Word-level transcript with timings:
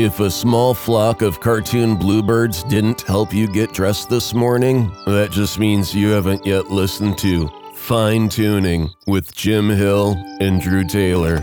If 0.00 0.20
a 0.20 0.30
small 0.30 0.74
flock 0.74 1.22
of 1.22 1.40
cartoon 1.40 1.96
bluebirds 1.96 2.62
didn't 2.62 3.00
help 3.00 3.34
you 3.34 3.48
get 3.48 3.72
dressed 3.72 4.08
this 4.08 4.32
morning, 4.32 4.92
that 5.06 5.32
just 5.32 5.58
means 5.58 5.92
you 5.92 6.10
haven't 6.10 6.46
yet 6.46 6.70
listened 6.70 7.18
to 7.18 7.50
Fine 7.74 8.28
Tuning 8.28 8.90
with 9.08 9.34
Jim 9.34 9.68
Hill 9.68 10.14
and 10.38 10.60
Drew 10.60 10.84
Taylor. 10.84 11.42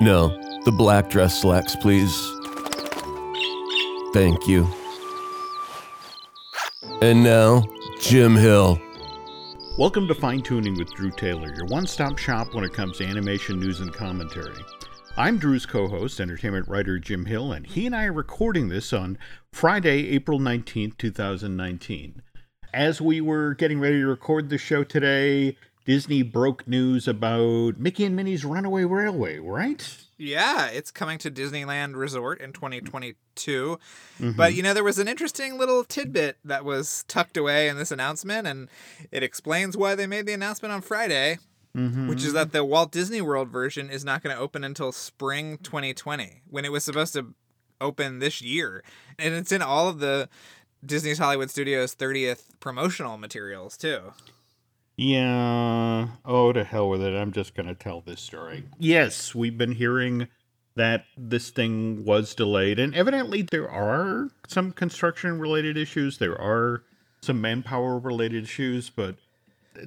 No, 0.00 0.28
the 0.64 0.70
black 0.70 1.10
dress 1.10 1.40
slacks, 1.40 1.74
please. 1.74 2.16
Thank 4.12 4.46
you. 4.46 4.64
And 7.02 7.24
now, 7.24 7.64
Jim 7.98 8.36
Hill. 8.36 8.80
Welcome 9.76 10.06
to 10.06 10.14
Fine 10.14 10.42
Tuning 10.42 10.78
with 10.78 10.94
Drew 10.94 11.10
Taylor, 11.10 11.52
your 11.56 11.66
one 11.66 11.88
stop 11.88 12.18
shop 12.18 12.54
when 12.54 12.62
it 12.62 12.72
comes 12.72 12.98
to 12.98 13.04
animation 13.04 13.58
news 13.58 13.80
and 13.80 13.92
commentary. 13.92 14.54
I'm 15.16 15.38
Drew's 15.38 15.64
co 15.64 15.86
host, 15.86 16.20
entertainment 16.20 16.66
writer 16.66 16.98
Jim 16.98 17.26
Hill, 17.26 17.52
and 17.52 17.64
he 17.64 17.86
and 17.86 17.94
I 17.94 18.06
are 18.06 18.12
recording 18.12 18.68
this 18.68 18.92
on 18.92 19.16
Friday, 19.52 20.08
April 20.08 20.40
19th, 20.40 20.98
2019. 20.98 22.20
As 22.72 23.00
we 23.00 23.20
were 23.20 23.54
getting 23.54 23.78
ready 23.78 24.00
to 24.00 24.08
record 24.08 24.48
the 24.48 24.58
show 24.58 24.82
today, 24.82 25.56
Disney 25.84 26.22
broke 26.22 26.66
news 26.66 27.06
about 27.06 27.78
Mickey 27.78 28.04
and 28.04 28.16
Minnie's 28.16 28.44
Runaway 28.44 28.84
Railway, 28.86 29.38
right? 29.38 29.96
Yeah, 30.18 30.66
it's 30.66 30.90
coming 30.90 31.18
to 31.18 31.30
Disneyland 31.30 31.94
Resort 31.94 32.40
in 32.40 32.52
2022. 32.52 33.78
Mm-hmm. 34.18 34.32
But 34.32 34.54
you 34.54 34.64
know, 34.64 34.74
there 34.74 34.82
was 34.82 34.98
an 34.98 35.06
interesting 35.06 35.58
little 35.58 35.84
tidbit 35.84 36.38
that 36.44 36.64
was 36.64 37.04
tucked 37.06 37.36
away 37.36 37.68
in 37.68 37.78
this 37.78 37.92
announcement, 37.92 38.48
and 38.48 38.68
it 39.12 39.22
explains 39.22 39.76
why 39.76 39.94
they 39.94 40.08
made 40.08 40.26
the 40.26 40.32
announcement 40.32 40.74
on 40.74 40.80
Friday. 40.80 41.38
Mm-hmm. 41.76 42.08
Which 42.08 42.24
is 42.24 42.32
that 42.34 42.52
the 42.52 42.64
Walt 42.64 42.92
Disney 42.92 43.20
World 43.20 43.48
version 43.48 43.90
is 43.90 44.04
not 44.04 44.22
going 44.22 44.34
to 44.34 44.40
open 44.40 44.62
until 44.62 44.92
spring 44.92 45.58
2020, 45.58 46.42
when 46.48 46.64
it 46.64 46.70
was 46.70 46.84
supposed 46.84 47.14
to 47.14 47.34
open 47.80 48.20
this 48.20 48.40
year. 48.40 48.84
And 49.18 49.34
it's 49.34 49.50
in 49.50 49.60
all 49.60 49.88
of 49.88 49.98
the 49.98 50.28
Disney's 50.86 51.18
Hollywood 51.18 51.50
Studios 51.50 51.94
30th 51.94 52.60
promotional 52.60 53.18
materials, 53.18 53.76
too. 53.76 54.12
Yeah. 54.96 56.08
Oh, 56.24 56.52
to 56.52 56.62
hell 56.62 56.88
with 56.88 57.02
it. 57.02 57.16
I'm 57.16 57.32
just 57.32 57.56
going 57.56 57.66
to 57.66 57.74
tell 57.74 58.00
this 58.00 58.20
story. 58.20 58.64
Yes, 58.78 59.34
we've 59.34 59.58
been 59.58 59.72
hearing 59.72 60.28
that 60.76 61.04
this 61.16 61.50
thing 61.50 62.04
was 62.04 62.34
delayed, 62.34 62.78
and 62.78 62.94
evidently 62.94 63.42
there 63.42 63.70
are 63.70 64.28
some 64.48 64.72
construction 64.72 65.38
related 65.38 65.76
issues. 65.76 66.18
There 66.18 66.40
are 66.40 66.82
some 67.20 67.40
manpower 67.40 67.98
related 67.98 68.44
issues, 68.44 68.90
but 68.90 69.16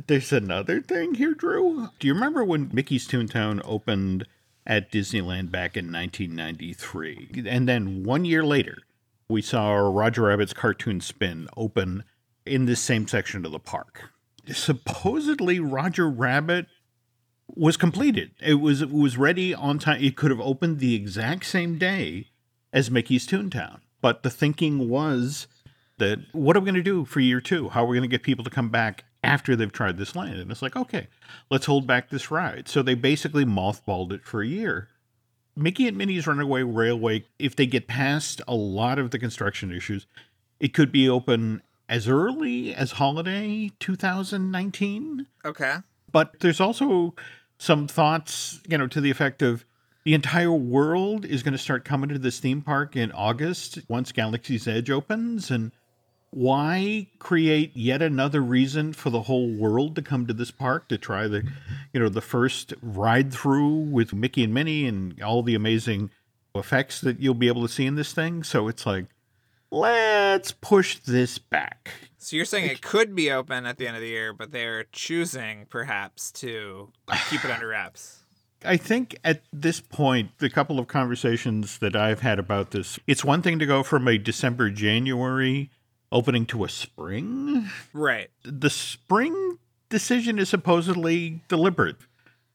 there's 0.08 0.34
another 0.34 0.82
thing 0.82 1.16
here, 1.16 1.34
Drew. 1.34 1.90
Do 2.00 2.08
you 2.08 2.14
remember 2.14 2.44
when 2.44 2.70
Mickey's 2.74 3.08
Toontown 3.08 3.62
opened 3.66 4.26
at 4.66 4.92
Disneyland 4.92 5.52
back 5.52 5.78
in 5.78 5.92
1993? 5.92 7.46
And 7.48 7.68
then 7.68 8.04
one 8.04 8.26
year 8.26 8.44
later, 8.44 8.78
we 9.30 9.42
saw 9.42 9.74
Roger 9.74 10.24
Rabbit's 10.24 10.54
cartoon 10.54 11.02
spin 11.02 11.48
open 11.58 12.04
in 12.46 12.66
this 12.66 12.82
same 12.82 13.08
section 13.08 13.46
of 13.46 13.52
the 13.52 13.60
park. 13.60 14.12
Supposedly, 14.52 15.60
Roger 15.60 16.10
Rabbit 16.10 16.68
was 17.54 17.78
completed. 17.78 18.32
It 18.42 18.56
was 18.56 18.82
it 18.82 18.92
was 18.92 19.18
ready 19.18 19.54
on 19.54 19.80
time. 19.80 20.02
It 20.02 20.16
could 20.16 20.32
have 20.32 20.40
opened 20.40 20.80
the 20.80 20.96
exact 20.96 21.46
same 21.46 21.78
day 21.78 22.28
as 22.72 22.92
Mickey's 22.92 23.28
Toontown. 23.28 23.80
But 24.02 24.24
the 24.24 24.30
thinking 24.30 24.90
was 24.90 25.48
that 25.98 26.20
what 26.32 26.56
are 26.56 26.60
we 26.60 26.66
going 26.66 26.76
to 26.76 26.84
do 26.84 27.06
for 27.06 27.20
year 27.20 27.42
two? 27.42 27.70
How 27.70 27.84
are 27.84 27.88
we 27.88 27.98
going 27.98 28.10
to 28.10 28.14
get 28.14 28.24
people 28.24 28.44
to 28.44 28.52
come 28.52 28.70
back 28.70 29.04
after 29.24 29.56
they've 29.56 29.72
tried 29.72 29.98
this 29.98 30.16
land. 30.16 30.40
And 30.40 30.52
it's 30.52 30.62
like, 30.62 30.76
okay, 30.76 31.08
let's 31.50 31.66
hold 31.66 31.88
back 31.88 32.10
this 32.10 32.32
ride. 32.32 32.68
So 32.68 32.82
they 32.82 32.94
basically 32.94 33.46
mothballed 33.46 34.12
it 34.12 34.26
for 34.26 34.42
a 34.42 34.48
year. 34.48 34.90
Mickey 35.56 35.88
and 35.88 35.98
Minnie's 35.98 36.28
Runaway 36.28 36.62
Railway, 36.62 37.26
if 37.40 37.56
they 37.56 37.66
get 37.66 37.88
past 37.88 38.42
a 38.48 38.54
lot 38.54 39.00
of 39.00 39.12
the 39.12 39.18
construction 39.18 39.72
issues, 39.72 40.06
it 40.60 40.74
could 40.74 40.92
be 40.92 41.10
open 41.10 41.62
as 41.90 42.08
early 42.08 42.76
as 42.76 42.94
holiday 42.94 43.72
2019. 43.80 45.26
Okay. 45.44 45.76
But 46.12 46.40
there's 46.42 46.60
also 46.60 47.16
some 47.58 47.88
thoughts, 47.88 48.62
you 48.68 48.78
know, 48.78 48.88
to 48.88 49.02
the 49.02 49.10
effect 49.10 49.42
of 49.42 49.66
the 50.04 50.14
entire 50.14 50.52
world 50.52 51.26
is 51.26 51.44
going 51.44 51.54
to 51.54 51.58
start 51.58 51.84
coming 51.84 52.10
to 52.10 52.20
this 52.20 52.40
theme 52.40 52.62
park 52.62 52.96
in 52.96 53.12
August 53.12 53.80
once 53.90 54.12
Galaxy's 54.12 54.68
Edge 54.68 54.90
opens. 54.90 55.52
And 55.52 55.72
why 56.32 57.08
create 57.20 57.76
yet 57.76 58.02
another 58.02 58.42
reason 58.42 58.94
for 58.94 59.10
the 59.10 59.24
whole 59.24 59.50
world 59.50 59.96
to 59.96 60.02
come 60.02 60.28
to 60.28 60.34
this 60.34 60.52
park 60.52 60.88
to 60.90 60.98
try 60.98 61.28
the 61.28 61.44
you 61.94 62.00
know 62.00 62.10
the 62.10 62.22
first 62.22 62.74
ride 62.82 63.32
through 63.32 63.70
with 63.70 64.14
Mickey 64.14 64.44
and 64.44 64.54
Minnie 64.54 64.86
and 64.86 65.22
all 65.22 65.42
the 65.42 65.56
amazing 65.56 66.10
effects 66.54 67.02
that 67.02 67.20
you'll 67.20 67.34
be 67.34 67.48
able 67.48 67.62
to 67.62 67.74
see 67.74 67.86
in 67.86 67.96
this 67.96 68.14
thing? 68.14 68.44
So 68.44 68.68
it's 68.68 68.86
like 68.86 69.06
let's 69.72 70.52
push 70.52 71.00
this 71.00 71.38
back. 71.38 71.92
So 72.18 72.36
you're 72.36 72.46
saying 72.46 72.70
it 72.70 72.82
could 72.82 73.16
be 73.16 73.32
open 73.32 73.66
at 73.66 73.78
the 73.78 73.88
end 73.88 73.96
of 73.96 74.02
the 74.02 74.10
year 74.10 74.34
but 74.34 74.52
they're 74.52 74.86
choosing 74.92 75.66
perhaps 75.70 76.32
to 76.34 76.92
keep 77.30 77.46
it 77.46 77.52
under 77.52 77.70
wraps. 77.70 78.24
I 78.66 78.76
think 78.76 79.20
at 79.24 79.44
this 79.54 79.80
point, 79.80 80.32
the 80.40 80.50
couple 80.50 80.80
of 80.80 80.88
conversations 80.88 81.78
that 81.78 81.96
I've 81.96 82.22
had 82.22 82.40
about 82.40 82.72
this, 82.72 82.98
it's 83.06 83.24
one 83.24 83.44
thing 83.44 83.60
to 83.60 83.68
go 83.68 83.84
from 83.84 84.08
a 84.08 84.18
December, 84.18 84.72
January 84.72 85.70
opening 86.12 86.46
to 86.48 86.64
a 86.64 86.70
spring. 86.70 87.70
Right. 87.94 88.30
The 88.44 88.70
spring 88.70 89.60
decision 89.90 90.40
is 90.40 90.50
supposedly 90.50 91.42
deliberate. 91.48 91.98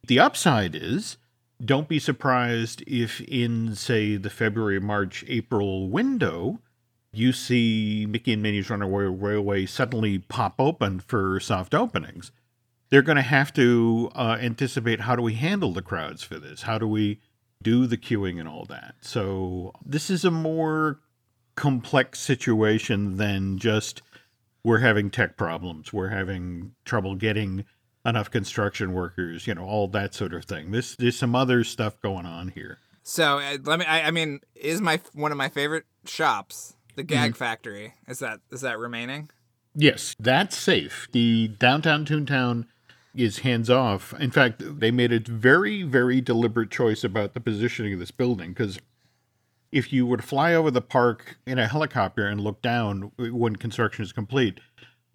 The 0.06 0.18
upside 0.18 0.74
is 0.74 1.16
don't 1.64 1.88
be 1.88 1.98
surprised 1.98 2.82
if 2.86 3.20
in, 3.20 3.74
say, 3.74 4.16
the 4.16 4.30
February, 4.30 4.80
March, 4.80 5.24
April 5.28 5.88
window, 5.88 6.60
you 7.12 7.32
see 7.32 8.06
Mickey 8.08 8.32
and 8.32 8.42
Minnie's 8.42 8.70
Runaway 8.70 9.04
Railway 9.04 9.66
suddenly 9.66 10.18
pop 10.18 10.54
open 10.58 11.00
for 11.00 11.38
soft 11.38 11.74
openings. 11.74 12.32
They're 12.90 13.02
going 13.02 13.16
to 13.16 13.22
have 13.22 13.52
to 13.54 14.10
uh, 14.14 14.38
anticipate 14.40 15.00
how 15.00 15.16
do 15.16 15.22
we 15.22 15.34
handle 15.34 15.72
the 15.72 15.82
crowds 15.82 16.22
for 16.22 16.38
this? 16.38 16.62
How 16.62 16.78
do 16.78 16.86
we 16.86 17.20
do 17.62 17.86
the 17.86 17.96
queuing 17.96 18.40
and 18.40 18.48
all 18.48 18.64
that? 18.66 18.96
So, 19.00 19.72
this 19.84 20.10
is 20.10 20.24
a 20.24 20.30
more 20.30 20.98
complex 21.54 22.18
situation 22.20 23.16
than 23.16 23.58
just 23.58 24.02
we're 24.64 24.78
having 24.78 25.10
tech 25.10 25.36
problems, 25.36 25.92
we're 25.92 26.08
having 26.08 26.74
trouble 26.84 27.14
getting 27.14 27.64
enough 28.04 28.30
construction 28.30 28.92
workers, 28.92 29.46
you 29.46 29.54
know, 29.54 29.64
all 29.64 29.88
that 29.88 30.14
sort 30.14 30.34
of 30.34 30.44
thing. 30.44 30.70
This 30.70 30.96
there's 30.96 31.18
some 31.18 31.34
other 31.34 31.64
stuff 31.64 32.00
going 32.00 32.26
on 32.26 32.48
here. 32.48 32.78
So 33.02 33.38
uh, 33.38 33.58
let 33.64 33.80
me. 33.80 33.84
I, 33.86 34.08
I, 34.08 34.10
mean, 34.10 34.40
is 34.54 34.80
my 34.80 35.00
one 35.12 35.32
of 35.32 35.38
my 35.38 35.48
favorite 35.48 35.84
shops, 36.06 36.76
the 36.94 37.02
Gag 37.02 37.32
mm-hmm. 37.32 37.38
Factory? 37.38 37.94
Is 38.06 38.20
that 38.20 38.40
is 38.50 38.60
that 38.60 38.78
remaining? 38.78 39.30
Yes, 39.74 40.14
that's 40.20 40.56
safe. 40.56 41.08
The 41.12 41.48
downtown 41.48 42.04
Toontown 42.04 42.66
is 43.14 43.40
hands 43.40 43.70
off. 43.70 44.14
In 44.20 44.30
fact, 44.30 44.62
they 44.80 44.90
made 44.90 45.12
a 45.12 45.18
very 45.18 45.82
very 45.82 46.20
deliberate 46.20 46.70
choice 46.70 47.02
about 47.02 47.34
the 47.34 47.40
positioning 47.40 47.94
of 47.94 47.98
this 47.98 48.10
building 48.10 48.50
because 48.50 48.78
if 49.72 49.92
you 49.92 50.06
were 50.06 50.18
to 50.18 50.22
fly 50.22 50.54
over 50.54 50.70
the 50.70 50.82
park 50.82 51.38
in 51.46 51.58
a 51.58 51.66
helicopter 51.66 52.26
and 52.26 52.40
look 52.40 52.62
down 52.62 53.10
when 53.16 53.56
construction 53.56 54.04
is 54.04 54.12
complete, 54.12 54.60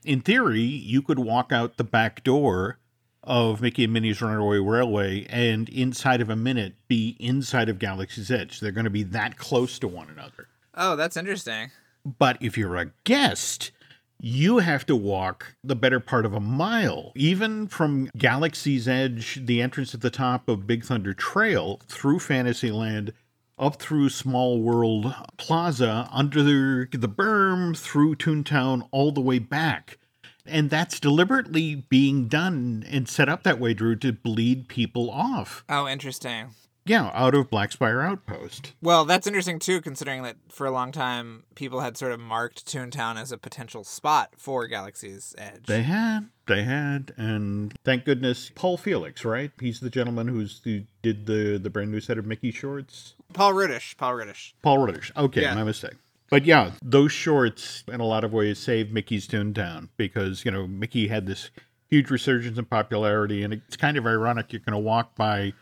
in 0.03 0.21
theory, 0.21 0.61
you 0.61 1.01
could 1.01 1.19
walk 1.19 1.51
out 1.51 1.77
the 1.77 1.83
back 1.83 2.23
door 2.23 2.79
of 3.23 3.61
Mickey 3.61 3.83
and 3.83 3.93
Minnie's 3.93 4.21
Runaway 4.21 4.57
Railway 4.57 5.25
and 5.29 5.69
inside 5.69 6.21
of 6.21 6.29
a 6.29 6.35
minute 6.35 6.75
be 6.87 7.15
inside 7.19 7.69
of 7.69 7.77
Galaxy's 7.77 8.31
Edge. 8.31 8.59
They're 8.59 8.71
going 8.71 8.85
to 8.85 8.89
be 8.89 9.03
that 9.03 9.37
close 9.37 9.77
to 9.79 9.87
one 9.87 10.09
another. 10.09 10.47
Oh, 10.73 10.95
that's 10.95 11.17
interesting. 11.17 11.71
But 12.05 12.37
if 12.41 12.57
you're 12.57 12.77
a 12.77 12.91
guest, 13.03 13.71
you 14.19 14.59
have 14.59 14.85
to 14.85 14.95
walk 14.95 15.55
the 15.63 15.75
better 15.75 15.99
part 15.99 16.25
of 16.25 16.33
a 16.33 16.39
mile, 16.39 17.11
even 17.15 17.67
from 17.67 18.09
Galaxy's 18.17 18.87
Edge, 18.87 19.41
the 19.45 19.61
entrance 19.61 19.93
at 19.93 20.01
the 20.01 20.09
top 20.09 20.47
of 20.47 20.65
Big 20.65 20.85
Thunder 20.85 21.13
Trail, 21.13 21.81
through 21.87 22.19
Fantasyland 22.19 23.13
up 23.57 23.81
through 23.81 24.09
Small 24.09 24.61
World 24.61 25.13
Plaza, 25.37 26.07
under 26.11 26.43
the, 26.43 26.87
the 26.91 27.09
berm, 27.09 27.77
through 27.77 28.15
Toontown, 28.15 28.87
all 28.91 29.11
the 29.11 29.21
way 29.21 29.39
back. 29.39 29.97
And 30.45 30.69
that's 30.69 30.99
deliberately 30.99 31.75
being 31.75 32.27
done 32.27 32.85
and 32.89 33.09
set 33.09 33.27
up 33.27 33.43
that 33.43 33.59
way, 33.59 33.73
Drew, 33.73 33.95
to 33.97 34.13
bleed 34.13 34.67
people 34.69 35.09
off. 35.09 35.63
Oh, 35.67 35.87
interesting. 35.87 36.51
Yeah, 36.87 37.11
out 37.13 37.35
of 37.35 37.49
Blackspire 37.49 38.03
Outpost. 38.03 38.73
Well, 38.81 39.05
that's 39.05 39.27
interesting 39.27 39.59
too, 39.59 39.81
considering 39.81 40.23
that 40.23 40.37
for 40.49 40.65
a 40.65 40.71
long 40.71 40.91
time 40.91 41.43
people 41.55 41.81
had 41.81 41.97
sort 41.97 42.11
of 42.11 42.19
marked 42.19 42.65
Toontown 42.65 43.19
as 43.19 43.31
a 43.31 43.37
potential 43.37 43.83
spot 43.83 44.31
for 44.37 44.67
Galaxy's 44.67 45.35
Edge. 45.37 45.65
They 45.65 45.83
had, 45.83 46.29
they 46.47 46.63
had, 46.63 47.13
and 47.17 47.73
thank 47.83 48.05
goodness 48.05 48.51
Paul 48.55 48.77
Felix, 48.77 49.25
right? 49.25 49.51
He's 49.59 49.79
the 49.79 49.89
gentleman 49.89 50.27
who's 50.27 50.61
the, 50.61 50.85
did 51.01 51.25
the 51.25 51.57
the 51.57 51.69
brand 51.69 51.91
new 51.91 51.99
set 51.99 52.17
of 52.17 52.25
Mickey 52.25 52.51
shorts. 52.51 53.15
Paul 53.33 53.53
Rudish. 53.53 53.97
Paul 53.97 54.13
Rudish. 54.13 54.53
Paul 54.61 54.77
Rudish. 54.79 55.11
Okay, 55.15 55.41
yeah. 55.41 55.53
my 55.53 55.63
mistake. 55.63 55.95
But 56.29 56.45
yeah, 56.45 56.71
those 56.81 57.11
shorts 57.11 57.83
in 57.87 57.99
a 57.99 58.05
lot 58.05 58.23
of 58.23 58.33
ways 58.33 58.59
saved 58.59 58.93
Mickey's 58.93 59.27
Toontown 59.27 59.89
because 59.97 60.43
you 60.43 60.51
know 60.51 60.67
Mickey 60.67 61.07
had 61.07 61.25
this 61.25 61.49
huge 61.89 62.09
resurgence 62.09 62.57
in 62.57 62.65
popularity, 62.65 63.43
and 63.43 63.53
it's 63.53 63.77
kind 63.77 63.97
of 63.97 64.05
ironic. 64.05 64.51
You're 64.51 64.61
going 64.61 64.73
to 64.73 64.79
walk 64.79 65.15
by 65.15 65.53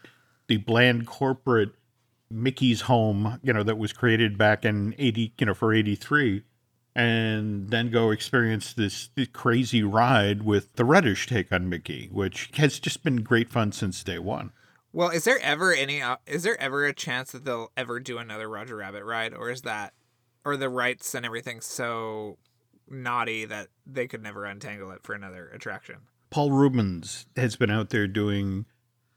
the 0.47 0.57
bland 0.57 1.07
corporate 1.07 1.71
Mickey's 2.29 2.81
home, 2.81 3.39
you 3.43 3.53
know, 3.53 3.63
that 3.63 3.77
was 3.77 3.93
created 3.93 4.37
back 4.37 4.65
in 4.65 4.95
80, 4.97 5.33
you 5.39 5.45
know, 5.45 5.53
for 5.53 5.73
83 5.73 6.43
and 6.95 7.69
then 7.69 7.91
go 7.91 8.09
experience 8.09 8.73
this, 8.73 9.09
this 9.15 9.27
crazy 9.33 9.83
ride 9.83 10.43
with 10.43 10.73
the 10.75 10.85
reddish 10.85 11.27
take 11.27 11.51
on 11.51 11.67
Mickey, 11.67 12.09
which 12.11 12.49
has 12.55 12.79
just 12.79 13.03
been 13.03 13.17
great 13.17 13.51
fun 13.51 13.73
since 13.73 14.01
day 14.01 14.17
one. 14.17 14.51
Well, 14.93 15.09
is 15.09 15.25
there 15.25 15.39
ever 15.41 15.73
any 15.73 16.01
uh, 16.01 16.15
is 16.25 16.43
there 16.43 16.59
ever 16.59 16.85
a 16.85 16.93
chance 16.93 17.33
that 17.33 17.43
they'll 17.43 17.69
ever 17.75 17.99
do 17.99 18.17
another 18.17 18.47
Roger 18.47 18.77
Rabbit 18.77 19.03
ride 19.03 19.33
or 19.33 19.49
is 19.49 19.63
that 19.63 19.93
or 20.45 20.55
the 20.55 20.69
rights 20.69 21.13
and 21.13 21.25
everything 21.25 21.59
so 21.59 22.37
naughty 22.89 23.43
that 23.43 23.67
they 23.85 24.07
could 24.07 24.23
never 24.23 24.45
untangle 24.45 24.91
it 24.91 25.03
for 25.03 25.13
another 25.13 25.49
attraction? 25.49 25.97
Paul 26.29 26.51
Reubens 26.51 27.25
has 27.35 27.57
been 27.57 27.69
out 27.69 27.89
there 27.89 28.07
doing 28.07 28.65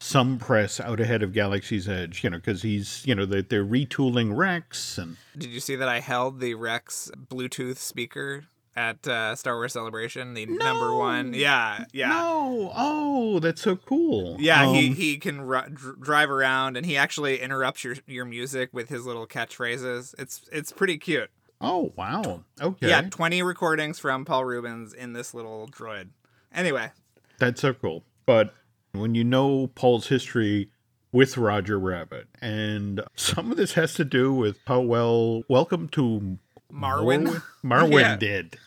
some 0.01 0.39
press 0.39 0.81
out 0.81 1.01
ahead 1.01 1.23
of 1.23 1.33
Galaxy's 1.33 1.89
Edge, 1.89 2.23
you 2.23 2.31
know, 2.31 2.39
because 2.39 2.63
he's, 2.63 3.05
you 3.07 3.15
know, 3.15 3.27
they're, 3.27 3.43
they're 3.43 3.65
retooling 3.65 4.37
Rex. 4.37 4.99
And 4.99 5.17
did 5.37 5.51
you 5.51 5.61
see 5.61 5.77
that 5.77 5.89
I 5.89 6.01
held 6.01 6.41
the 6.41 6.55
Rex 6.55 7.11
Bluetooth 7.17 7.77
speaker 7.77 8.45
at 8.77 9.09
uh, 9.09 9.35
Star 9.35 9.57
Wars 9.57 9.73
Celebration, 9.73 10.35
the 10.35 10.47
no. 10.47 10.55
number 10.55 10.95
one? 10.95 11.35
Yeah, 11.35 11.85
yeah. 11.93 12.09
No, 12.11 12.73
oh, 12.77 13.41
that's 13.41 13.61
so 13.61 13.75
cool. 13.75 14.37
Yeah, 14.39 14.69
um, 14.69 14.75
he 14.75 14.93
he 14.93 15.19
can 15.19 15.41
r- 15.41 15.69
drive 15.69 16.31
around, 16.31 16.77
and 16.77 16.87
he 16.87 16.97
actually 16.97 17.41
interrupts 17.41 17.83
your 17.83 17.97
your 18.07 18.25
music 18.25 18.71
with 18.73 18.89
his 18.89 19.05
little 19.05 19.27
catchphrases. 19.27 20.15
It's 20.17 20.43
it's 20.53 20.71
pretty 20.71 20.97
cute. 20.97 21.31
Oh 21.61 21.93
wow! 21.97 22.45
Okay. 22.61 22.89
Yeah, 22.89 23.03
twenty 23.03 23.43
recordings 23.43 23.99
from 23.99 24.25
Paul 24.25 24.45
Reubens 24.45 24.95
in 24.95 25.13
this 25.13 25.35
little 25.35 25.67
droid. 25.67 26.11
Anyway, 26.55 26.93
that's 27.39 27.61
so 27.61 27.75
cool. 27.75 28.05
But 28.27 28.55
when 28.99 29.15
you 29.15 29.25
know 29.25 29.69
Paul's 29.75 30.09
history 30.09 30.71
with 31.13 31.37
Roger 31.37 31.79
Rabbit, 31.79 32.29
and 32.41 33.03
some 33.17 33.51
of 33.51 33.57
this 33.57 33.73
has 33.75 33.95
to 33.95 34.05
do 34.05 34.33
with 34.33 34.59
how 34.67 34.81
well 34.81 35.43
Welcome 35.49 35.89
to 35.91 36.39
Marwen 36.73 37.43
Marwen 37.65 38.01
yeah. 38.01 38.17
did. 38.17 38.59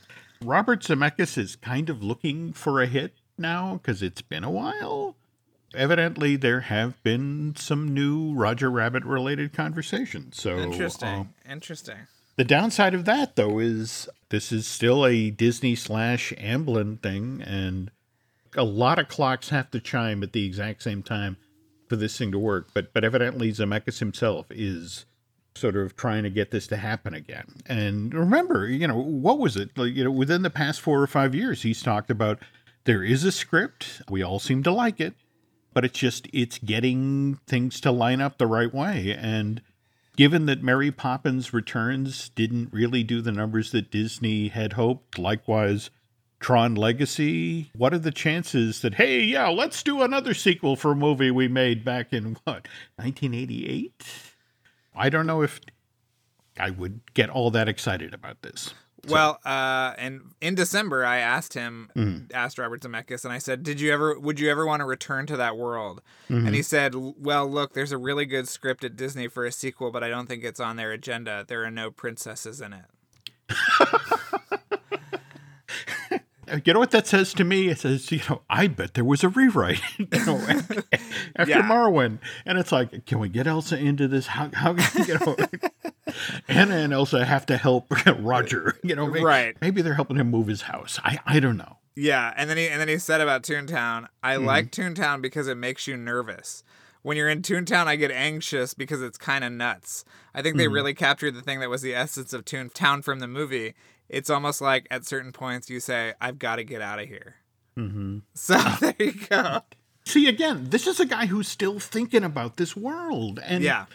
Robert 0.43 0.81
Zemeckis 0.81 1.37
is 1.37 1.55
kind 1.55 1.89
of 1.89 2.03
looking 2.03 2.51
for 2.53 2.81
a 2.81 2.87
hit 2.87 3.13
now 3.37 3.73
because 3.73 4.01
it's 4.01 4.21
been 4.21 4.43
a 4.43 4.49
while. 4.49 5.15
Evidently, 5.73 6.35
there 6.35 6.61
have 6.61 7.01
been 7.03 7.53
some 7.55 7.93
new 7.93 8.33
Roger 8.33 8.69
Rabbit 8.69 9.05
related 9.05 9.53
conversations. 9.53 10.41
So 10.41 10.57
interesting. 10.57 11.07
Uh, 11.07 11.51
interesting. 11.51 12.07
The 12.35 12.43
downside 12.43 12.93
of 12.93 13.05
that, 13.05 13.35
though, 13.35 13.59
is 13.59 14.09
this 14.29 14.51
is 14.51 14.67
still 14.67 15.05
a 15.05 15.29
Disney 15.29 15.75
slash 15.75 16.33
Amblin 16.37 17.01
thing, 17.01 17.43
and 17.45 17.91
a 18.55 18.63
lot 18.63 18.99
of 18.99 19.07
clocks 19.07 19.49
have 19.49 19.71
to 19.71 19.79
chime 19.79 20.23
at 20.23 20.33
the 20.33 20.45
exact 20.45 20.83
same 20.83 21.03
time 21.03 21.37
for 21.87 21.95
this 21.95 22.17
thing 22.17 22.31
to 22.31 22.39
work. 22.39 22.69
But 22.73 22.93
but 22.93 23.03
evidently 23.03 23.51
Zemeckis 23.51 23.99
himself 23.99 24.47
is 24.49 25.05
sort 25.55 25.75
of 25.75 25.95
trying 25.95 26.23
to 26.23 26.29
get 26.29 26.51
this 26.51 26.67
to 26.67 26.77
happen 26.77 27.13
again. 27.13 27.61
And 27.65 28.13
remember, 28.13 28.67
you 28.67 28.87
know, 28.87 28.97
what 28.97 29.39
was 29.39 29.57
it? 29.57 29.77
Like, 29.77 29.93
you 29.93 30.03
know, 30.03 30.11
within 30.11 30.43
the 30.43 30.49
past 30.49 30.79
four 30.79 31.01
or 31.01 31.07
five 31.07 31.35
years, 31.35 31.63
he's 31.63 31.83
talked 31.83 32.09
about 32.09 32.39
there 32.85 33.03
is 33.03 33.23
a 33.23 33.31
script. 33.31 34.01
We 34.09 34.23
all 34.23 34.39
seem 34.39 34.63
to 34.63 34.71
like 34.71 34.99
it, 34.99 35.13
but 35.73 35.85
it's 35.85 35.99
just 35.99 36.27
it's 36.33 36.57
getting 36.57 37.39
things 37.47 37.81
to 37.81 37.91
line 37.91 38.21
up 38.21 38.37
the 38.37 38.47
right 38.47 38.73
way. 38.73 39.15
And 39.17 39.61
given 40.15 40.45
that 40.45 40.63
Mary 40.63 40.91
Poppins 40.91 41.53
Returns 41.53 42.29
didn't 42.29 42.71
really 42.71 43.03
do 43.03 43.21
the 43.21 43.31
numbers 43.31 43.71
that 43.71 43.91
Disney 43.91 44.47
had 44.47 44.73
hoped, 44.73 45.19
likewise 45.19 45.89
Tron 46.41 46.73
Legacy. 46.73 47.69
What 47.73 47.93
are 47.93 47.99
the 47.99 48.11
chances 48.11 48.81
that, 48.81 48.95
hey, 48.95 49.21
yeah, 49.21 49.47
let's 49.47 49.83
do 49.83 50.01
another 50.01 50.33
sequel 50.33 50.75
for 50.75 50.91
a 50.91 50.95
movie 50.95 51.31
we 51.31 51.47
made 51.47 51.85
back 51.85 52.11
in 52.11 52.35
what, 52.43 52.67
1988? 52.97 54.03
I 54.95 55.09
don't 55.09 55.27
know 55.27 55.43
if 55.43 55.61
I 56.59 56.71
would 56.71 57.01
get 57.13 57.29
all 57.29 57.51
that 57.51 57.69
excited 57.69 58.13
about 58.13 58.41
this. 58.41 58.73
So. 59.05 59.13
Well, 59.13 59.39
uh, 59.45 59.93
and 59.97 60.21
in 60.41 60.53
December, 60.53 61.05
I 61.05 61.19
asked 61.19 61.53
him, 61.53 61.89
mm-hmm. 61.95 62.25
asked 62.35 62.59
Robert 62.59 62.81
Zemeckis, 62.81 63.23
and 63.23 63.33
I 63.33 63.39
said, 63.39 63.63
"Did 63.63 63.81
you 63.81 63.91
ever, 63.91 64.19
would 64.19 64.39
you 64.39 64.51
ever 64.51 64.63
want 64.63 64.81
to 64.81 64.85
return 64.85 65.25
to 65.25 65.37
that 65.37 65.57
world?" 65.57 66.03
Mm-hmm. 66.29 66.45
And 66.45 66.55
he 66.55 66.61
said, 66.61 66.93
"Well, 66.95 67.47
look, 67.49 67.73
there's 67.73 67.91
a 67.91 67.97
really 67.97 68.27
good 68.27 68.47
script 68.47 68.83
at 68.83 68.95
Disney 68.95 69.27
for 69.27 69.43
a 69.43 69.51
sequel, 69.51 69.89
but 69.89 70.03
I 70.03 70.09
don't 70.09 70.27
think 70.27 70.43
it's 70.43 70.59
on 70.59 70.75
their 70.75 70.91
agenda. 70.91 71.43
There 71.47 71.63
are 71.63 71.71
no 71.71 71.89
princesses 71.89 72.61
in 72.61 72.73
it." 72.73 72.85
you 76.65 76.73
know 76.73 76.79
what 76.79 76.91
that 76.91 77.07
says 77.07 77.33
to 77.35 77.43
me? 77.43 77.69
It 77.69 77.79
says, 77.79 78.11
you 78.11 78.21
know, 78.29 78.41
I 78.49 78.67
bet 78.67 78.93
there 78.93 79.03
was 79.03 79.23
a 79.23 79.29
rewrite, 79.29 79.81
you 79.97 80.07
know, 80.25 80.37
after 81.35 81.51
yeah. 81.51 81.61
Marwen, 81.61 82.19
and 82.45 82.57
it's 82.57 82.71
like, 82.71 83.05
can 83.05 83.19
we 83.19 83.29
get 83.29 83.47
Elsa 83.47 83.77
into 83.77 84.07
this? 84.07 84.27
How, 84.27 84.49
how, 84.53 84.71
you 85.07 85.17
know, 85.19 85.35
Anna 86.47 86.75
and 86.75 86.93
Elsa 86.93 87.25
have 87.25 87.45
to 87.47 87.57
help 87.57 87.93
Roger, 88.19 88.77
you 88.83 88.95
know, 88.95 89.07
maybe, 89.07 89.23
right? 89.23 89.57
Maybe 89.61 89.81
they're 89.81 89.93
helping 89.93 90.17
him 90.17 90.29
move 90.29 90.47
his 90.47 90.63
house. 90.63 90.99
I, 91.03 91.19
I 91.25 91.39
don't 91.39 91.57
know. 91.57 91.77
Yeah, 91.95 92.33
and 92.35 92.49
then 92.49 92.57
he 92.57 92.67
and 92.67 92.79
then 92.79 92.87
he 92.87 92.97
said 92.97 93.21
about 93.21 93.43
Toontown, 93.43 94.07
I 94.23 94.35
mm. 94.35 94.45
like 94.45 94.71
Toontown 94.71 95.21
because 95.21 95.47
it 95.47 95.57
makes 95.57 95.87
you 95.87 95.97
nervous. 95.97 96.63
When 97.03 97.17
you're 97.17 97.29
in 97.29 97.41
Toontown, 97.41 97.87
I 97.87 97.95
get 97.95 98.11
anxious 98.11 98.73
because 98.73 99.01
it's 99.01 99.17
kind 99.17 99.43
of 99.43 99.51
nuts. 99.51 100.05
I 100.35 100.41
think 100.41 100.57
they 100.57 100.67
mm. 100.67 100.73
really 100.73 100.93
captured 100.93 101.31
the 101.31 101.41
thing 101.41 101.59
that 101.59 101.69
was 101.69 101.81
the 101.81 101.95
essence 101.95 102.31
of 102.31 102.45
Toontown 102.45 103.03
from 103.03 103.19
the 103.19 103.27
movie 103.27 103.73
it's 104.11 104.29
almost 104.29 104.61
like 104.61 104.87
at 104.91 105.05
certain 105.05 105.31
points 105.31 105.69
you 105.69 105.79
say, 105.79 106.13
I've 106.21 106.37
got 106.37 106.57
to 106.57 106.63
get 106.63 106.81
out 106.81 106.99
of 106.99 107.07
here. 107.07 107.35
Mm-hmm. 107.77 108.19
So 108.35 108.57
there 108.81 108.93
you 108.99 109.13
go. 109.13 109.61
See, 110.05 110.27
again, 110.27 110.67
this 110.69 110.85
is 110.85 110.99
a 110.99 111.05
guy 111.05 111.27
who's 111.27 111.47
still 111.47 111.79
thinking 111.79 112.23
about 112.23 112.57
this 112.57 112.75
world. 112.75 113.39
And 113.43 113.63
yeah. 113.63 113.85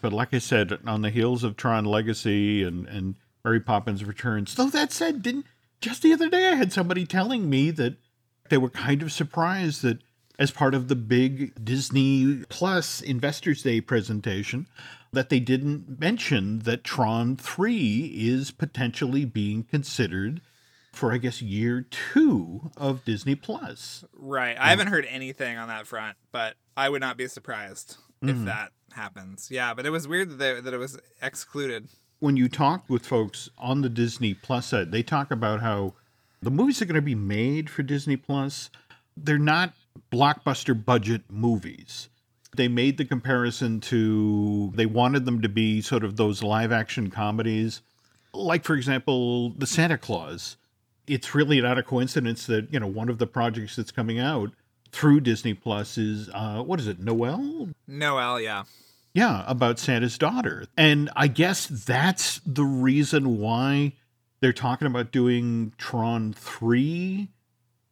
But 0.00 0.12
like 0.12 0.32
I 0.32 0.38
said, 0.38 0.78
on 0.86 1.02
the 1.02 1.10
heels 1.10 1.44
of 1.44 1.56
Tron 1.56 1.84
Legacy 1.84 2.62
and, 2.62 2.86
and 2.86 3.16
Mary 3.44 3.60
Poppins 3.60 4.04
Returns, 4.04 4.54
though 4.54 4.70
that 4.70 4.92
said, 4.92 5.22
didn't 5.22 5.46
just 5.80 6.02
the 6.02 6.12
other 6.12 6.28
day 6.28 6.48
I 6.48 6.54
had 6.54 6.72
somebody 6.72 7.04
telling 7.04 7.50
me 7.50 7.70
that 7.72 7.96
they 8.48 8.56
were 8.56 8.70
kind 8.70 9.02
of 9.02 9.12
surprised 9.12 9.82
that 9.82 9.98
as 10.38 10.50
part 10.50 10.74
of 10.74 10.88
the 10.88 10.96
big 10.96 11.52
Disney 11.62 12.44
Plus 12.48 13.00
Investors 13.00 13.62
Day 13.62 13.80
presentation, 13.80 14.66
that 15.16 15.30
they 15.30 15.40
didn't 15.40 15.98
mention 15.98 16.60
that 16.60 16.84
Tron 16.84 17.36
3 17.36 18.12
is 18.14 18.50
potentially 18.50 19.24
being 19.24 19.64
considered 19.64 20.42
for 20.92 21.12
I 21.12 21.18
guess 21.18 21.40
year 21.40 21.86
2 22.12 22.72
of 22.76 23.04
Disney 23.04 23.34
Plus. 23.34 24.04
Right. 24.12 24.56
I 24.58 24.68
haven't 24.68 24.88
heard 24.88 25.06
anything 25.08 25.56
on 25.56 25.68
that 25.68 25.86
front, 25.86 26.16
but 26.32 26.56
I 26.76 26.90
would 26.90 27.00
not 27.00 27.16
be 27.16 27.28
surprised 27.28 27.96
mm. 28.22 28.30
if 28.30 28.44
that 28.44 28.72
happens. 28.92 29.48
Yeah, 29.50 29.72
but 29.72 29.86
it 29.86 29.90
was 29.90 30.06
weird 30.06 30.30
that 30.30 30.36
they, 30.36 30.60
that 30.60 30.74
it 30.74 30.78
was 30.78 30.98
excluded. 31.22 31.88
When 32.18 32.36
you 32.36 32.48
talk 32.48 32.84
with 32.88 33.06
folks 33.06 33.48
on 33.58 33.80
the 33.80 33.88
Disney 33.88 34.34
Plus 34.34 34.66
side, 34.66 34.92
they 34.92 35.02
talk 35.02 35.30
about 35.30 35.60
how 35.60 35.94
the 36.42 36.50
movies 36.50 36.80
are 36.82 36.86
going 36.86 36.94
to 36.94 37.02
be 37.02 37.14
made 37.14 37.68
for 37.68 37.82
Disney 37.82 38.16
Plus. 38.16 38.70
They're 39.16 39.38
not 39.38 39.72
blockbuster 40.12 40.82
budget 40.82 41.22
movies 41.30 42.08
they 42.56 42.68
made 42.68 42.98
the 42.98 43.04
comparison 43.04 43.80
to 43.80 44.72
they 44.74 44.86
wanted 44.86 45.24
them 45.24 45.42
to 45.42 45.48
be 45.48 45.80
sort 45.80 46.04
of 46.04 46.16
those 46.16 46.42
live 46.42 46.72
action 46.72 47.10
comedies. 47.10 47.82
Like 48.32 48.64
for 48.64 48.74
example 48.74 49.50
the 49.50 49.66
santa 49.66 49.98
claus. 49.98 50.56
It's 51.06 51.34
really 51.34 51.60
not 51.60 51.78
a 51.78 51.82
coincidence 51.82 52.46
that 52.46 52.72
you 52.72 52.80
know 52.80 52.86
one 52.86 53.08
of 53.08 53.18
the 53.18 53.26
projects 53.26 53.76
that's 53.76 53.92
coming 53.92 54.18
out 54.18 54.52
through 54.92 55.20
disney 55.20 55.52
plus 55.52 55.98
is 55.98 56.28
uh 56.32 56.62
what 56.62 56.80
is 56.80 56.86
it 56.86 57.00
noel? 57.00 57.68
Noel 57.86 58.40
yeah. 58.40 58.64
Yeah 59.14 59.44
about 59.46 59.78
santa's 59.78 60.18
daughter. 60.18 60.66
And 60.76 61.10
i 61.16 61.28
guess 61.28 61.66
that's 61.66 62.40
the 62.46 62.64
reason 62.64 63.38
why 63.38 63.92
they're 64.40 64.52
talking 64.52 64.86
about 64.86 65.12
doing 65.12 65.72
tron 65.78 66.32
3 66.32 67.28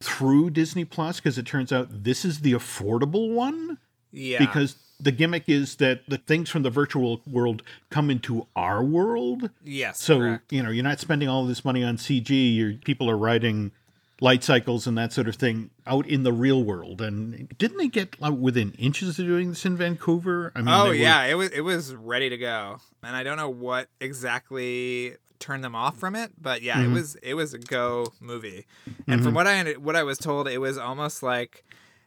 through 0.01 0.51
disney 0.51 0.85
plus 0.85 1.19
because 1.19 1.39
it 1.39 1.47
turns 1.47 1.73
out 1.73 2.05
this 2.05 2.25
is 2.27 2.41
the 2.41 2.53
affordable 2.53 3.33
one 3.33 3.79
yeah. 4.15 4.39
Because 4.39 4.77
the 5.01 5.13
gimmick 5.13 5.49
is 5.49 5.77
that 5.77 6.09
the 6.09 6.19
things 6.19 6.49
from 6.49 6.63
the 6.63 6.71
virtual 6.71 7.21
world 7.27 7.63
come 7.91 8.11
into 8.11 8.47
our 8.57 8.83
world. 8.83 9.51
Yes. 9.65 10.01
So, 10.01 10.19
correct. 10.19 10.53
you 10.53 10.63
know, 10.63 10.71
you're 10.71 10.85
not 10.85 11.01
spending 11.01 11.29
all 11.29 11.45
this 11.45 11.65
money 11.65 11.83
on 11.83 11.97
CG. 11.97 12.57
Your 12.57 12.75
people 12.75 13.11
are 13.11 13.17
riding 13.17 13.73
light 14.21 14.45
cycles 14.45 14.87
and 14.87 14.97
that 14.97 15.13
sort 15.13 15.29
of 15.29 15.35
thing 15.35 15.71
out 15.87 16.07
in 16.07 16.23
the 16.23 16.33
real 16.33 16.63
world. 16.63 17.01
And 17.01 17.49
didn't 17.59 17.79
they 17.79 17.89
get 17.89 18.21
like, 18.21 18.35
within 18.35 18.73
inches 18.73 19.19
of 19.19 19.27
doing 19.27 19.51
this 19.51 19.67
in 19.67 19.77
Vancouver? 19.77 20.53
I 20.55 20.61
mean, 20.61 20.75
oh 20.75 20.91
yeah, 20.91 21.25
were... 21.25 21.31
it 21.31 21.35
was 21.35 21.51
it 21.51 21.61
was 21.61 21.95
ready 21.95 22.29
to 22.31 22.39
go, 22.39 22.79
and 23.03 23.17
I 23.17 23.23
don't 23.23 23.37
know 23.37 23.51
what 23.51 23.89
exactly 24.01 25.17
turned 25.41 25.63
them 25.65 25.75
off 25.75 25.99
from 25.99 26.17
it, 26.17 26.33
but 26.41 26.63
yeah, 26.63 26.77
mm-hmm. 26.77 26.93
it 26.93 26.95
was 26.95 27.15
it 27.17 27.35
was 27.35 27.55
a 27.55 27.59
go 27.59 28.13
movie. 28.21 28.67
And 29.07 29.17
mm-hmm. 29.17 29.25
from 29.25 29.35
what 29.35 29.47
I 29.47 29.73
what 29.73 29.97
I 29.97 30.03
was 30.03 30.19
told, 30.19 30.49
it 30.49 30.59
was 30.59 30.79
almost 30.79 31.23
like 31.23 31.65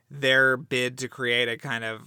their 0.10 0.58
bid 0.58 0.98
to 1.00 1.08
create 1.08 1.50
a 1.50 1.58
kind 1.58 1.84
of 1.84 2.02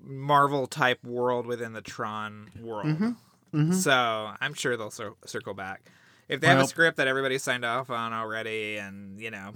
Marvel 0.00 0.66
type 0.66 1.02
world 1.04 1.46
within 1.46 1.72
the 1.72 1.80
Tron 1.80 2.50
world. 2.60 2.86
Mm-hmm. 2.86 3.10
Mm-hmm. 3.54 3.72
So 3.72 3.92
I'm 4.40 4.54
sure 4.54 4.76
they'll 4.76 4.90
cir- 4.90 5.14
circle 5.24 5.54
back. 5.54 5.82
If 6.28 6.40
they 6.40 6.46
have 6.46 6.60
a 6.60 6.66
script 6.66 6.96
that 6.96 7.06
everybody 7.06 7.38
signed 7.38 7.64
off 7.64 7.90
on 7.90 8.12
already, 8.12 8.76
and 8.76 9.20
you 9.20 9.30
know, 9.30 9.52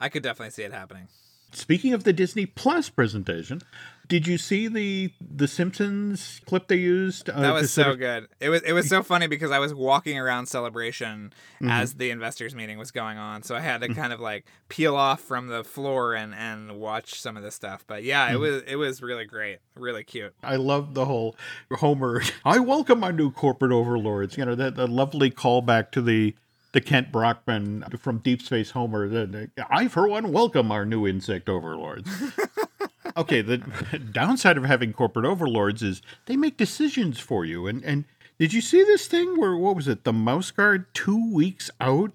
I 0.00 0.08
could 0.08 0.22
definitely 0.22 0.50
see 0.50 0.62
it 0.62 0.72
happening. 0.72 1.08
Speaking 1.52 1.92
of 1.92 2.04
the 2.04 2.12
Disney 2.12 2.46
Plus 2.46 2.88
presentation, 2.88 3.60
Did 4.06 4.26
you 4.26 4.36
see 4.36 4.68
the 4.68 5.12
the 5.20 5.48
Simpsons 5.48 6.40
clip 6.46 6.68
they 6.68 6.76
used? 6.76 7.30
Uh, 7.30 7.40
that 7.40 7.54
was 7.54 7.72
so 7.72 7.92
of... 7.92 7.98
good. 7.98 8.28
It 8.38 8.50
was 8.50 8.62
it 8.62 8.72
was 8.72 8.88
so 8.88 9.02
funny 9.02 9.26
because 9.26 9.50
I 9.50 9.58
was 9.58 9.72
walking 9.72 10.18
around 10.18 10.46
Celebration 10.46 11.32
mm-hmm. 11.56 11.70
as 11.70 11.94
the 11.94 12.10
investors 12.10 12.54
meeting 12.54 12.78
was 12.78 12.90
going 12.90 13.16
on, 13.16 13.42
so 13.42 13.54
I 13.54 13.60
had 13.60 13.80
to 13.80 13.88
mm-hmm. 13.88 14.00
kind 14.00 14.12
of 14.12 14.20
like 14.20 14.44
peel 14.68 14.94
off 14.94 15.20
from 15.20 15.48
the 15.48 15.64
floor 15.64 16.14
and 16.14 16.34
and 16.34 16.78
watch 16.78 17.20
some 17.20 17.36
of 17.36 17.42
this 17.42 17.54
stuff. 17.54 17.84
But 17.86 18.04
yeah, 18.04 18.26
mm-hmm. 18.26 18.34
it 18.34 18.38
was 18.38 18.62
it 18.66 18.76
was 18.76 19.02
really 19.02 19.24
great, 19.24 19.58
really 19.74 20.04
cute. 20.04 20.34
I 20.42 20.56
love 20.56 20.94
the 20.94 21.06
whole 21.06 21.36
Homer. 21.72 22.22
I 22.44 22.58
welcome 22.58 23.00
my 23.00 23.10
new 23.10 23.30
corporate 23.30 23.72
overlords. 23.72 24.36
You 24.36 24.44
know 24.44 24.54
that 24.54 24.76
the 24.76 24.86
lovely 24.86 25.30
callback 25.30 25.90
to 25.92 26.02
the 26.02 26.34
the 26.72 26.80
Kent 26.80 27.10
Brockman 27.10 27.84
from 27.98 28.18
Deep 28.18 28.42
Space 28.42 28.72
Homer. 28.72 29.08
The, 29.08 29.48
I, 29.70 29.86
for 29.86 30.08
one, 30.08 30.32
welcome 30.32 30.72
our 30.72 30.84
new 30.84 31.06
insect 31.06 31.48
overlords. 31.48 32.10
okay, 33.16 33.40
the 33.40 33.58
downside 34.12 34.56
of 34.56 34.64
having 34.64 34.92
corporate 34.92 35.26
overlords 35.26 35.82
is 35.82 36.02
they 36.26 36.36
make 36.36 36.56
decisions 36.56 37.18
for 37.18 37.44
you. 37.44 37.66
And 37.66 37.84
and 37.84 38.04
did 38.38 38.52
you 38.52 38.60
see 38.60 38.82
this 38.82 39.06
thing 39.06 39.38
where 39.38 39.56
what 39.56 39.76
was 39.76 39.88
it? 39.88 40.04
The 40.04 40.12
mouse 40.12 40.50
guard 40.50 40.86
two 40.94 41.32
weeks 41.32 41.70
out 41.80 42.12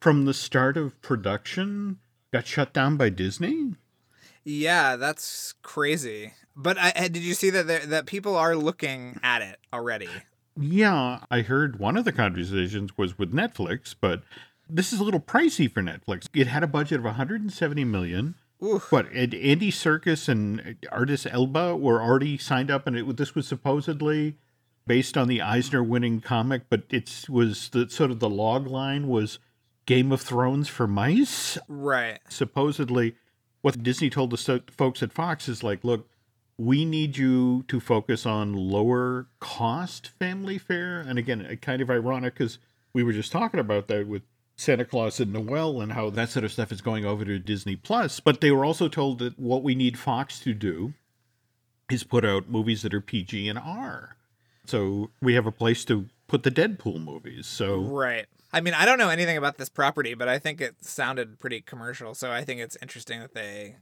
from 0.00 0.24
the 0.24 0.34
start 0.34 0.76
of 0.76 1.00
production 1.02 1.98
got 2.32 2.46
shut 2.46 2.72
down 2.72 2.96
by 2.96 3.08
Disney. 3.10 3.74
Yeah, 4.44 4.96
that's 4.96 5.54
crazy. 5.62 6.32
But 6.56 6.78
I, 6.78 7.08
did 7.08 7.18
you 7.18 7.34
see 7.34 7.50
that 7.50 7.66
there, 7.66 7.86
that 7.86 8.06
people 8.06 8.34
are 8.34 8.56
looking 8.56 9.20
at 9.22 9.42
it 9.42 9.58
already? 9.72 10.08
Yeah, 10.58 11.20
I 11.30 11.42
heard 11.42 11.78
one 11.78 11.96
of 11.96 12.04
the 12.04 12.12
conversations 12.12 12.96
was 12.96 13.18
with 13.18 13.32
Netflix, 13.32 13.94
but 13.98 14.22
this 14.68 14.92
is 14.92 15.00
a 15.00 15.04
little 15.04 15.20
pricey 15.20 15.70
for 15.70 15.82
Netflix. 15.82 16.26
It 16.34 16.48
had 16.48 16.64
a 16.64 16.66
budget 16.66 16.98
of 16.98 17.04
170 17.04 17.84
million. 17.84 18.34
Oof. 18.62 18.88
But 18.90 19.12
Andy 19.12 19.70
Serkis 19.70 20.28
and 20.28 20.76
Idris 20.92 21.26
Elba 21.26 21.76
were 21.76 22.02
already 22.02 22.38
signed 22.38 22.70
up, 22.70 22.86
and 22.86 22.96
it, 22.96 23.16
this 23.16 23.34
was 23.34 23.46
supposedly 23.46 24.36
based 24.86 25.16
on 25.16 25.28
the 25.28 25.42
Eisner 25.42 25.82
winning 25.84 26.20
comic, 26.20 26.62
but 26.68 26.84
it 26.90 27.26
was 27.28 27.68
the 27.68 27.88
sort 27.88 28.10
of 28.10 28.20
the 28.20 28.30
log 28.30 28.66
line 28.66 29.06
was 29.06 29.38
Game 29.86 30.10
of 30.10 30.20
Thrones 30.20 30.68
for 30.68 30.86
mice. 30.86 31.58
Right. 31.68 32.18
Supposedly, 32.28 33.14
what 33.60 33.82
Disney 33.82 34.10
told 34.10 34.30
the 34.30 34.62
folks 34.70 35.02
at 35.02 35.12
Fox 35.12 35.48
is 35.48 35.62
like, 35.62 35.84
look, 35.84 36.08
we 36.56 36.84
need 36.84 37.16
you 37.16 37.64
to 37.68 37.78
focus 37.78 38.26
on 38.26 38.52
lower 38.52 39.28
cost 39.40 40.08
family 40.18 40.58
fare. 40.58 41.00
And 41.00 41.18
again, 41.18 41.56
kind 41.62 41.80
of 41.80 41.90
ironic 41.90 42.34
because 42.34 42.58
we 42.92 43.04
were 43.04 43.12
just 43.12 43.30
talking 43.30 43.60
about 43.60 43.88
that 43.88 44.08
with 44.08 44.22
Santa 44.58 44.84
Claus 44.84 45.20
and 45.20 45.32
Noel 45.32 45.80
and 45.80 45.92
how 45.92 46.10
that 46.10 46.30
sort 46.30 46.44
of 46.44 46.52
stuff 46.52 46.72
is 46.72 46.80
going 46.80 47.04
over 47.04 47.24
to 47.24 47.38
Disney 47.38 47.76
Plus. 47.76 48.18
But 48.18 48.40
they 48.40 48.50
were 48.50 48.64
also 48.64 48.88
told 48.88 49.20
that 49.20 49.38
what 49.38 49.62
we 49.62 49.76
need 49.76 49.96
Fox 49.96 50.40
to 50.40 50.52
do 50.52 50.94
is 51.88 52.02
put 52.02 52.24
out 52.24 52.50
movies 52.50 52.82
that 52.82 52.92
are 52.92 53.00
PG 53.00 53.48
and 53.48 53.58
R. 53.58 54.16
So 54.66 55.10
we 55.22 55.34
have 55.34 55.46
a 55.46 55.52
place 55.52 55.84
to 55.86 56.06
put 56.26 56.42
the 56.42 56.50
Deadpool 56.50 57.02
movies. 57.02 57.46
So 57.46 57.80
Right. 57.80 58.26
I 58.52 58.60
mean, 58.60 58.74
I 58.74 58.84
don't 58.84 58.98
know 58.98 59.10
anything 59.10 59.36
about 59.36 59.58
this 59.58 59.68
property, 59.68 60.14
but 60.14 60.28
I 60.28 60.38
think 60.38 60.60
it 60.60 60.74
sounded 60.84 61.38
pretty 61.38 61.60
commercial. 61.60 62.14
So 62.14 62.32
I 62.32 62.42
think 62.42 62.60
it's 62.60 62.76
interesting 62.82 63.20
that 63.20 63.34
they 63.34 63.76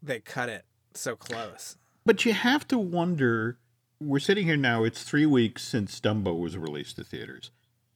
they 0.00 0.20
cut 0.20 0.48
it 0.48 0.64
so 0.94 1.16
close. 1.16 1.76
But 2.06 2.24
you 2.24 2.34
have 2.34 2.68
to 2.68 2.78
wonder 2.78 3.58
we're 4.00 4.20
sitting 4.20 4.46
here 4.46 4.56
now, 4.56 4.84
it's 4.84 5.02
three 5.02 5.26
weeks 5.26 5.62
since 5.62 6.00
Dumbo 6.00 6.38
was 6.38 6.56
released 6.56 6.96
to 6.96 7.04
theaters. 7.04 7.50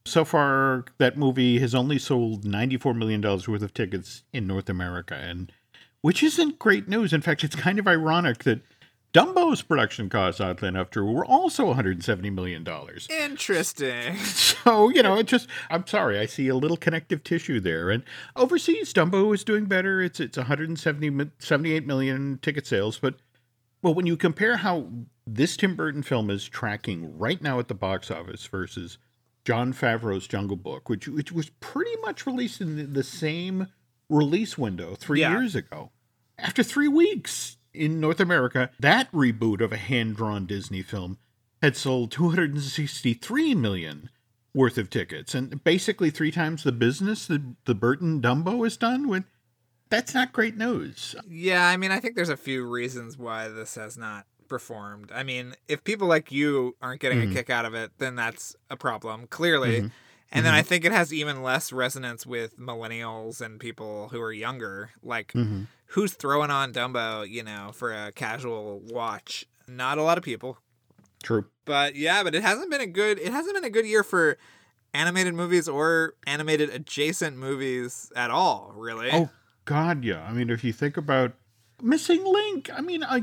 So 0.06 0.24
far, 0.24 0.84
that 0.98 1.16
movie 1.16 1.58
has 1.60 1.74
only 1.74 1.98
sold 1.98 2.44
$94 2.44 2.96
million 2.96 3.22
worth 3.22 3.48
of 3.48 3.72
tickets 3.72 4.22
in 4.32 4.46
North 4.46 4.68
America, 4.68 5.14
and 5.14 5.50
which 6.02 6.22
isn't 6.22 6.58
great 6.58 6.88
news. 6.88 7.12
In 7.14 7.22
fact, 7.22 7.42
it's 7.42 7.56
kind 7.56 7.78
of 7.78 7.88
ironic 7.88 8.44
that 8.44 8.60
Dumbo's 9.14 9.62
production 9.62 10.10
costs, 10.10 10.40
oddly 10.40 10.68
enough, 10.68 10.90
Drew, 10.90 11.10
were 11.10 11.24
also 11.24 11.72
$170 11.72 12.34
million. 12.34 12.66
Interesting. 13.08 14.16
So, 14.64 14.88
you 14.88 15.02
know, 15.02 15.18
it 15.18 15.26
just, 15.26 15.46
I'm 15.68 15.86
sorry, 15.86 16.18
I 16.18 16.24
see 16.24 16.48
a 16.48 16.54
little 16.54 16.78
connective 16.78 17.22
tissue 17.22 17.60
there. 17.60 17.90
And 17.90 18.02
overseas, 18.34 18.94
Dumbo 18.94 19.34
is 19.34 19.44
doing 19.44 19.66
better. 19.66 20.00
It's 20.00 20.20
it's 20.20 20.38
170, 20.38 21.30
78 21.38 21.86
million 21.86 22.38
ticket 22.40 22.66
sales, 22.66 22.98
but 22.98 23.16
well, 23.82 23.92
when 23.92 24.06
you 24.06 24.16
compare 24.16 24.56
how 24.56 24.88
this 25.26 25.58
Tim 25.58 25.76
Burton 25.76 26.02
film 26.02 26.30
is 26.30 26.48
tracking 26.48 27.18
right 27.18 27.42
now 27.42 27.58
at 27.58 27.68
the 27.68 27.74
box 27.74 28.10
office 28.10 28.46
versus 28.46 28.96
Jon 29.44 29.72
Favreau's 29.72 30.26
Jungle 30.26 30.56
Book, 30.56 30.88
which 30.88 31.06
which 31.06 31.32
was 31.32 31.50
pretty 31.60 31.94
much 32.02 32.26
released 32.26 32.60
in 32.60 32.92
the, 32.92 33.02
same 33.02 33.68
release 34.08 34.56
window 34.56 34.94
three 34.94 35.20
yeah. 35.20 35.32
years 35.32 35.54
ago, 35.54 35.90
after 36.38 36.62
three 36.62 36.88
weeks 36.88 37.58
in 37.72 38.00
North 38.00 38.20
America, 38.20 38.70
that 38.80 39.10
reboot 39.12 39.60
of 39.60 39.72
a 39.72 39.76
hand 39.76 40.16
drawn 40.16 40.46
Disney 40.46 40.82
film 40.82 41.18
had 41.60 41.76
sold 41.76 42.10
263 42.10 43.54
million 43.54 44.10
worth 44.54 44.78
of 44.78 44.88
tickets, 44.88 45.34
and 45.34 45.62
basically 45.64 46.10
three 46.10 46.30
times 46.30 46.62
the 46.62 46.72
business 46.72 47.26
that 47.26 47.56
the 47.64 47.74
Burton 47.74 48.22
Dumbo 48.22 48.64
has 48.64 48.76
done. 48.76 49.08
When 49.08 49.24
that's 49.90 50.14
not 50.14 50.32
great 50.32 50.56
news. 50.56 51.14
Yeah, 51.28 51.68
I 51.68 51.76
mean, 51.76 51.90
I 51.90 52.00
think 52.00 52.16
there's 52.16 52.28
a 52.28 52.36
few 52.36 52.66
reasons 52.66 53.18
why 53.18 53.48
this 53.48 53.74
has 53.74 53.98
not 53.98 54.26
performed. 54.48 55.10
I 55.12 55.22
mean, 55.22 55.54
if 55.68 55.84
people 55.84 56.08
like 56.08 56.32
you 56.32 56.76
aren't 56.82 57.00
getting 57.00 57.20
mm-hmm. 57.20 57.32
a 57.32 57.34
kick 57.34 57.50
out 57.50 57.64
of 57.64 57.74
it, 57.74 57.92
then 57.98 58.16
that's 58.16 58.56
a 58.70 58.76
problem, 58.76 59.26
clearly. 59.26 59.76
Mm-hmm. 59.76 59.84
And 59.84 59.92
mm-hmm. 60.32 60.42
then 60.44 60.54
I 60.54 60.62
think 60.62 60.84
it 60.84 60.92
has 60.92 61.12
even 61.12 61.42
less 61.42 61.72
resonance 61.72 62.26
with 62.26 62.58
millennials 62.58 63.40
and 63.40 63.60
people 63.60 64.08
who 64.08 64.20
are 64.20 64.32
younger. 64.32 64.90
Like, 65.02 65.32
mm-hmm. 65.32 65.62
who's 65.86 66.14
throwing 66.14 66.50
on 66.50 66.72
Dumbo, 66.72 67.28
you 67.28 67.42
know, 67.42 67.70
for 67.72 67.92
a 67.92 68.12
casual 68.12 68.80
watch? 68.84 69.46
Not 69.68 69.98
a 69.98 70.02
lot 70.02 70.18
of 70.18 70.24
people. 70.24 70.58
True. 71.22 71.46
But 71.64 71.96
yeah, 71.96 72.22
but 72.22 72.34
it 72.34 72.42
hasn't 72.42 72.70
been 72.70 72.82
a 72.82 72.86
good 72.86 73.18
it 73.18 73.32
hasn't 73.32 73.54
been 73.54 73.64
a 73.64 73.70
good 73.70 73.86
year 73.86 74.02
for 74.02 74.36
animated 74.92 75.34
movies 75.34 75.68
or 75.68 76.14
animated 76.26 76.68
adjacent 76.70 77.36
movies 77.36 78.12
at 78.14 78.30
all, 78.30 78.72
really. 78.76 79.10
Oh 79.10 79.30
God, 79.64 80.04
yeah. 80.04 80.22
I 80.22 80.32
mean, 80.32 80.50
if 80.50 80.62
you 80.62 80.72
think 80.72 80.96
about 80.96 81.32
Missing 81.82 82.24
Link, 82.24 82.70
I 82.72 82.80
mean, 82.80 83.02
I 83.02 83.22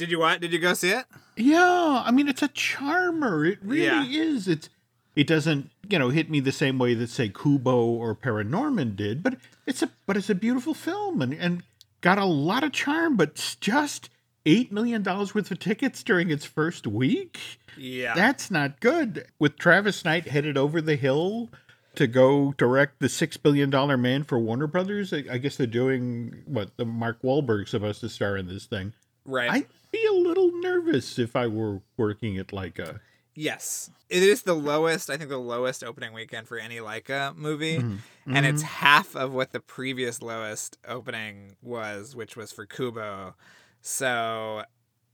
did 0.00 0.10
you 0.10 0.18
what? 0.18 0.40
Did 0.40 0.52
you 0.52 0.58
go 0.58 0.72
see 0.72 0.90
it? 0.90 1.04
Yeah, 1.36 2.02
I 2.04 2.10
mean, 2.10 2.26
it's 2.26 2.42
a 2.42 2.48
charmer. 2.48 3.44
It 3.44 3.58
really 3.62 3.84
yeah. 3.84 4.04
is. 4.04 4.48
It's 4.48 4.70
it 5.14 5.26
doesn't 5.26 5.70
you 5.90 5.98
know 5.98 6.08
hit 6.08 6.30
me 6.30 6.40
the 6.40 6.52
same 6.52 6.78
way 6.78 6.94
that 6.94 7.10
say 7.10 7.28
Kubo 7.28 7.84
or 7.84 8.14
Paranorman 8.14 8.96
did, 8.96 9.22
but 9.22 9.36
it's 9.66 9.82
a 9.82 9.90
but 10.06 10.16
it's 10.16 10.30
a 10.30 10.34
beautiful 10.34 10.72
film 10.72 11.20
and 11.20 11.34
and 11.34 11.62
got 12.00 12.16
a 12.16 12.24
lot 12.24 12.64
of 12.64 12.72
charm, 12.72 13.18
but 13.18 13.56
just 13.60 14.08
eight 14.46 14.72
million 14.72 15.02
dollars 15.02 15.34
worth 15.34 15.50
of 15.50 15.58
tickets 15.58 16.02
during 16.02 16.30
its 16.30 16.46
first 16.46 16.86
week. 16.86 17.38
Yeah, 17.76 18.14
that's 18.14 18.50
not 18.50 18.80
good. 18.80 19.26
With 19.38 19.58
Travis 19.58 20.02
Knight 20.02 20.28
headed 20.28 20.56
over 20.56 20.80
the 20.80 20.96
hill 20.96 21.50
to 21.96 22.06
go 22.06 22.54
direct 22.56 23.00
the 23.00 23.10
six 23.10 23.36
billion 23.36 23.68
dollar 23.68 23.98
man 23.98 24.24
for 24.24 24.38
Warner 24.38 24.66
Brothers. 24.66 25.12
I, 25.12 25.24
I 25.30 25.36
guess 25.36 25.56
they're 25.56 25.66
doing 25.66 26.42
what 26.46 26.74
the 26.78 26.86
Mark 26.86 27.20
Wahlberg's 27.20 27.72
supposed 27.72 28.00
to 28.00 28.08
star 28.08 28.38
in 28.38 28.46
this 28.46 28.64
thing. 28.64 28.94
Right. 29.26 29.50
I'd 29.50 29.66
be 29.90 30.04
a 30.06 30.12
little 30.12 30.50
nervous 30.60 31.18
if 31.18 31.36
I 31.36 31.46
were 31.46 31.80
working 31.96 32.38
at 32.38 32.48
Laika. 32.48 33.00
Yes, 33.34 33.90
it 34.08 34.22
is 34.22 34.42
the 34.42 34.54
lowest. 34.54 35.08
I 35.08 35.16
think 35.16 35.30
the 35.30 35.38
lowest 35.38 35.84
opening 35.84 36.12
weekend 36.12 36.48
for 36.48 36.58
any 36.58 36.76
Laika 36.78 37.36
movie, 37.36 37.78
mm-hmm. 37.78 38.36
and 38.36 38.44
it's 38.44 38.62
mm-hmm. 38.62 38.72
half 38.72 39.14
of 39.14 39.32
what 39.32 39.52
the 39.52 39.60
previous 39.60 40.20
lowest 40.20 40.78
opening 40.86 41.56
was, 41.62 42.14
which 42.16 42.36
was 42.36 42.52
for 42.52 42.66
Kubo. 42.66 43.34
So, 43.80 44.64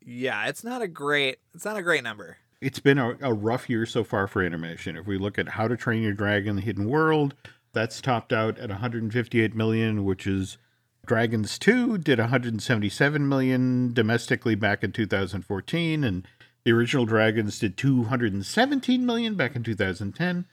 yeah, 0.04 0.46
it's 0.48 0.64
not 0.64 0.82
a 0.82 0.88
great. 0.88 1.38
It's 1.54 1.64
not 1.64 1.76
a 1.76 1.82
great 1.82 2.02
number 2.02 2.38
it's 2.60 2.78
been 2.78 2.98
a, 2.98 3.16
a, 3.20 3.34
rough 3.34 3.68
year 3.68 3.86
so 3.86 4.02
far 4.02 4.26
for 4.26 4.42
animation. 4.42 4.96
If 4.96 5.06
we 5.06 5.18
look 5.18 5.38
at 5.38 5.50
How 5.50 5.68
to 5.68 5.76
Train 5.76 6.02
Your 6.02 6.12
Dragon: 6.12 6.56
The 6.56 6.62
Hidden 6.62 6.88
World, 6.88 7.34
that's 7.72 8.00
topped 8.00 8.32
out 8.32 8.58
at 8.58 8.70
158 8.70 9.54
million, 9.54 10.04
which 10.04 10.26
is 10.26 10.58
Dragons 11.06 11.58
2 11.58 11.98
did 11.98 12.18
177 12.18 13.28
million 13.28 13.92
domestically 13.94 14.54
back 14.54 14.82
in 14.82 14.92
2014 14.92 16.04
and 16.04 16.26
the 16.64 16.72
original 16.72 17.06
Dragons 17.06 17.58
did 17.58 17.76
217 17.76 19.06
million 19.06 19.34
back 19.34 19.54
in 19.54 19.62
2010 19.62 20.44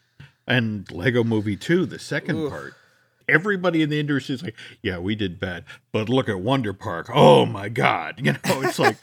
and 0.47 0.91
Lego 0.91 1.23
Movie 1.23 1.57
2 1.57 1.85
the 1.85 1.99
second 1.99 2.37
Oof. 2.37 2.51
part 2.51 2.73
everybody 3.27 3.81
in 3.81 3.89
the 3.89 3.99
industry 3.99 4.35
is 4.35 4.43
like 4.43 4.55
yeah 4.81 4.97
we 4.97 5.15
did 5.15 5.39
bad 5.39 5.63
but 5.91 6.07
look 6.09 6.29
at 6.29 6.39
Wonder 6.39 6.73
Park 6.73 7.09
oh 7.13 7.45
my 7.45 7.69
god 7.69 8.15
you 8.23 8.33
know 8.33 8.39
it's 8.61 8.79
like 8.79 8.97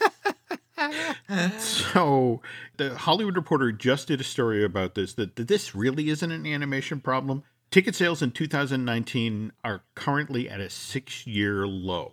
so 1.59 2.41
the 2.77 2.95
Hollywood 2.95 3.35
Reporter 3.35 3.71
just 3.71 4.07
did 4.07 4.21
a 4.21 4.23
story 4.23 4.63
about 4.63 4.95
this 4.95 5.13
that, 5.13 5.35
that 5.35 5.47
this 5.47 5.75
really 5.75 6.09
isn't 6.09 6.31
an 6.31 6.45
animation 6.45 6.99
problem. 6.99 7.43
Ticket 7.71 7.95
sales 7.95 8.21
in 8.21 8.31
2019 8.31 9.53
are 9.63 9.83
currently 9.95 10.49
at 10.49 10.59
a 10.59 10.69
six 10.69 11.25
year 11.25 11.65
low. 11.65 12.11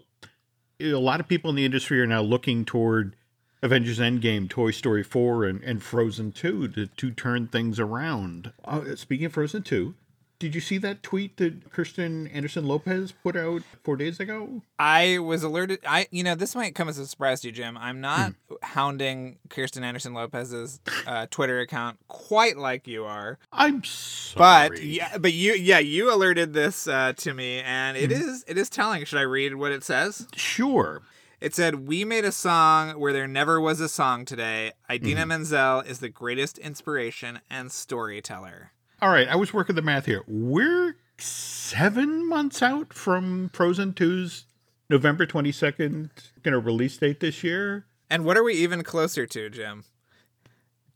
A 0.79 0.93
lot 0.93 1.19
of 1.19 1.27
people 1.27 1.51
in 1.51 1.57
the 1.57 1.65
industry 1.65 2.01
are 2.01 2.07
now 2.07 2.23
looking 2.23 2.65
toward 2.65 3.17
Avengers 3.61 3.99
Endgame, 3.99 4.49
Toy 4.49 4.71
Story 4.71 5.03
4, 5.03 5.45
and, 5.45 5.65
and 5.65 5.83
Frozen 5.83 6.31
2 6.31 6.69
to, 6.69 6.87
to 6.87 7.11
turn 7.11 7.49
things 7.49 7.81
around. 7.81 8.53
Uh, 8.65 8.95
speaking 8.95 9.27
of 9.27 9.33
Frozen 9.33 9.65
2, 9.65 9.97
did 10.39 10.55
you 10.55 10.61
see 10.61 10.79
that 10.79 11.03
tweet 11.03 11.37
that 11.39 11.71
Kristen 11.73 12.27
Anderson 12.29 12.67
Lopez 12.67 13.13
put 13.13 13.37
out 13.37 13.63
four 13.83 13.97
days 13.97 14.21
ago? 14.21 14.63
I 14.79 15.19
was 15.19 15.43
alerted. 15.43 15.81
I, 15.87 16.07
you 16.11 16.23
know, 16.23 16.35
this 16.35 16.55
might 16.55 16.75
come 16.75 16.89
as 16.89 16.99
a 16.99 17.07
surprise 17.07 17.41
to 17.41 17.49
you, 17.49 17.53
Jim. 17.53 17.77
I'm 17.77 18.01
not. 18.01 18.33
Hmm. 18.49 18.55
hounding 18.63 19.39
Kristen 19.51 19.83
Anderson 19.85 20.15
Lopez's 20.15 20.81
uh, 21.07 21.27
Twitter 21.31 21.61
account 21.61 21.99
quite 22.09 22.57
like 22.57 22.87
you 22.87 23.05
are. 23.05 23.39
I'm 23.53 23.83
sorry. 23.85 24.69
But 24.71 24.83
yeah, 24.83 25.19
but 25.19 25.33
you 25.33 25.55
yeah 25.55 25.79
you 25.81 26.13
alerted 26.15 26.53
this 26.53 26.87
uh, 26.87 27.13
to 27.19 27.35
me, 27.35 27.61
and 27.61 27.97
it 27.97 28.11
Mm-hmm. 28.11 28.29
is 28.31 28.45
it 28.49 28.57
is 28.59 28.69
telling. 28.71 29.05
Should 29.05 29.19
I 29.19 29.23
read 29.23 29.55
what 29.57 29.73
it 29.73 29.85
says? 29.85 30.27
Sure. 30.37 31.03
It 31.41 31.55
said, 31.55 31.87
"We 31.87 32.05
made 32.05 32.25
a 32.25 32.33
song 32.33 32.99
where 32.99 33.13
there 33.13 33.29
never 33.29 33.61
was 33.61 33.81
a 33.81 33.89
song 33.89 34.25
today. 34.25 34.73
Idina 34.91 35.21
Mm-hmm. 35.21 35.29
Menzel 35.29 35.81
is 35.81 35.99
the 36.01 36.09
greatest 36.09 36.59
inspiration 36.59 37.41
and 37.51 37.71
storyteller." 37.71 38.73
All 39.01 39.11
right, 39.11 39.29
I 39.29 39.37
was 39.37 39.55
working 39.55 39.77
the 39.77 39.83
math 39.83 40.07
here. 40.07 40.25
We're 40.27 40.97
seven 41.19 42.29
months 42.29 42.63
out 42.63 42.93
from 42.93 43.49
Frozen 43.53 43.93
2's 43.93 44.47
November 44.91 45.25
22nd, 45.25 46.11
you 46.45 46.51
know, 46.51 46.59
release 46.59 46.97
date 46.97 47.21
this 47.21 47.45
year. 47.45 47.87
And 48.11 48.25
what 48.25 48.37
are 48.37 48.43
we 48.43 48.55
even 48.55 48.83
closer 48.83 49.27
to, 49.27 49.51
Jim? 49.51 49.85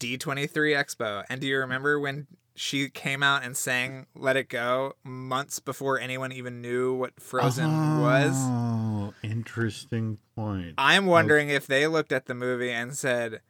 D23 0.00 0.48
Expo. 0.50 1.22
And 1.30 1.40
do 1.40 1.46
you 1.46 1.58
remember 1.58 2.00
when 2.00 2.26
she 2.56 2.88
came 2.88 3.22
out 3.22 3.44
and 3.44 3.56
sang 3.56 4.06
Let 4.16 4.36
It 4.36 4.48
Go 4.48 4.94
months 5.04 5.60
before 5.60 6.00
anyone 6.00 6.32
even 6.32 6.60
knew 6.60 6.94
what 6.94 7.20
Frozen 7.20 8.00
was? 8.00 8.34
Oh, 8.34 9.14
interesting 9.22 10.18
point. 10.34 10.74
I'm 10.76 11.06
wondering 11.06 11.50
if 11.50 11.68
they 11.68 11.86
looked 11.86 12.10
at 12.10 12.26
the 12.26 12.34
movie 12.34 12.70
and 12.70 12.96
said, 12.96 13.42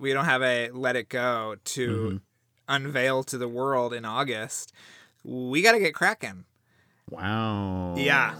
"We 0.00 0.12
don't 0.12 0.24
have 0.24 0.42
a 0.42 0.70
Let 0.70 0.96
It 0.96 1.08
Go 1.08 1.56
to 1.62 1.88
Mm-hmm. 1.88 2.16
Unveil 2.68 3.22
to 3.24 3.38
the 3.38 3.48
world 3.48 3.92
in 3.92 4.04
August. 4.04 4.72
We 5.22 5.62
got 5.62 5.72
to 5.72 5.78
get 5.78 5.94
cracking." 5.94 6.44
Wow. 7.10 7.94
Yeah. 7.96 8.34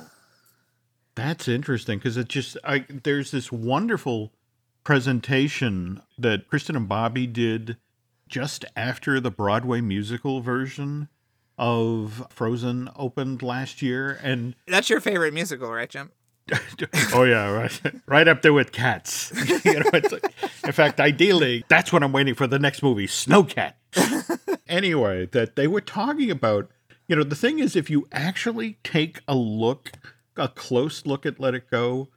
That's 1.15 1.47
interesting 1.49 1.99
because 1.99 2.17
it 2.17 2.29
just 2.29 2.57
I 2.65 2.85
there's 2.89 3.31
this 3.31 3.53
wonderful 3.53 4.33
presentation 4.83 6.03
that 6.19 6.49
Kristen 6.49 6.77
and 6.77 6.89
Bobby 6.89 7.27
did 7.27 7.77
just 8.29 8.65
after 8.77 9.21
the 9.21 9.31
Broadway 9.31 9.81
musical 9.81 10.41
version 10.41 11.09
of 11.57 12.27
Frozen 12.31 12.91
opened 12.97 13.43
last 13.43 13.81
year 13.81 14.19
and 14.23 14.57
That's 14.67 14.91
your 14.91 15.01
favorite 15.01 15.35
musical, 15.35 15.71
right, 15.71 15.89
Jim? 15.89 16.11
Oh 17.15 17.25
yeah, 17.25 17.51
right, 17.51 17.81
right 18.07 18.29
up 18.29 18.43
there 18.43 18.53
with 18.53 18.73
cats. 18.73 19.33
you 19.65 19.81
know, 19.81 19.91
like, 19.93 20.13
in 20.65 20.73
fact, 20.73 21.01
ideally, 21.01 21.65
that's 21.69 21.93
what 21.93 22.03
I'm 22.03 22.13
waiting 22.13 22.35
for 22.35 22.47
the 22.47 22.59
next 22.59 22.83
movie, 22.83 23.07
Snowcat. 23.07 23.75
anyway, 24.69 25.27
that 25.27 25.57
they 25.57 25.67
were 25.67 25.81
talking 25.81 26.31
about. 26.31 26.71
You 27.07 27.17
know, 27.17 27.23
the 27.23 27.37
thing 27.37 27.59
is, 27.59 27.77
if 27.77 27.91
you 27.91 28.09
actually 28.13 28.79
take 28.83 29.21
a 29.29 29.35
look, 29.35 29.93
a 30.37 30.49
close 30.49 31.05
look 31.05 31.27
at 31.27 31.39
"Let 31.39 31.55
It 31.55 31.71
Go," 31.71 32.09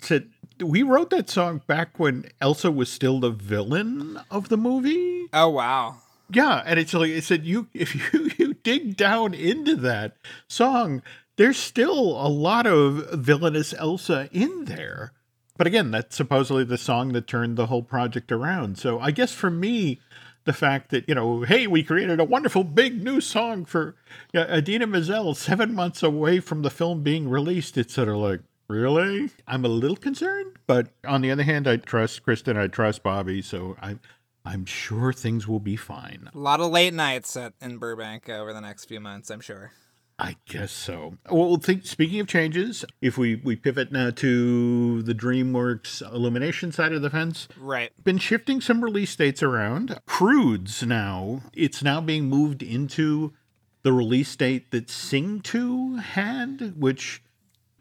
said 0.00 0.28
we 0.62 0.82
wrote 0.82 1.10
that 1.10 1.28
song 1.28 1.62
back 1.66 1.98
when 1.98 2.26
Elsa 2.40 2.70
was 2.70 2.90
still 2.90 3.20
the 3.20 3.30
villain 3.30 4.20
of 4.30 4.48
the 4.48 4.56
movie. 4.56 5.26
Oh 5.32 5.48
wow. 5.50 5.96
Yeah, 6.30 6.62
and 6.66 6.78
it's 6.78 6.92
like 6.92 7.10
it 7.10 7.24
said 7.24 7.44
you 7.44 7.68
if 7.72 7.94
you 7.94 8.30
you 8.38 8.54
dig 8.54 8.96
down 8.96 9.34
into 9.34 9.76
that 9.76 10.16
song, 10.48 11.02
there's 11.36 11.56
still 11.56 12.20
a 12.20 12.28
lot 12.28 12.66
of 12.66 13.10
villainous 13.12 13.74
Elsa 13.74 14.28
in 14.32 14.64
there. 14.64 15.12
But 15.56 15.66
again, 15.66 15.90
that's 15.90 16.16
supposedly 16.16 16.64
the 16.64 16.78
song 16.78 17.12
that 17.12 17.26
turned 17.26 17.56
the 17.56 17.66
whole 17.66 17.82
project 17.82 18.30
around. 18.30 18.78
So 18.78 19.00
I 19.00 19.10
guess 19.10 19.32
for 19.32 19.50
me, 19.50 20.00
the 20.44 20.52
fact 20.52 20.90
that 20.90 21.08
you 21.08 21.14
know, 21.14 21.42
hey, 21.42 21.66
we 21.66 21.82
created 21.82 22.20
a 22.20 22.24
wonderful 22.24 22.64
big 22.64 23.02
new 23.02 23.20
song 23.20 23.64
for 23.64 23.96
Idina 24.34 24.86
Menzel 24.86 25.34
seven 25.34 25.74
months 25.74 26.02
away 26.02 26.40
from 26.40 26.62
the 26.62 26.70
film 26.70 27.02
being 27.02 27.28
released, 27.28 27.76
it's 27.76 27.94
sort 27.94 28.08
of 28.08 28.16
like. 28.16 28.40
Really? 28.68 29.30
I'm 29.46 29.64
a 29.64 29.68
little 29.68 29.96
concerned, 29.96 30.56
but 30.66 30.88
on 31.06 31.20
the 31.20 31.30
other 31.30 31.44
hand, 31.44 31.68
I 31.68 31.76
trust 31.76 32.24
Kristen, 32.24 32.56
I 32.56 32.66
trust 32.66 33.04
Bobby, 33.04 33.40
so 33.40 33.76
I'm, 33.80 34.00
I'm 34.44 34.64
sure 34.64 35.12
things 35.12 35.46
will 35.46 35.60
be 35.60 35.76
fine. 35.76 36.28
A 36.34 36.38
lot 36.38 36.58
of 36.58 36.72
late 36.72 36.92
nights 36.92 37.36
at, 37.36 37.52
in 37.60 37.78
Burbank 37.78 38.28
over 38.28 38.52
the 38.52 38.60
next 38.60 38.86
few 38.86 38.98
months, 38.98 39.30
I'm 39.30 39.40
sure. 39.40 39.70
I 40.18 40.30
uh, 40.30 40.34
guess 40.46 40.72
so. 40.72 41.18
Well, 41.30 41.56
think, 41.58 41.84
speaking 41.84 42.20
of 42.20 42.26
changes, 42.26 42.84
if 43.00 43.18
we, 43.18 43.36
we 43.36 43.54
pivot 43.54 43.92
now 43.92 44.10
to 44.10 45.02
the 45.02 45.14
DreamWorks 45.14 46.00
Illumination 46.12 46.72
side 46.72 46.92
of 46.92 47.02
the 47.02 47.10
fence, 47.10 47.48
Right. 47.58 47.92
been 48.02 48.18
shifting 48.18 48.60
some 48.60 48.82
release 48.82 49.14
dates 49.14 49.42
around. 49.42 49.98
Croods 50.06 50.82
now, 50.82 51.42
it's 51.52 51.82
now 51.82 52.00
being 52.00 52.24
moved 52.30 52.62
into 52.62 53.34
the 53.82 53.92
release 53.92 54.34
date 54.34 54.70
that 54.70 54.88
Sing 54.90 55.40
2 55.40 55.96
had, 55.96 56.74
which 56.76 57.22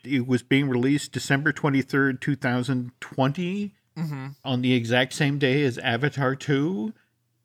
it 0.03 0.27
was 0.27 0.43
being 0.43 0.69
released 0.69 1.13
December 1.13 1.51
23rd, 1.53 2.19
2020, 2.19 3.73
mm-hmm. 3.97 4.27
on 4.43 4.61
the 4.61 4.73
exact 4.73 5.13
same 5.13 5.39
day 5.39 5.63
as 5.63 5.77
Avatar 5.77 6.35
2. 6.35 6.93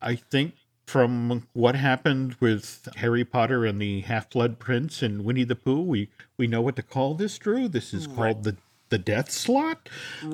I 0.01 0.15
think 0.15 0.55
from 0.91 1.47
what 1.53 1.73
happened 1.73 2.35
with 2.41 2.89
Harry 2.97 3.23
Potter 3.23 3.65
and 3.65 3.81
the 3.81 4.01
Half 4.01 4.29
Blood 4.29 4.59
Prince 4.59 5.01
and 5.01 5.23
Winnie 5.23 5.45
the 5.45 5.55
Pooh, 5.55 5.81
we, 5.81 6.09
we 6.35 6.47
know 6.47 6.61
what 6.61 6.75
to 6.75 6.83
call 6.83 7.13
this, 7.13 7.37
Drew. 7.37 7.69
This 7.69 7.93
is 7.93 8.07
called 8.07 8.43
the, 8.43 8.57
the 8.89 8.97
death 8.97 9.31
slot. 9.31 9.87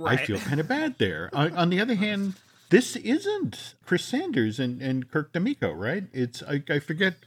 I 0.04 0.18
feel 0.18 0.40
kind 0.40 0.60
of 0.60 0.68
bad 0.68 0.96
there. 0.98 1.30
on, 1.34 1.56
on 1.56 1.70
the 1.70 1.80
other 1.80 1.94
hand, 1.94 2.38
this 2.72 2.96
isn't 2.96 3.76
Chris 3.86 4.04
Sanders 4.04 4.60
and, 4.60 4.82
and 4.82 5.12
Kirk 5.12 5.32
DeMicco, 5.32 5.78
right? 5.78 6.06
It's 6.12 6.42
I, 6.42 6.64
I 6.68 6.80
forget 6.80 7.18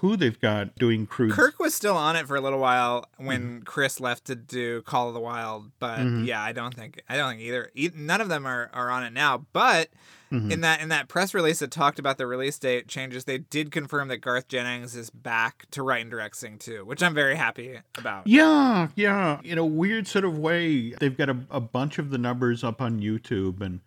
who 0.00 0.16
they've 0.16 0.38
got 0.40 0.74
doing 0.76 1.06
crude. 1.06 1.32
Kirk 1.32 1.58
was 1.58 1.74
still 1.74 1.96
on 1.96 2.16
it 2.16 2.26
for 2.26 2.36
a 2.36 2.40
little 2.40 2.58
while 2.58 3.06
when 3.16 3.42
mm-hmm. 3.42 3.62
Chris 3.62 4.00
left 4.00 4.24
to 4.26 4.34
do 4.34 4.82
Call 4.82 5.08
of 5.08 5.14
the 5.14 5.20
Wild, 5.20 5.70
but 5.78 5.98
mm-hmm. 5.98 6.24
yeah, 6.24 6.42
I 6.42 6.52
don't 6.52 6.74
think 6.74 7.02
I 7.08 7.16
don't 7.16 7.30
think 7.30 7.42
either. 7.42 7.70
None 7.94 8.20
of 8.20 8.28
them 8.28 8.46
are, 8.46 8.70
are 8.72 8.90
on 8.90 9.04
it 9.04 9.12
now. 9.12 9.46
But 9.52 9.90
mm-hmm. 10.32 10.50
in 10.50 10.60
that 10.62 10.80
in 10.80 10.88
that 10.88 11.08
press 11.08 11.34
release 11.34 11.58
that 11.60 11.70
talked 11.70 11.98
about 11.98 12.18
the 12.18 12.26
release 12.26 12.58
date 12.58 12.88
changes, 12.88 13.24
they 13.24 13.38
did 13.38 13.70
confirm 13.70 14.08
that 14.08 14.18
Garth 14.18 14.48
Jennings 14.48 14.96
is 14.96 15.10
back 15.10 15.66
to 15.72 15.82
write 15.82 16.02
and 16.02 16.10
direct 16.10 16.36
Sing 16.36 16.58
2, 16.58 16.84
which 16.84 17.02
I'm 17.02 17.14
very 17.14 17.36
happy 17.36 17.78
about. 17.96 18.26
Yeah, 18.26 18.88
yeah. 18.94 19.40
In 19.44 19.58
a 19.58 19.66
weird 19.66 20.06
sort 20.06 20.24
of 20.24 20.38
way, 20.38 20.90
they've 20.90 21.16
got 21.16 21.28
a, 21.28 21.38
a 21.50 21.60
bunch 21.60 21.98
of 21.98 22.10
the 22.10 22.18
numbers 22.18 22.64
up 22.64 22.80
on 22.80 23.00
YouTube, 23.00 23.60
and 23.60 23.80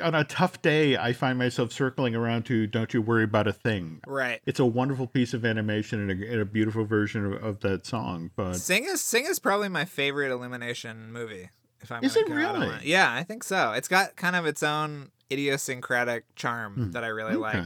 on 0.00 0.14
a 0.14 0.24
tough 0.24 0.62
day, 0.62 0.96
I 0.96 1.12
find 1.12 1.38
myself 1.38 1.72
circling 1.72 2.14
around 2.14 2.44
to 2.46 2.66
"Don't 2.66 2.92
You 2.94 3.02
Worry 3.02 3.24
About 3.24 3.46
a 3.46 3.52
Thing." 3.52 4.00
Right. 4.06 4.40
It's 4.46 4.60
a 4.60 4.66
wonderful 4.66 5.06
piece 5.06 5.34
of 5.34 5.44
animation 5.44 6.08
and 6.08 6.22
a, 6.22 6.32
and 6.32 6.40
a 6.40 6.44
beautiful 6.44 6.84
version 6.84 7.26
of, 7.26 7.44
of 7.44 7.60
that 7.60 7.86
song. 7.86 8.30
But 8.36 8.54
Sing 8.54 8.84
is 8.84 9.02
Sing 9.02 9.26
is 9.26 9.38
probably 9.38 9.68
my 9.68 9.84
favorite 9.84 10.30
Illumination 10.30 11.12
movie. 11.12 11.50
If 11.80 11.90
I'm 11.90 12.04
Is 12.04 12.16
it 12.16 12.28
go 12.28 12.34
out 12.34 12.54
on 12.54 12.60
really? 12.60 12.78
Yeah, 12.84 13.12
I 13.12 13.24
think 13.24 13.42
so. 13.42 13.72
It's 13.72 13.88
got 13.88 14.14
kind 14.16 14.36
of 14.36 14.46
its 14.46 14.62
own 14.62 15.10
idiosyncratic 15.32 16.24
charm 16.36 16.92
that 16.92 17.02
I 17.04 17.08
really 17.08 17.34
like. 17.34 17.62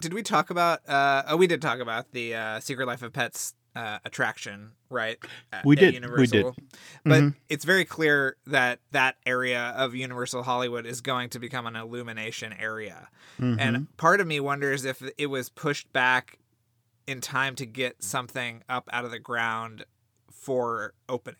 Did 0.00 0.12
we 0.12 0.22
talk 0.22 0.50
about? 0.50 0.86
Uh, 0.88 1.22
oh, 1.28 1.36
we 1.36 1.46
did 1.46 1.62
talk 1.62 1.78
about 1.78 2.10
the 2.12 2.34
uh, 2.34 2.60
Secret 2.60 2.86
Life 2.86 3.02
of 3.02 3.12
Pets 3.12 3.54
uh, 3.76 3.98
attraction, 4.04 4.72
right? 4.88 5.18
At- 5.52 5.64
We 5.64 5.76
did, 5.76 5.94
we 6.16 6.26
did. 6.26 6.44
But 7.04 7.22
Mhm. 7.22 7.34
it's 7.48 7.64
very 7.64 7.84
clear 7.84 8.36
that 8.46 8.80
that 8.90 9.16
area 9.24 9.72
of 9.76 9.94
Universal 9.94 10.42
Hollywood 10.42 10.86
is 10.86 11.00
going 11.00 11.30
to 11.30 11.38
become 11.38 11.66
an 11.66 11.76
illumination 11.76 12.52
area, 12.52 13.08
Mhm. 13.38 13.60
and 13.60 13.96
part 13.96 14.20
of 14.20 14.26
me 14.26 14.40
wonders 14.40 14.84
if 14.84 15.02
it 15.16 15.26
was 15.26 15.48
pushed 15.50 15.92
back 15.92 16.38
in 17.06 17.20
time 17.20 17.54
to 17.56 17.66
get 17.66 18.02
something 18.02 18.62
up 18.68 18.88
out 18.92 19.04
of 19.04 19.10
the 19.10 19.18
ground 19.18 19.84
for 20.32 20.94
opening. 21.08 21.38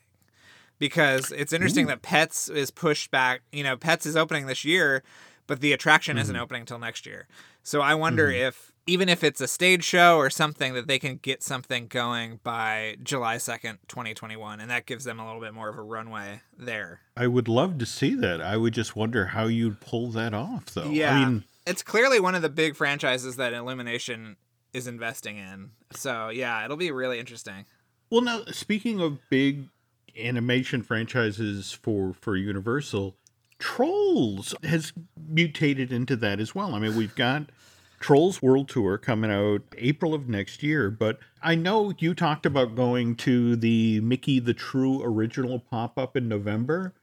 Because 0.79 1.31
it's 1.31 1.53
interesting 1.53 1.87
that 1.89 2.01
Pets 2.01 2.49
is 2.49 2.71
pushed 2.71 3.11
back. 3.11 3.43
You 3.53 3.63
know, 3.63 3.77
Pets 3.77 4.07
is 4.07 4.17
opening 4.17 4.47
this 4.47 4.65
year, 4.65 5.03
but 5.47 5.61
the 5.61 5.73
attraction 5.73 6.17
isn't 6.17 6.35
Mm-hmm. 6.35 6.43
opening 6.43 6.65
till 6.65 6.79
next 6.79 7.05
year. 7.05 7.29
So 7.63 7.83
I 7.83 7.95
wonder 7.95 8.31
if 8.31 8.73
even 8.91 9.09
if 9.09 9.23
it's 9.23 9.41
a 9.41 9.47
stage 9.47 9.85
show 9.85 10.17
or 10.17 10.29
something 10.29 10.75
that 10.75 10.89
they 10.89 10.99
can 10.99 11.17
get 11.17 11.45
something 11.45 11.87
going 11.87 12.41
by 12.43 12.97
July 13.01 13.37
2nd, 13.37 13.79
2021 13.87 14.59
and 14.59 14.69
that 14.69 14.85
gives 14.85 15.05
them 15.05 15.21
a 15.21 15.25
little 15.25 15.41
bit 15.41 15.55
more 15.55 15.69
of 15.69 15.79
a 15.79 15.83
runway 15.83 16.41
there. 16.59 17.01
I 17.17 17.29
would 17.29 17.47
love 17.47 17.79
to 17.79 17.87
see 17.87 18.17
that. 18.17 18.41
I 18.41 18.57
would 18.57 18.75
just 18.75 18.97
wonder 18.97 19.27
how 19.27 19.45
you'd 19.47 19.81
pull 19.81 20.09
that 20.09 20.35
off, 20.35 20.67
though. 20.67 20.91
Yeah. 20.91 21.15
I 21.15 21.25
mean, 21.25 21.45
It's 21.67 21.85
clearly 21.85 22.19
one 22.19 22.35
of 22.35 22.43
the 22.43 22.49
big 22.49 22.75
franchises 22.75 23.37
that 23.37 23.53
Illumination 23.53 24.37
is 24.73 24.89
investing 24.89 25.37
in. 25.37 25.71
So, 25.93 26.29
yeah, 26.31 26.65
it'll 26.65 26.77
be 26.77 26.91
really 26.91 27.21
interesting. 27.21 27.67
Well, 28.11 28.23
now 28.23 28.43
speaking 28.51 29.01
of 29.01 29.21
big 29.31 29.69
animation 30.19 30.83
franchises 30.83 31.71
for 31.71 32.13
for 32.13 32.37
Universal, 32.37 33.15
Trolls 33.61 34.55
has 34.65 34.93
mutated 35.29 35.93
into 35.93 36.17
that 36.17 36.41
as 36.41 36.55
well. 36.57 36.75
I 36.75 36.81
mean, 36.81 36.97
we've 36.97 37.15
got 37.15 37.51
Trolls 38.01 38.41
World 38.41 38.69
Tour 38.69 38.99
coming 38.99 39.31
out 39.31 39.63
April 39.77 40.15
of 40.15 40.29
next 40.29 40.63
year, 40.63 40.91
but 40.91 41.19
I 41.43 41.55
know 41.55 41.93
you 41.99 42.15
talked 42.15 42.47
about 42.47 42.75
going 42.75 43.15
to 43.17 43.57
the 43.57 44.01
Mickey 44.01 44.41
the 44.41 44.55
True 44.55 45.03
original 45.03 45.61
pop 45.61 45.99
up 45.99 46.17
in 46.17 46.27
November, 46.27 46.95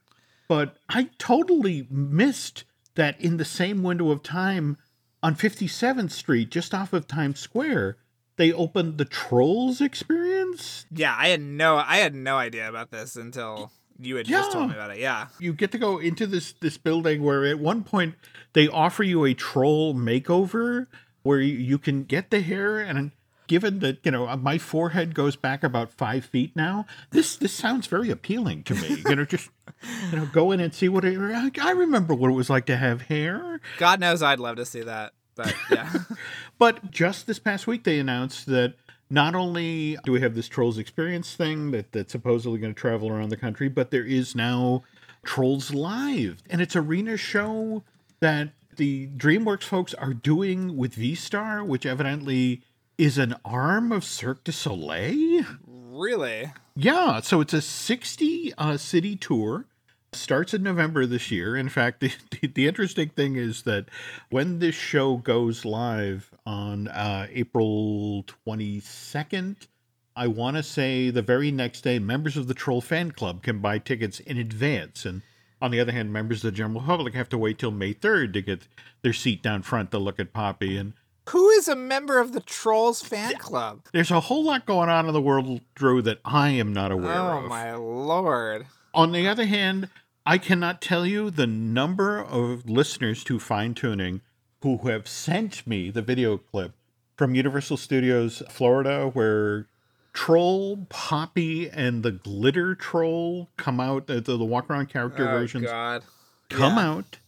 but 0.48 0.76
I 0.88 1.10
totally 1.18 1.86
missed 1.88 2.64
that 2.96 3.20
in 3.20 3.36
the 3.36 3.44
same 3.44 3.82
window 3.84 4.10
of 4.10 4.24
time 4.24 4.76
on 5.22 5.36
57th 5.36 6.10
Street, 6.10 6.50
just 6.50 6.74
off 6.74 6.92
of 6.92 7.06
Times 7.06 7.38
Square, 7.38 7.96
they 8.36 8.52
opened 8.52 8.98
the 8.98 9.04
Trolls 9.04 9.80
experience. 9.80 10.84
Yeah, 10.90 11.14
I 11.16 11.28
had 11.28 11.40
no 11.40 11.76
I 11.76 11.98
had 11.98 12.14
no 12.14 12.36
idea 12.36 12.68
about 12.68 12.90
this 12.90 13.14
until 13.16 13.72
You 14.00 14.16
had 14.16 14.26
just 14.26 14.52
told 14.52 14.68
me 14.68 14.74
about 14.74 14.92
it. 14.92 14.98
Yeah. 14.98 15.28
You 15.38 15.52
get 15.52 15.72
to 15.72 15.78
go 15.78 15.98
into 15.98 16.26
this 16.26 16.52
this 16.60 16.78
building 16.78 17.22
where 17.22 17.44
at 17.46 17.58
one 17.58 17.82
point 17.82 18.14
they 18.52 18.68
offer 18.68 19.02
you 19.02 19.24
a 19.24 19.34
troll 19.34 19.94
makeover 19.94 20.86
where 21.22 21.40
you, 21.40 21.58
you 21.58 21.78
can 21.78 22.04
get 22.04 22.30
the 22.30 22.40
hair 22.40 22.78
and 22.78 23.10
given 23.48 23.80
that 23.80 23.98
you 24.04 24.10
know 24.10 24.36
my 24.36 24.58
forehead 24.58 25.14
goes 25.14 25.34
back 25.34 25.64
about 25.64 25.90
five 25.90 26.24
feet 26.24 26.54
now 26.54 26.86
this 27.10 27.36
this 27.36 27.52
sounds 27.52 27.86
very 27.86 28.10
appealing 28.10 28.62
to 28.62 28.74
me 28.74 29.02
you 29.08 29.16
know 29.16 29.24
just 29.24 29.50
you 30.10 30.18
know 30.18 30.26
go 30.26 30.52
in 30.52 30.60
and 30.60 30.74
see 30.74 30.88
what 30.88 31.04
it 31.04 31.18
i 31.60 31.70
remember 31.70 32.14
what 32.14 32.30
it 32.30 32.34
was 32.34 32.48
like 32.48 32.66
to 32.66 32.76
have 32.76 33.02
hair 33.02 33.60
god 33.78 33.98
knows 33.98 34.22
i'd 34.22 34.38
love 34.38 34.56
to 34.56 34.66
see 34.66 34.82
that 34.82 35.12
but 35.34 35.54
yeah 35.70 35.90
but 36.58 36.90
just 36.90 37.26
this 37.26 37.38
past 37.38 37.66
week 37.66 37.84
they 37.84 37.98
announced 37.98 38.46
that 38.46 38.74
not 39.10 39.34
only 39.34 39.96
do 40.04 40.12
we 40.12 40.20
have 40.20 40.34
this 40.34 40.48
trolls 40.48 40.78
experience 40.78 41.34
thing 41.34 41.70
that, 41.70 41.92
that's 41.92 42.12
supposedly 42.12 42.58
going 42.58 42.74
to 42.74 42.80
travel 42.80 43.10
around 43.10 43.30
the 43.30 43.36
country 43.36 43.68
but 43.68 43.90
there 43.90 44.04
is 44.04 44.34
now 44.34 44.82
trolls 45.24 45.72
live 45.72 46.42
and 46.50 46.60
it's 46.60 46.76
arena 46.76 47.16
show 47.16 47.82
that 48.20 48.50
the 48.76 49.08
dreamworks 49.16 49.64
folks 49.64 49.94
are 49.94 50.14
doing 50.14 50.76
with 50.76 50.94
v-star 50.94 51.64
which 51.64 51.84
evidently 51.84 52.62
is 52.98 53.16
an 53.16 53.36
arm 53.44 53.92
of 53.92 54.04
Cirque 54.04 54.42
du 54.42 54.52
Soleil. 54.52 55.44
Really? 55.66 56.52
Yeah. 56.74 57.20
So 57.20 57.40
it's 57.40 57.54
a 57.54 57.62
60 57.62 58.52
uh, 58.58 58.76
city 58.76 59.16
tour. 59.16 59.66
Starts 60.12 60.52
in 60.52 60.62
November 60.62 61.06
this 61.06 61.30
year. 61.30 61.56
In 61.56 61.68
fact, 61.68 62.00
the, 62.00 62.12
the, 62.30 62.48
the, 62.48 62.66
interesting 62.66 63.10
thing 63.10 63.36
is 63.36 63.62
that 63.62 63.86
when 64.30 64.58
this 64.58 64.74
show 64.74 65.16
goes 65.16 65.64
live 65.64 66.32
on 66.48 66.88
uh, 66.88 67.26
April 67.30 68.24
22nd, 68.46 69.68
I 70.16 70.26
want 70.28 70.56
to 70.56 70.62
say 70.62 71.10
the 71.10 71.20
very 71.20 71.52
next 71.52 71.82
day, 71.82 71.98
members 71.98 72.38
of 72.38 72.48
the 72.48 72.54
Troll 72.54 72.80
Fan 72.80 73.10
Club 73.10 73.42
can 73.42 73.58
buy 73.58 73.78
tickets 73.78 74.18
in 74.18 74.38
advance. 74.38 75.04
And 75.04 75.20
on 75.60 75.70
the 75.70 75.78
other 75.78 75.92
hand, 75.92 76.10
members 76.10 76.38
of 76.38 76.50
the 76.50 76.56
general 76.56 76.80
public 76.80 77.12
have 77.12 77.28
to 77.28 77.38
wait 77.38 77.58
till 77.58 77.70
May 77.70 77.92
3rd 77.92 78.32
to 78.32 78.40
get 78.40 78.66
their 79.02 79.12
seat 79.12 79.42
down 79.42 79.60
front 79.60 79.90
to 79.90 79.98
look 79.98 80.18
at 80.18 80.32
Poppy. 80.32 80.78
And 80.78 80.94
who 81.28 81.50
is 81.50 81.68
a 81.68 81.76
member 81.76 82.18
of 82.18 82.32
the 82.32 82.40
Trolls 82.40 83.02
fan 83.02 83.34
club? 83.36 83.82
There's 83.92 84.10
a 84.10 84.20
whole 84.20 84.42
lot 84.42 84.64
going 84.64 84.88
on 84.88 85.06
in 85.06 85.12
the 85.12 85.20
world, 85.20 85.60
Drew, 85.74 86.00
that 86.00 86.20
I 86.24 86.48
am 86.50 86.72
not 86.72 86.90
aware 86.90 87.20
oh, 87.20 87.38
of. 87.38 87.44
Oh, 87.44 87.48
my 87.48 87.74
lord. 87.74 88.66
On 88.94 89.12
the 89.12 89.28
other 89.28 89.44
hand, 89.44 89.90
I 90.24 90.38
cannot 90.38 90.80
tell 90.80 91.04
you 91.04 91.30
the 91.30 91.46
number 91.46 92.18
of 92.18 92.70
listeners 92.70 93.22
to 93.24 93.38
fine 93.38 93.74
tuning 93.74 94.22
who 94.62 94.78
have 94.88 95.06
sent 95.06 95.66
me 95.66 95.90
the 95.90 96.02
video 96.02 96.36
clip 96.38 96.72
from 97.16 97.34
Universal 97.34 97.76
Studios 97.76 98.42
Florida 98.48 99.08
where 99.08 99.66
Troll, 100.12 100.86
Poppy, 100.88 101.70
and 101.70 102.02
the 102.02 102.10
Glitter 102.10 102.74
Troll 102.74 103.50
come 103.56 103.78
out, 103.78 104.08
the, 104.08 104.20
the 104.20 104.36
walk 104.38 104.68
around 104.68 104.88
character 104.88 105.28
oh, 105.28 105.32
versions 105.32 105.66
God. 105.66 106.02
come 106.48 106.76
yeah. 106.76 106.88
out 106.88 107.18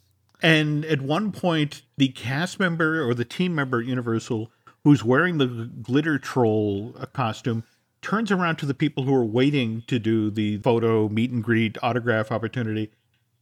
and 0.43 0.85
at 0.87 1.03
one 1.03 1.33
point, 1.33 1.83
the 1.97 2.09
cast 2.09 2.59
member 2.59 3.07
or 3.07 3.15
the 3.15 3.25
team 3.25 3.55
member 3.55 3.81
at 3.81 3.87
Universal 3.87 4.51
who's 4.85 5.05
wearing 5.05 5.39
the 5.39 5.71
glitter 5.83 6.19
troll 6.19 6.95
uh, 6.99 7.05
costume 7.07 7.65
turns 8.01 8.33
around 8.33 8.57
to 8.57 8.65
the 8.65 8.73
people 8.73 9.05
who 9.05 9.15
are 9.15 9.25
waiting 9.25 9.83
to 9.87 9.99
do 9.99 10.31
the 10.31 10.57
photo 10.59 11.09
meet 11.09 11.31
and 11.31 11.45
greet 11.45 11.77
autograph 11.83 12.33
opportunity. 12.33 12.91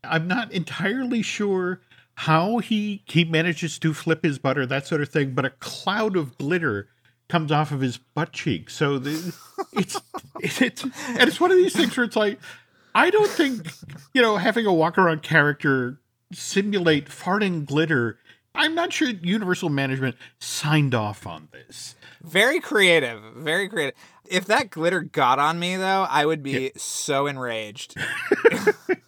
I'm 0.03 0.27
not 0.27 0.51
entirely 0.51 1.23
sure 1.23 1.81
how 2.19 2.59
he 2.59 3.05
he 3.07 3.25
manages 3.25 3.79
to 3.79 3.95
flip 3.95 4.25
his 4.25 4.41
butter, 4.41 4.67
that 4.67 4.89
sort 4.89 5.01
of 5.01 5.09
thing, 5.09 5.35
but 5.35 5.45
a 5.45 5.51
cloud 5.51 6.17
of 6.17 6.37
glitter 6.37 6.89
comes 7.29 7.53
off 7.53 7.71
of 7.71 7.81
his 7.81 7.99
butt 7.99 8.33
cheek. 8.33 8.71
So 8.71 8.99
the, 8.99 9.37
it's 9.75 10.01
it's 10.41 10.83
and 10.83 11.29
it's 11.29 11.39
one 11.39 11.53
of 11.53 11.57
these 11.57 11.77
things 11.77 11.97
where 11.97 12.03
it's 12.03 12.17
like 12.17 12.41
I 12.93 13.11
don't 13.11 13.31
think 13.31 13.71
you 14.15 14.21
know 14.21 14.37
having 14.37 14.67
a 14.67 14.73
walk 14.73 14.99
around 14.99 15.23
character 15.23 16.01
simulate 16.33 17.07
farting 17.07 17.65
glitter. 17.65 18.19
I'm 18.53 18.75
not 18.75 18.93
sure 18.93 19.11
Universal 19.11 19.69
Management 19.69 20.17
signed 20.41 20.97
off 20.97 21.25
on 21.25 21.47
this. 21.53 21.95
Very 22.25 22.59
creative. 22.59 23.23
Very 23.37 23.69
creative. 23.69 23.95
If 24.25 24.47
that 24.47 24.71
glitter 24.71 25.03
got 25.03 25.39
on 25.39 25.61
me, 25.61 25.77
though, 25.77 26.05
I 26.11 26.27
would 26.27 26.43
be 26.43 26.51
yeah. 26.51 26.69
so 26.75 27.29
enraged. 27.29 27.95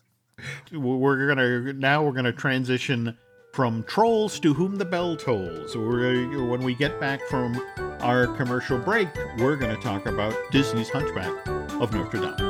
we're 0.72 1.28
gonna 1.28 1.72
now 1.72 2.02
we're 2.02 2.12
gonna 2.12 2.32
transition 2.32 3.16
from 3.52 3.82
trolls 3.84 4.38
to 4.40 4.54
whom 4.54 4.76
the 4.76 4.84
bell 4.84 5.16
tolls. 5.16 5.76
We're, 5.76 6.46
when 6.46 6.62
we 6.62 6.74
get 6.74 7.00
back 7.00 7.20
from 7.28 7.60
our 8.00 8.26
commercial 8.36 8.78
break, 8.78 9.08
we're 9.38 9.56
to 9.74 9.82
talk 9.82 10.06
about 10.06 10.34
Disney's 10.52 10.88
Hunchback 10.88 11.46
of 11.80 11.92
Notre 11.92 12.20
Dame. 12.20 12.49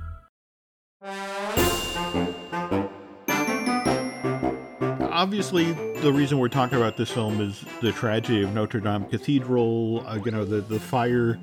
Obviously, 5.21 5.73
the 6.01 6.11
reason 6.11 6.39
we're 6.39 6.47
talking 6.47 6.79
about 6.79 6.97
this 6.97 7.11
film 7.11 7.41
is 7.41 7.63
the 7.79 7.91
tragedy 7.91 8.41
of 8.41 8.55
Notre 8.55 8.79
Dame 8.79 9.05
Cathedral, 9.05 10.03
uh, 10.07 10.15
you 10.15 10.31
know, 10.31 10.43
the, 10.43 10.61
the 10.61 10.79
fire 10.79 11.39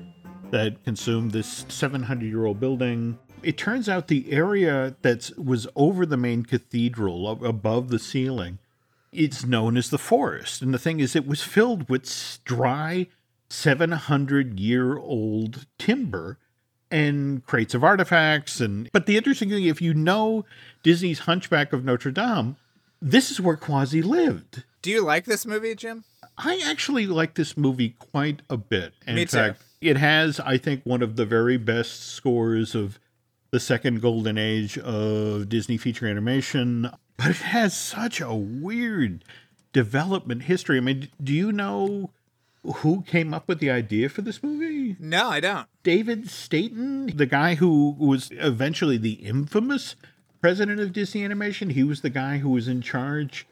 that 0.51 0.83
consumed 0.83 1.31
this 1.31 1.65
700 1.69 2.25
year 2.25 2.45
old 2.45 2.59
building. 2.59 3.17
It 3.41 3.57
turns 3.57 3.87
out 3.87 4.09
the 4.09 4.33
area 4.33 4.97
that 5.01 5.31
was 5.37 5.65
over 5.77 6.05
the 6.05 6.17
main 6.17 6.43
cathedral, 6.43 7.29
above 7.45 7.87
the 7.87 7.99
ceiling, 7.99 8.59
it's 9.13 9.45
known 9.45 9.77
as 9.77 9.91
the 9.91 9.97
forest. 9.97 10.61
And 10.61 10.73
the 10.73 10.77
thing 10.77 10.99
is, 10.99 11.15
it 11.15 11.25
was 11.25 11.41
filled 11.41 11.87
with 11.87 12.43
dry, 12.43 13.07
700 13.49 14.59
year 14.59 14.97
old 14.97 15.67
timber 15.77 16.37
and 16.91 17.45
crates 17.45 17.73
of 17.73 17.85
artifacts 17.85 18.59
and 18.59 18.89
but 18.91 19.05
the 19.05 19.15
interesting 19.15 19.49
thing 19.49 19.63
if 19.63 19.81
you 19.81 19.93
know 19.93 20.43
Disney's 20.83 21.19
Hunchback 21.19 21.71
of 21.71 21.85
Notre 21.85 22.11
Dame, 22.11 22.57
this 23.01 23.31
is 23.31 23.39
where 23.41 23.57
Quasi 23.57 24.01
lived. 24.01 24.63
Do 24.81 24.89
you 24.91 25.03
like 25.03 25.25
this 25.25 25.45
movie, 25.45 25.75
Jim? 25.75 26.03
I 26.37 26.61
actually 26.65 27.05
like 27.05 27.35
this 27.35 27.57
movie 27.57 27.95
quite 27.99 28.41
a 28.49 28.57
bit. 28.57 28.93
In 29.05 29.15
Me 29.15 29.25
fact, 29.25 29.59
too. 29.59 29.89
it 29.89 29.97
has, 29.97 30.39
I 30.39 30.57
think, 30.57 30.85
one 30.85 31.01
of 31.01 31.15
the 31.17 31.25
very 31.25 31.57
best 31.57 32.07
scores 32.13 32.75
of 32.75 32.97
the 33.51 33.59
second 33.59 34.01
golden 34.01 34.37
age 34.37 34.77
of 34.77 35.49
Disney 35.49 35.77
feature 35.77 36.07
animation, 36.07 36.89
but 37.17 37.27
it 37.31 37.37
has 37.37 37.75
such 37.75 38.21
a 38.21 38.33
weird 38.33 39.25
development 39.73 40.43
history. 40.43 40.77
I 40.77 40.81
mean, 40.81 41.09
do 41.21 41.33
you 41.33 41.51
know 41.51 42.11
who 42.63 43.01
came 43.03 43.33
up 43.33 43.47
with 43.47 43.59
the 43.59 43.71
idea 43.71 44.07
for 44.09 44.21
this 44.21 44.43
movie? 44.43 44.95
No, 44.99 45.29
I 45.29 45.39
don't. 45.39 45.67
David 45.83 46.29
Stainton, 46.29 47.07
the 47.15 47.25
guy 47.25 47.55
who 47.55 47.95
was 47.97 48.29
eventually 48.33 48.97
the 48.97 49.13
infamous 49.13 49.95
president 50.41 50.79
of 50.79 50.93
Disney 50.93 51.23
Animation. 51.23 51.71
He 51.71 51.83
was 51.83 52.01
the 52.01 52.09
guy 52.09 52.37
who 52.37 52.49
was 52.49 52.67
in 52.67 52.81
charge 52.81 53.47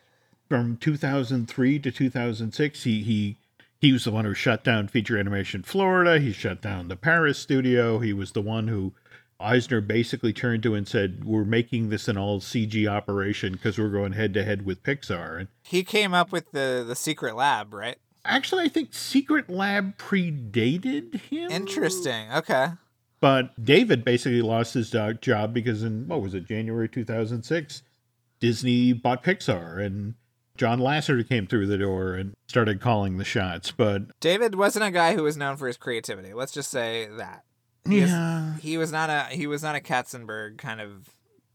from 0.49 0.77
2003 0.77 1.79
to 1.79 1.91
2006. 1.91 2.83
He 2.83 3.03
he 3.03 3.37
he 3.79 3.93
was 3.93 4.05
the 4.05 4.11
one 4.11 4.25
who 4.25 4.33
shut 4.33 4.63
down 4.63 4.87
Feature 4.87 5.17
Animation 5.17 5.63
Florida. 5.63 6.19
He 6.19 6.31
shut 6.31 6.61
down 6.61 6.87
the 6.87 6.95
Paris 6.95 7.37
studio. 7.37 7.99
He 7.99 8.13
was 8.13 8.31
the 8.31 8.41
one 8.41 8.67
who 8.67 8.93
Eisner 9.39 9.81
basically 9.81 10.33
turned 10.33 10.63
to 10.63 10.73
and 10.73 10.87
said, 10.87 11.23
"We're 11.23 11.45
making 11.45 11.89
this 11.89 12.07
an 12.07 12.17
all 12.17 12.39
CG 12.39 12.87
operation 12.87 13.53
because 13.53 13.77
we're 13.77 13.89
going 13.89 14.13
head 14.13 14.33
to 14.33 14.43
head 14.43 14.65
with 14.65 14.83
Pixar." 14.83 15.39
And 15.39 15.47
he 15.63 15.83
came 15.83 16.13
up 16.13 16.31
with 16.31 16.51
the 16.51 16.83
the 16.87 16.95
Secret 16.95 17.35
Lab, 17.35 17.73
right? 17.73 17.97
Actually, 18.25 18.63
I 18.63 18.67
think 18.67 18.93
Secret 18.93 19.49
Lab 19.49 19.97
predated 19.97 21.21
him. 21.21 21.51
Interesting. 21.51 22.31
Okay. 22.33 22.69
But 23.19 23.63
David 23.63 24.05
basically 24.05 24.41
lost 24.41 24.75
his 24.75 24.93
uh, 24.93 25.13
job 25.13 25.53
because 25.53 25.83
in 25.83 26.07
what 26.07 26.21
was 26.21 26.33
it, 26.33 26.45
January 26.45 26.87
2006, 26.87 27.81
Disney 28.39 28.93
bought 28.93 29.23
Pixar 29.23 29.83
and 29.83 30.13
John 30.55 30.79
Lasseter 30.79 31.27
came 31.27 31.47
through 31.47 31.67
the 31.67 31.77
door 31.77 32.13
and 32.13 32.33
started 32.47 32.81
calling 32.81 33.17
the 33.17 33.23
shots. 33.23 33.71
But 33.71 34.19
David 34.19 34.55
wasn't 34.55 34.85
a 34.85 34.91
guy 34.91 35.15
who 35.15 35.23
was 35.23 35.37
known 35.37 35.57
for 35.57 35.67
his 35.67 35.77
creativity. 35.77 36.33
Let's 36.33 36.51
just 36.51 36.69
say 36.69 37.07
that. 37.17 37.43
He 37.87 37.99
yeah, 37.99 38.55
is, 38.55 38.61
he 38.61 38.77
was 38.77 38.91
not 38.91 39.09
a 39.09 39.27
he 39.31 39.47
was 39.47 39.63
not 39.63 39.75
a 39.75 39.79
Katzenberg 39.79 40.57
kind 40.57 40.81
of 40.81 41.09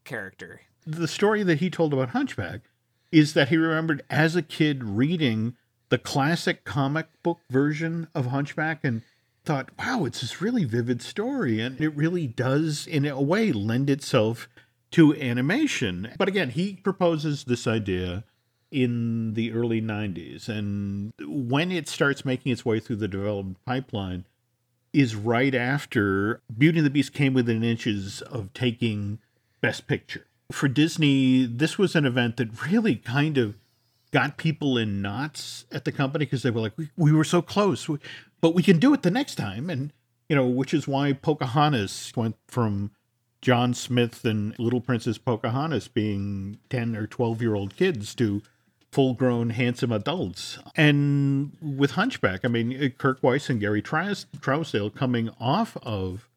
character. 0.05 0.63
The 0.87 1.09
story 1.09 1.43
that 1.43 1.59
he 1.59 1.69
told 1.69 1.93
about 1.93 2.11
Hunchback 2.11 2.63
is 3.11 3.35
that 3.35 3.49
he 3.49 3.57
remembered 3.57 4.03
as 4.09 4.35
a 4.35 4.43
kid 4.43 4.83
reading 4.83 5.57
the 5.91 5.99
classic 5.99 6.65
comic 6.65 7.07
book 7.23 7.41
version 7.51 8.09
of 8.15 8.27
Hunchback 8.27 8.83
and 8.83 9.03
thought, 9.45 9.71
wow, 9.79 10.05
it's 10.05 10.21
this 10.21 10.41
really 10.41 10.65
vivid 10.65 11.03
story. 11.03 11.61
And 11.61 11.81
it 11.81 11.97
really 11.97 12.27
does, 12.27 12.87
in 12.87 13.05
a 13.07 13.21
way, 13.21 13.53
lend 13.53 13.91
itself 13.91 14.49
to 14.93 15.15
animation. 15.15 16.13
But 16.19 16.29
again, 16.29 16.51
he 16.51 16.75
proposes 16.75 17.45
this 17.45 17.67
idea 17.67 18.25
in 18.71 19.35
the 19.35 19.53
early 19.53 19.83
90s. 19.83 20.49
And 20.49 21.13
when 21.21 21.73
it 21.73 21.89
starts 21.89 22.25
making 22.25 22.53
its 22.53 22.65
way 22.65 22.81
through 22.81 22.97
the 22.97 23.09
development 23.09 23.59
pipeline, 23.65 24.25
is 24.93 25.17
right 25.17 25.55
after 25.55 26.41
Beauty 26.57 26.79
and 26.79 26.87
the 26.87 26.91
Beast 26.91 27.13
came 27.13 27.35
within 27.35 27.65
inches 27.65 28.21
of 28.23 28.53
taking 28.53 29.19
Best 29.61 29.87
Picture. 29.87 30.27
For 30.51 30.69
Disney, 30.69 31.47
this 31.47 31.79
was 31.79 31.97
an 31.97 32.05
event 32.05 32.37
that 32.37 32.67
really 32.71 32.97
kind 32.97 33.39
of 33.39 33.55
got 34.11 34.37
people 34.37 34.77
in 34.77 35.01
knots 35.01 35.65
at 35.73 35.87
the 35.87 35.93
company 35.93 36.27
because 36.27 36.43
they 36.43 36.51
were 36.51 36.61
like, 36.61 36.77
we, 36.77 36.91
we 36.97 37.13
were 37.13 37.25
so 37.25 37.41
close, 37.41 37.89
but 38.43 38.55
we 38.55 38.63
can 38.63 38.79
do 38.79 38.93
it 38.93 39.01
the 39.01 39.11
next 39.11 39.37
time. 39.37 39.71
And, 39.71 39.95
you 40.29 40.37
know, 40.37 40.47
which 40.47 40.75
is 40.75 40.87
why 40.87 41.15
Pocahontas 41.15 42.13
went 42.15 42.37
from 42.47 42.91
John 43.41 43.73
Smith 43.73 44.25
and 44.27 44.59
Little 44.59 44.83
Princess 44.83 45.17
Pocahontas 45.17 45.89
being 45.89 46.59
10 46.69 46.95
or 46.95 47.07
12 47.07 47.41
year 47.41 47.55
old 47.55 47.75
kids 47.77 48.15
to 48.17 48.43
full 48.91 49.15
grown, 49.15 49.51
handsome 49.51 49.91
adults. 49.91 50.59
And 50.77 51.57
with 51.63 51.93
Hunchback, 51.93 52.45
I 52.45 52.49
mean, 52.49 52.91
Kirk 52.99 53.23
Wise 53.23 53.49
and 53.49 53.59
Gary 53.59 53.81
Trousdale 53.81 54.95
coming 54.95 55.31
off 55.41 55.79
of 55.83 56.29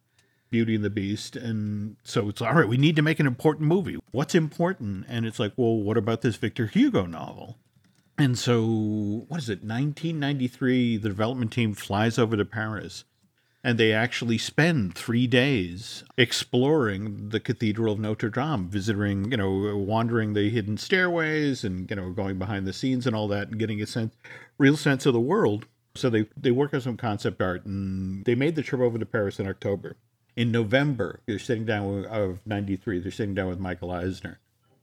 Beauty 0.50 0.76
and 0.76 0.84
the 0.84 0.90
Beast. 0.90 1.36
And 1.36 1.98
so 2.04 2.30
it's 2.30 2.42
all 2.42 2.54
right, 2.54 2.68
we 2.68 2.78
need 2.78 2.96
to 2.96 3.02
make 3.02 3.20
an 3.20 3.28
important 3.28 3.68
movie. 3.68 3.98
What's 4.12 4.36
important? 4.36 5.06
And 5.10 5.26
it's 5.26 5.40
like, 5.40 5.52
well, 5.58 5.76
what 5.76 5.98
about 5.98 6.22
this 6.22 6.38
Victor 6.38 6.68
Hugo 6.68 7.06
novel? 7.06 7.58
And 8.18 8.38
so, 8.38 8.64
what 9.28 9.40
is 9.40 9.50
it, 9.50 9.64
1993, 9.64 10.98
the 10.98 11.10
development 11.10 11.52
team 11.52 11.74
flies 11.74 12.18
over 12.18 12.38
to 12.38 12.46
Paris 12.46 13.04
and 13.66 13.80
they 13.80 13.92
actually 13.92 14.38
spend 14.38 14.94
three 14.94 15.26
days 15.26 16.04
exploring 16.20 17.30
the 17.30 17.40
Cathedral 17.40 17.94
of 17.94 18.00
Notre 18.00 18.30
Dame, 18.30 18.70
visiting, 18.70 19.32
you 19.32 19.38
know, 19.38 19.76
wandering 19.76 20.34
the 20.34 20.52
hidden 20.52 20.78
stairways 20.78 21.64
and, 21.64 21.90
you 21.90 21.96
know, 21.96 22.12
going 22.12 22.38
behind 22.38 22.68
the 22.68 22.74
scenes 22.74 23.08
and 23.08 23.16
all 23.16 23.28
that 23.28 23.48
and 23.48 23.58
getting 23.58 23.82
a 23.82 23.88
sense, 23.88 24.14
real 24.60 24.78
sense 24.78 25.08
of 25.08 25.14
the 25.14 25.20
world. 25.20 25.66
So 25.96 26.12
they, 26.12 26.28
they 26.38 26.52
work 26.52 26.76
on 26.76 26.82
some 26.82 26.96
concept 26.96 27.42
art 27.42 27.66
and 27.66 28.24
they 28.26 28.36
made 28.36 28.56
the 28.56 28.62
trip 28.62 28.82
over 28.82 29.00
to 29.00 29.06
Paris 29.06 29.40
in 29.40 29.48
October. 29.48 29.98
In 30.36 30.52
November, 30.52 31.22
they're 31.26 31.40
sitting 31.40 31.66
down 31.66 32.06
of 32.06 32.46
93, 32.46 33.00
they're 33.00 33.12
sitting 33.12 33.34
down 33.34 33.48
with 33.48 33.60
Michael 33.60 33.90
Eisner. 33.90 34.38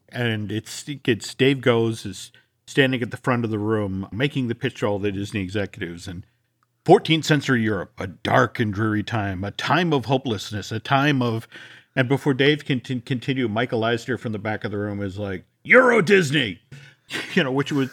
And 0.09 0.51
it's, 0.51 0.85
it's 0.89 1.35
Dave 1.35 1.61
Goes 1.61 2.05
is 2.05 2.33
standing 2.67 3.03
at 3.03 3.11
the 3.11 3.17
front 3.17 3.45
of 3.45 3.51
the 3.51 3.59
room 3.59 4.09
making 4.13 4.49
the 4.49 4.55
pitch 4.55 4.81
to 4.81 4.87
all 4.87 4.99
the 4.99 5.13
Disney 5.13 5.41
executives. 5.41 6.07
And 6.07 6.25
14th 6.85 7.25
century 7.25 7.63
Europe, 7.63 7.93
a 7.99 8.07
dark 8.07 8.59
and 8.59 8.73
dreary 8.73 9.03
time, 9.03 9.45
a 9.45 9.51
time 9.51 9.93
of 9.93 10.07
hopelessness, 10.07 10.73
a 10.73 10.81
time 10.81 11.23
of. 11.23 11.47
And 11.95 12.09
before 12.09 12.35
Dave 12.35 12.65
can 12.65 12.81
t- 12.81 13.01
continue, 13.01 13.49
Michael 13.49 13.85
Eisner 13.85 14.17
from 14.17 14.33
the 14.33 14.39
back 14.39 14.65
of 14.65 14.71
the 14.71 14.79
room 14.79 15.03
is 15.03 15.19
like, 15.19 15.45
Euro 15.65 16.01
Disney, 16.03 16.61
you 17.35 17.45
know, 17.45 17.53
which 17.53 17.71
was 17.71 17.91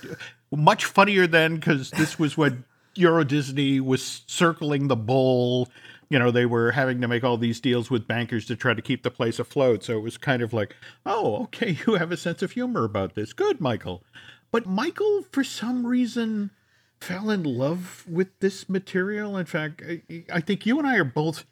much 0.52 0.86
funnier 0.86 1.28
then 1.28 1.56
because 1.56 1.92
this 1.92 2.18
was 2.18 2.38
when 2.38 2.64
Euro 2.96 3.24
Disney 3.24 3.80
was 3.80 4.24
circling 4.28 4.88
the 4.88 4.96
bowl. 4.96 5.70
You 6.10 6.18
know, 6.18 6.32
they 6.32 6.48
were 6.48 6.72
having 6.72 7.02
to 7.02 7.08
make 7.08 7.24
all 7.24 7.38
these 7.38 7.60
deals 7.60 7.92
with 7.92 8.08
bankers 8.08 8.46
to 8.48 8.56
try 8.56 8.74
to 8.74 8.82
keep 8.82 9.04
the 9.04 9.12
place 9.12 9.38
afloat. 9.38 9.84
So 9.84 9.98
it 9.98 10.02
was 10.02 10.18
kind 10.18 10.42
of 10.42 10.54
like, 10.54 10.76
oh, 11.06 11.44
okay, 11.44 11.78
you 11.88 11.96
have 11.96 12.12
a 12.12 12.18
sense 12.18 12.42
of 12.42 12.52
humor 12.54 12.84
about 12.84 13.14
this. 13.14 13.34
Good, 13.34 13.62
Michael. 13.62 14.04
But 14.52 14.66
Michael, 14.66 15.24
for 15.32 15.44
some 15.44 15.86
reason, 15.86 16.52
fell 17.00 17.30
in 17.30 17.44
love 17.44 18.06
with 18.08 18.28
this 18.40 18.68
material. 18.68 19.38
In 19.38 19.46
fact, 19.46 19.82
I, 19.88 20.24
I 20.32 20.42
think 20.42 20.66
you 20.66 20.80
and 20.80 20.88
I 20.88 20.98
are 20.98 21.04
both 21.04 21.46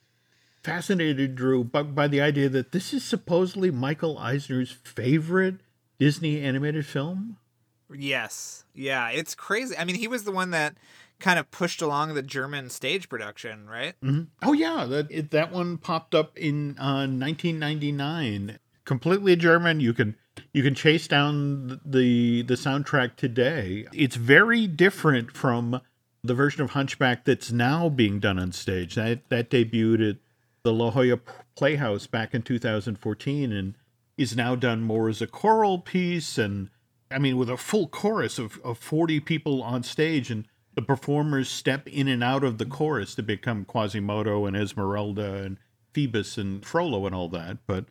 fascinated, 0.63 1.35
Drew, 1.35 1.63
by, 1.63 1.83
by 1.83 2.07
the 2.07 2.21
idea 2.21 2.49
that 2.49 2.71
this 2.71 2.93
is 2.93 3.03
supposedly 3.03 3.71
Michael 3.71 4.17
Eisner's 4.17 4.71
favorite 4.71 5.55
Disney 5.99 6.41
animated 6.41 6.85
film. 6.85 7.37
Yes. 7.93 8.65
Yeah, 8.73 9.09
it's 9.09 9.35
crazy. 9.35 9.77
I 9.77 9.85
mean, 9.85 9.95
he 9.95 10.07
was 10.07 10.23
the 10.23 10.31
one 10.31 10.51
that 10.51 10.75
kind 11.19 11.39
of 11.39 11.49
pushed 11.51 11.81
along 11.81 12.13
the 12.13 12.21
German 12.21 12.69
stage 12.69 13.09
production, 13.09 13.67
right? 13.67 13.95
Mm-hmm. 14.03 14.23
Oh 14.43 14.53
yeah, 14.53 14.85
that 14.85 15.07
it, 15.09 15.31
that 15.31 15.51
one 15.51 15.77
popped 15.77 16.13
up 16.13 16.37
in 16.37 16.77
uh, 16.77 17.07
1999. 17.07 18.59
Completely 18.85 19.35
German. 19.35 19.79
You 19.79 19.93
can 19.93 20.15
you 20.53 20.63
can 20.63 20.75
chase 20.75 21.07
down 21.07 21.79
the 21.85 22.41
the 22.43 22.55
soundtrack 22.55 23.15
today. 23.15 23.85
It's 23.93 24.15
very 24.15 24.67
different 24.67 25.31
from 25.31 25.81
the 26.23 26.33
version 26.33 26.61
of 26.61 26.71
Hunchback 26.71 27.25
that's 27.25 27.51
now 27.51 27.89
being 27.89 28.19
done 28.19 28.39
on 28.39 28.51
stage. 28.51 28.95
That 28.95 29.29
that 29.29 29.49
debuted 29.49 30.09
at 30.09 30.17
the 30.63 30.73
La 30.73 30.91
Jolla 30.91 31.19
Playhouse 31.55 32.07
back 32.07 32.33
in 32.33 32.41
2014 32.41 33.51
and 33.51 33.75
is 34.17 34.35
now 34.35 34.55
done 34.55 34.81
more 34.81 35.09
as 35.09 35.21
a 35.21 35.27
choral 35.27 35.79
piece 35.79 36.37
and 36.37 36.69
I 37.09 37.19
mean 37.19 37.37
with 37.37 37.49
a 37.49 37.57
full 37.57 37.87
chorus 37.87 38.37
of, 38.39 38.59
of 38.63 38.77
40 38.77 39.19
people 39.21 39.63
on 39.63 39.83
stage 39.83 40.29
and 40.29 40.45
the 40.77 40.81
performers 40.81 41.49
step 41.49 41.87
in 41.87 42.07
and 42.07 42.23
out 42.23 42.43
of 42.43 42.59
the 42.59 42.65
chorus 42.65 43.15
to 43.15 43.23
become 43.23 43.65
Quasimodo 43.65 44.45
and 44.45 44.55
Esmeralda 44.55 45.43
and 45.43 45.57
Phoebus 45.93 46.37
and 46.37 46.63
Frollo 46.63 47.07
and 47.07 47.15
all 47.15 47.29
that. 47.29 47.57
But 47.65 47.85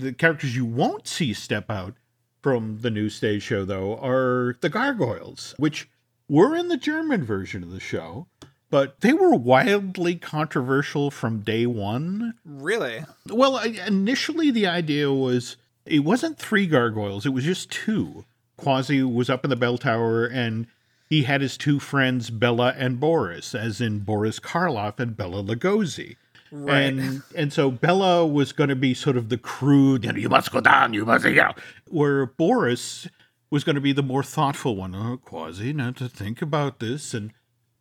the 0.00 0.12
characters 0.12 0.56
you 0.56 0.64
won't 0.64 1.06
see 1.06 1.32
step 1.32 1.70
out 1.70 1.94
from 2.42 2.78
the 2.80 2.90
new 2.90 3.08
stage 3.08 3.42
show, 3.42 3.64
though, 3.64 3.96
are 3.98 4.56
the 4.60 4.68
Gargoyles, 4.68 5.54
which 5.58 5.88
were 6.28 6.56
in 6.56 6.68
the 6.68 6.76
German 6.76 7.24
version 7.24 7.62
of 7.62 7.70
the 7.70 7.80
show, 7.80 8.26
but 8.70 9.00
they 9.00 9.12
were 9.12 9.34
wildly 9.34 10.14
controversial 10.14 11.10
from 11.10 11.40
day 11.40 11.66
one. 11.66 12.34
Really? 12.44 13.04
Well, 13.28 13.58
initially 13.58 14.50
the 14.50 14.66
idea 14.66 15.12
was 15.12 15.56
it 15.84 16.00
wasn't 16.00 16.38
three 16.38 16.66
gargoyles, 16.66 17.26
it 17.26 17.30
was 17.30 17.44
just 17.44 17.70
two. 17.70 18.24
Quasi 18.56 19.02
was 19.02 19.28
up 19.28 19.44
in 19.44 19.50
the 19.50 19.56
bell 19.56 19.76
tower 19.78 20.24
and 20.26 20.66
he 21.08 21.24
had 21.24 21.40
his 21.40 21.56
two 21.56 21.80
friends, 21.80 22.30
Bela 22.30 22.72
and 22.76 23.00
Boris, 23.00 23.54
as 23.54 23.80
in 23.80 24.00
Boris 24.00 24.38
Karloff 24.38 25.00
and 25.00 25.16
Bela 25.16 25.42
Lugosi. 25.42 26.16
Right. 26.52 26.84
And 26.84 27.22
and 27.36 27.52
so 27.52 27.70
Bela 27.70 28.26
was 28.26 28.52
going 28.52 28.70
to 28.70 28.76
be 28.76 28.94
sort 28.94 29.16
of 29.16 29.28
the 29.28 29.38
crude, 29.38 30.04
you 30.04 30.12
know, 30.12 30.18
you 30.18 30.28
must 30.28 30.50
go 30.50 30.60
down, 30.60 30.94
you 30.94 31.04
must, 31.04 31.24
you 31.24 31.34
know, 31.34 31.54
where 31.88 32.26
Boris 32.26 33.08
was 33.50 33.64
going 33.64 33.74
to 33.74 33.80
be 33.80 33.92
the 33.92 34.02
more 34.02 34.22
thoughtful 34.22 34.76
one. 34.76 34.94
Oh, 34.94 35.16
Quasi, 35.16 35.72
not 35.72 35.96
to 35.96 36.08
think 36.08 36.42
about 36.42 36.80
this. 36.80 37.14
And 37.14 37.32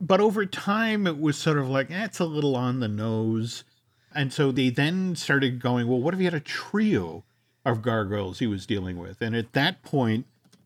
but 0.01 0.19
over 0.21 0.45
time, 0.45 1.08
it 1.08 1.19
was 1.19 1.38
sort 1.38 1.58
of 1.58 1.69
like, 1.69 1.91
eh, 1.91 2.05
it's 2.05 2.19
a 2.19 2.25
little 2.25 2.55
on 2.55 2.79
the 2.79 2.88
nose. 2.88 3.63
And 4.13 4.34
so 4.34 4.51
they 4.51 4.69
then 4.69 5.15
started 5.15 5.60
going, 5.62 5.88
well, 5.88 5.99
what 5.99 6.13
if 6.13 6.19
he 6.19 6.25
had 6.25 6.34
a 6.34 6.39
trio 6.39 7.23
of 7.65 7.82
gargoyles 7.82 8.39
he 8.39 8.47
was 8.47 8.65
dealing 8.65 8.97
with? 8.97 9.21
And 9.21 9.36
at 9.36 9.53
that 9.53 9.84
point, 9.84 10.25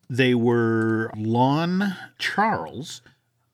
they 0.09 0.33
were 0.33 1.11
Lon 1.15 1.95
Charles 2.19 3.01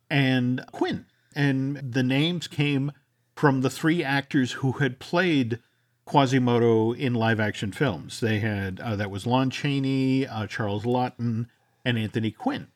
and 0.09 0.63
Quinn. 0.71 1.05
And 1.35 1.77
the 1.77 2.03
names 2.03 2.47
came 2.47 2.91
from 3.39 3.62
the 3.62 3.69
three 3.69 4.04
actors 4.04 4.52
who 4.52 4.73
had 4.73 4.99
played 4.99 5.60
Quasimodo 6.04 6.91
in 6.91 7.13
live 7.13 7.39
action 7.39 7.71
films. 7.71 8.19
They 8.19 8.39
had 8.39 8.82
uh, 8.82 8.97
that 8.97 9.10
was 9.10 9.25
Lon 9.25 9.49
Chaney, 9.49 10.28
uh, 10.28 10.45
Charles 10.45 10.84
Laughton, 10.84 11.47
and 11.86 11.97
Anthony 11.97 12.32
Quinn. 12.32 12.67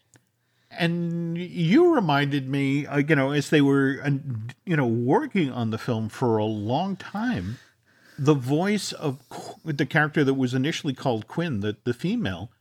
And 0.71 1.38
you 1.38 1.93
reminded 1.93 2.47
me, 2.47 2.86
uh, 2.86 2.99
you 2.99 3.13
know, 3.13 3.32
as 3.32 3.49
they 3.49 3.60
were, 3.60 3.99
uh, 4.06 4.12
you 4.65 4.78
know, 4.78 4.88
working 4.88 5.52
on 5.52 5.71
the 5.71 5.78
film 5.78 6.08
for 6.08 6.38
a 6.38 6.45
long 6.45 6.95
time, 6.95 7.58
the 8.17 8.34
voice 8.34 8.93
of 8.93 9.19
the 9.65 9.86
character 9.86 10.23
that 10.23 10.36
was 10.36 10.54
initially 10.54 10.93
called 10.93 11.28
Quinn, 11.28 11.60
the, 11.60 11.76
the 11.84 11.93
female, 11.93 12.52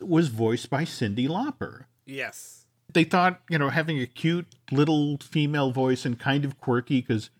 was 0.00 0.28
voiced 0.28 0.70
by 0.70 0.84
Cyndi 0.84 1.26
Lauper. 1.26 1.86
Yes. 2.06 2.66
They 2.92 3.02
thought, 3.02 3.40
you 3.50 3.58
know, 3.58 3.70
having 3.70 4.00
a 4.00 4.06
cute 4.06 4.46
little 4.70 5.18
female 5.18 5.72
voice 5.72 6.04
and 6.04 6.16
kind 6.16 6.44
of 6.44 6.60
quirky 6.60 7.00
because 7.00 7.30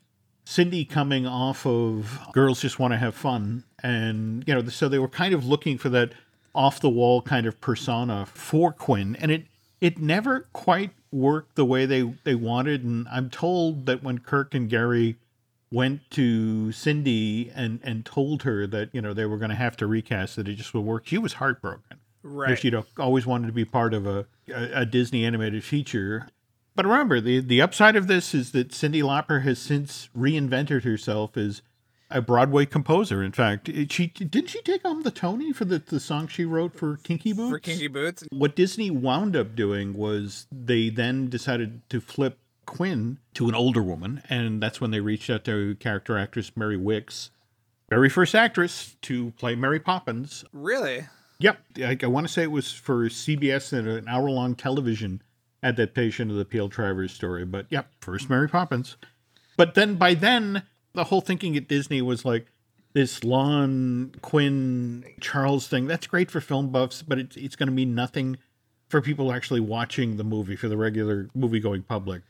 Cyndi 0.46 0.88
coming 0.88 1.26
off 1.26 1.66
of 1.66 2.18
Girls 2.32 2.60
Just 2.60 2.78
Want 2.78 2.92
to 2.92 2.98
Have 2.98 3.14
Fun. 3.14 3.64
And, 3.82 4.44
you 4.46 4.54
know, 4.54 4.66
so 4.68 4.88
they 4.88 4.98
were 4.98 5.08
kind 5.08 5.34
of 5.34 5.46
looking 5.46 5.78
for 5.78 5.88
that 5.90 6.12
off 6.54 6.80
the 6.80 6.90
wall 6.90 7.22
kind 7.22 7.46
of 7.46 7.60
persona 7.60 8.26
for 8.26 8.72
Quinn. 8.72 9.16
And 9.20 9.30
it, 9.30 9.44
it 9.80 9.98
never 9.98 10.48
quite 10.52 10.90
worked 11.12 11.56
the 11.56 11.64
way 11.64 11.86
they, 11.86 12.14
they 12.24 12.34
wanted. 12.34 12.84
And 12.84 13.06
I'm 13.08 13.30
told 13.30 13.86
that 13.86 14.02
when 14.02 14.18
Kirk 14.18 14.54
and 14.54 14.68
Gary 14.68 15.16
went 15.72 16.10
to 16.10 16.68
Cyndi 16.70 17.52
and, 17.54 17.78
and 17.84 18.04
told 18.04 18.42
her 18.42 18.66
that, 18.66 18.90
you 18.92 19.00
know, 19.00 19.14
they 19.14 19.26
were 19.26 19.38
going 19.38 19.50
to 19.50 19.56
have 19.56 19.76
to 19.78 19.86
recast 19.86 20.36
it, 20.38 20.48
it 20.48 20.54
just 20.54 20.74
would 20.74 20.84
work, 20.84 21.06
she 21.06 21.18
was 21.18 21.34
heartbroken. 21.34 21.98
Right. 22.22 22.58
She'd 22.58 22.74
always 22.98 23.24
wanted 23.24 23.46
to 23.46 23.52
be 23.52 23.64
part 23.64 23.94
of 23.94 24.06
a, 24.06 24.26
a, 24.48 24.80
a 24.80 24.86
Disney 24.86 25.24
animated 25.24 25.64
feature. 25.64 26.28
But 26.74 26.86
remember, 26.86 27.20
the, 27.20 27.40
the 27.40 27.60
upside 27.60 27.96
of 27.96 28.06
this 28.06 28.34
is 28.34 28.52
that 28.52 28.70
Cyndi 28.70 29.02
Lauper 29.02 29.42
has 29.42 29.58
since 29.58 30.08
reinvented 30.16 30.84
herself 30.84 31.36
as 31.36 31.62
a 32.10 32.20
Broadway 32.20 32.66
composer. 32.66 33.22
In 33.22 33.32
fact, 33.32 33.68
eh, 33.68 33.86
she 33.88 34.08
didn't 34.08 34.50
she 34.50 34.62
take 34.62 34.82
home 34.82 35.02
the 35.02 35.10
Tony 35.10 35.52
for 35.52 35.64
the, 35.64 35.78
the 35.78 36.00
song 36.00 36.26
she 36.26 36.44
wrote 36.44 36.74
for 36.74 36.96
Kinky 36.98 37.32
Boots? 37.32 37.50
For 37.50 37.58
Kinky 37.58 37.88
Boots. 37.88 38.24
What 38.30 38.56
Disney 38.56 38.90
wound 38.90 39.36
up 39.36 39.54
doing 39.54 39.94
was 39.94 40.46
they 40.50 40.88
then 40.90 41.28
decided 41.28 41.82
to 41.90 42.00
flip 42.00 42.38
Quinn 42.66 43.18
to 43.34 43.48
an 43.48 43.54
older 43.54 43.82
woman, 43.82 44.22
and 44.28 44.62
that's 44.62 44.80
when 44.80 44.90
they 44.90 45.00
reached 45.00 45.30
out 45.30 45.44
to 45.44 45.76
character 45.76 46.16
actress 46.18 46.52
Mary 46.56 46.76
Wickes, 46.76 47.30
very 47.88 48.08
first 48.08 48.34
actress 48.34 48.96
to 49.02 49.32
play 49.32 49.54
Mary 49.54 49.80
Poppins. 49.80 50.44
Really? 50.52 51.06
Yep, 51.40 51.58
I, 51.78 51.98
I 52.00 52.06
want 52.06 52.26
to 52.26 52.32
say 52.32 52.42
it 52.42 52.50
was 52.50 52.72
for 52.72 53.08
CBS 53.08 53.72
and 53.72 53.88
an 53.88 54.06
hour-long 54.08 54.54
television 54.54 55.22
adaptation 55.62 56.30
of 56.30 56.36
the 56.36 56.44
P.L. 56.44 56.68
Travers 56.68 57.12
story. 57.12 57.44
But 57.44 57.66
yep, 57.70 57.90
first 58.00 58.30
Mary 58.30 58.48
Poppins. 58.48 58.96
But 59.56 59.74
then 59.74 59.96
by 59.96 60.14
then, 60.14 60.62
the 60.94 61.04
whole 61.04 61.20
thinking 61.20 61.56
at 61.56 61.68
Disney 61.68 62.02
was 62.02 62.24
like 62.24 62.46
this 62.92 63.22
Lon 63.22 64.12
Quinn 64.22 65.04
Charles 65.20 65.68
thing. 65.68 65.86
That's 65.86 66.06
great 66.06 66.30
for 66.30 66.40
film 66.40 66.70
buffs, 66.70 67.02
but 67.02 67.18
it's 67.18 67.36
it's 67.36 67.56
going 67.56 67.68
to 67.68 67.74
mean 67.74 67.94
nothing 67.94 68.38
for 68.88 69.00
people 69.00 69.32
actually 69.32 69.60
watching 69.60 70.16
the 70.16 70.24
movie 70.24 70.56
for 70.56 70.68
the 70.68 70.76
regular 70.76 71.28
movie 71.34 71.60
going 71.60 71.82
public. 71.82 72.22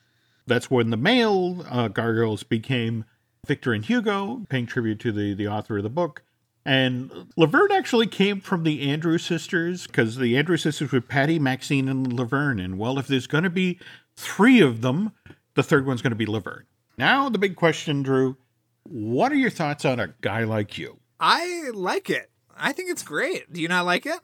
That's 0.47 0.71
when 0.71 0.91
the 0.91 0.97
male 0.97 1.65
uh, 1.71 1.89
gargoyles 1.89 2.43
became 2.43 3.05
Victor 3.47 3.73
and 3.73 3.85
Hugo, 3.85 4.45
paying 4.49 4.67
tribute 4.67 5.01
to 5.01 5.13
the 5.13 5.35
the 5.35 5.49
author 5.49 5.79
of 5.79 5.83
the 5.83 5.91
book. 5.91 6.23
And 6.65 7.11
Laverne 7.37 7.73
actually 7.73 8.07
came 8.07 8.41
from 8.41 8.65
the 8.65 8.83
Andrews 8.91 9.25
sisters 9.25 9.87
because 9.87 10.17
the 10.17 10.37
Andrews 10.37 10.63
sisters 10.63 10.93
were 10.93 11.01
Patty, 11.01 11.39
Maxine, 11.39 11.89
and 11.89 12.13
Laverne. 12.13 12.61
And 12.61 12.79
well, 12.79 12.99
if 12.99 13.07
there's 13.07 13.27
going 13.27 13.45
to 13.45 13.51
be 13.51 13.79
three 14.17 14.61
of 14.61 14.83
them, 14.83 15.13
the 15.55 15.63
third 15.63 15.87
one's 15.87 16.03
going 16.03 16.11
to 16.11 16.17
be 16.17 16.27
Laverne. 16.27 16.67
Now, 16.99 17.29
the 17.31 17.39
big 17.39 17.57
question, 17.57 18.03
Drew 18.03 18.37
what 18.85 19.31
are 19.33 19.37
your 19.37 19.51
thoughts 19.51 19.85
on 19.85 20.01
a 20.01 20.15
guy 20.21 20.45
like 20.45 20.77
you? 20.79 20.99
I 21.19 21.71
like 21.75 22.11
it. 22.11 22.31
I 22.57 22.73
think 22.73 22.91
it's 22.91 23.03
great. 23.03 23.53
Do 23.53 23.61
you 23.61 23.69
not 23.69 23.87
like 23.87 24.07
it? 24.07 24.19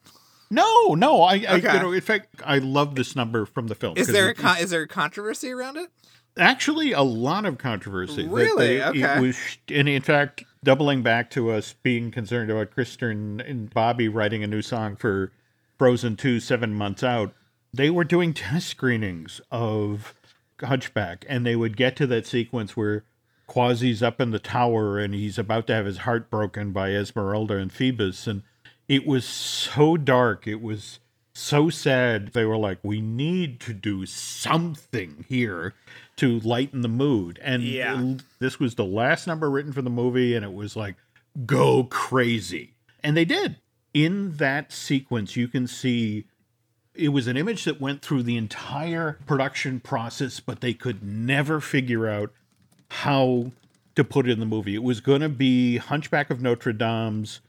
No, 0.50 0.94
no. 0.94 1.22
I, 1.22 1.44
I 1.48 1.56
you 1.56 1.62
know, 1.62 1.92
in 1.92 2.00
fact, 2.00 2.40
I 2.44 2.58
love 2.58 2.94
this 2.94 3.16
number 3.16 3.46
from 3.46 3.66
the 3.66 3.74
film. 3.74 3.96
Is 3.96 4.08
there 4.08 4.28
a 4.28 4.34
con- 4.34 4.58
is 4.58 4.70
there 4.70 4.82
a 4.82 4.88
controversy 4.88 5.50
around 5.50 5.76
it? 5.76 5.90
actually 6.38 6.92
a 6.92 7.02
lot 7.02 7.46
of 7.46 7.58
controversy. 7.58 8.26
Really? 8.26 8.76
they- 8.78 8.82
Okay. 8.84 9.16
It 9.18 9.20
was, 9.20 9.38
and 9.70 9.88
in 9.88 10.02
fact, 10.02 10.44
doubling 10.66 11.00
back 11.00 11.30
to 11.30 11.52
us 11.52 11.76
being 11.84 12.10
concerned 12.10 12.50
about 12.50 12.72
Kristen 12.72 13.40
and 13.40 13.72
Bobby 13.72 14.08
writing 14.08 14.42
a 14.42 14.48
new 14.48 14.62
song 14.62 14.96
for 14.96 15.30
Frozen 15.78 16.16
2 16.16 16.40
seven 16.40 16.74
months 16.74 17.04
out, 17.04 17.32
they 17.72 17.88
were 17.88 18.02
doing 18.02 18.34
test 18.34 18.66
screenings 18.66 19.40
of 19.52 20.12
Hunchback, 20.60 21.24
and 21.28 21.46
they 21.46 21.54
would 21.54 21.76
get 21.76 21.94
to 21.96 22.06
that 22.08 22.26
sequence 22.26 22.76
where 22.76 23.04
Quasi's 23.48 24.02
up 24.02 24.20
in 24.20 24.32
the 24.32 24.40
tower 24.40 24.98
and 24.98 25.14
he's 25.14 25.38
about 25.38 25.68
to 25.68 25.74
have 25.74 25.86
his 25.86 25.98
heart 25.98 26.30
broken 26.30 26.72
by 26.72 26.90
Esmeralda 26.90 27.58
and 27.58 27.72
Phoebus. 27.72 28.26
And 28.26 28.42
it 28.88 29.06
was 29.06 29.24
so 29.24 29.96
dark. 29.96 30.48
It 30.48 30.60
was 30.60 30.98
so 31.36 31.68
sad. 31.70 32.28
They 32.32 32.44
were 32.44 32.56
like, 32.56 32.78
we 32.82 33.00
need 33.00 33.60
to 33.60 33.72
do 33.74 34.06
something 34.06 35.24
here 35.28 35.74
to 36.16 36.40
lighten 36.40 36.80
the 36.80 36.88
mood. 36.88 37.38
And 37.42 37.62
Yeah. 37.62 38.14
this 38.38 38.58
was 38.58 38.74
the 38.74 38.84
last 38.84 39.26
number 39.26 39.50
written 39.50 39.72
for 39.72 39.82
the 39.82 39.90
movie, 39.90 40.34
and 40.34 40.44
it 40.44 40.52
was 40.54 40.76
like, 40.76 40.96
go 41.44 41.84
crazy. 41.84 42.72
And 43.02 43.16
they 43.16 43.24
did. 43.24 43.56
In 43.92 44.36
that 44.38 44.72
sequence, 44.72 45.36
you 45.36 45.48
can 45.48 45.66
see 45.66 46.24
it 46.94 47.08
was 47.10 47.26
an 47.26 47.36
image 47.36 47.64
that 47.64 47.80
went 47.80 48.00
through 48.02 48.22
the 48.22 48.36
entire 48.38 49.18
production 49.26 49.80
process, 49.80 50.40
but 50.40 50.60
they 50.62 50.72
could 50.72 51.02
never 51.02 51.60
figure 51.60 52.08
out 52.08 52.32
how 52.90 53.52
to 53.94 54.04
put 54.04 54.26
it 54.26 54.32
in 54.32 54.40
the 54.40 54.46
movie. 54.46 54.74
It 54.74 54.82
was 54.82 55.00
going 55.00 55.20
to 55.20 55.28
be 55.28 55.76
Hunchback 55.76 56.30
of 56.30 56.40
Notre 56.40 56.72
Dame's 56.72 57.40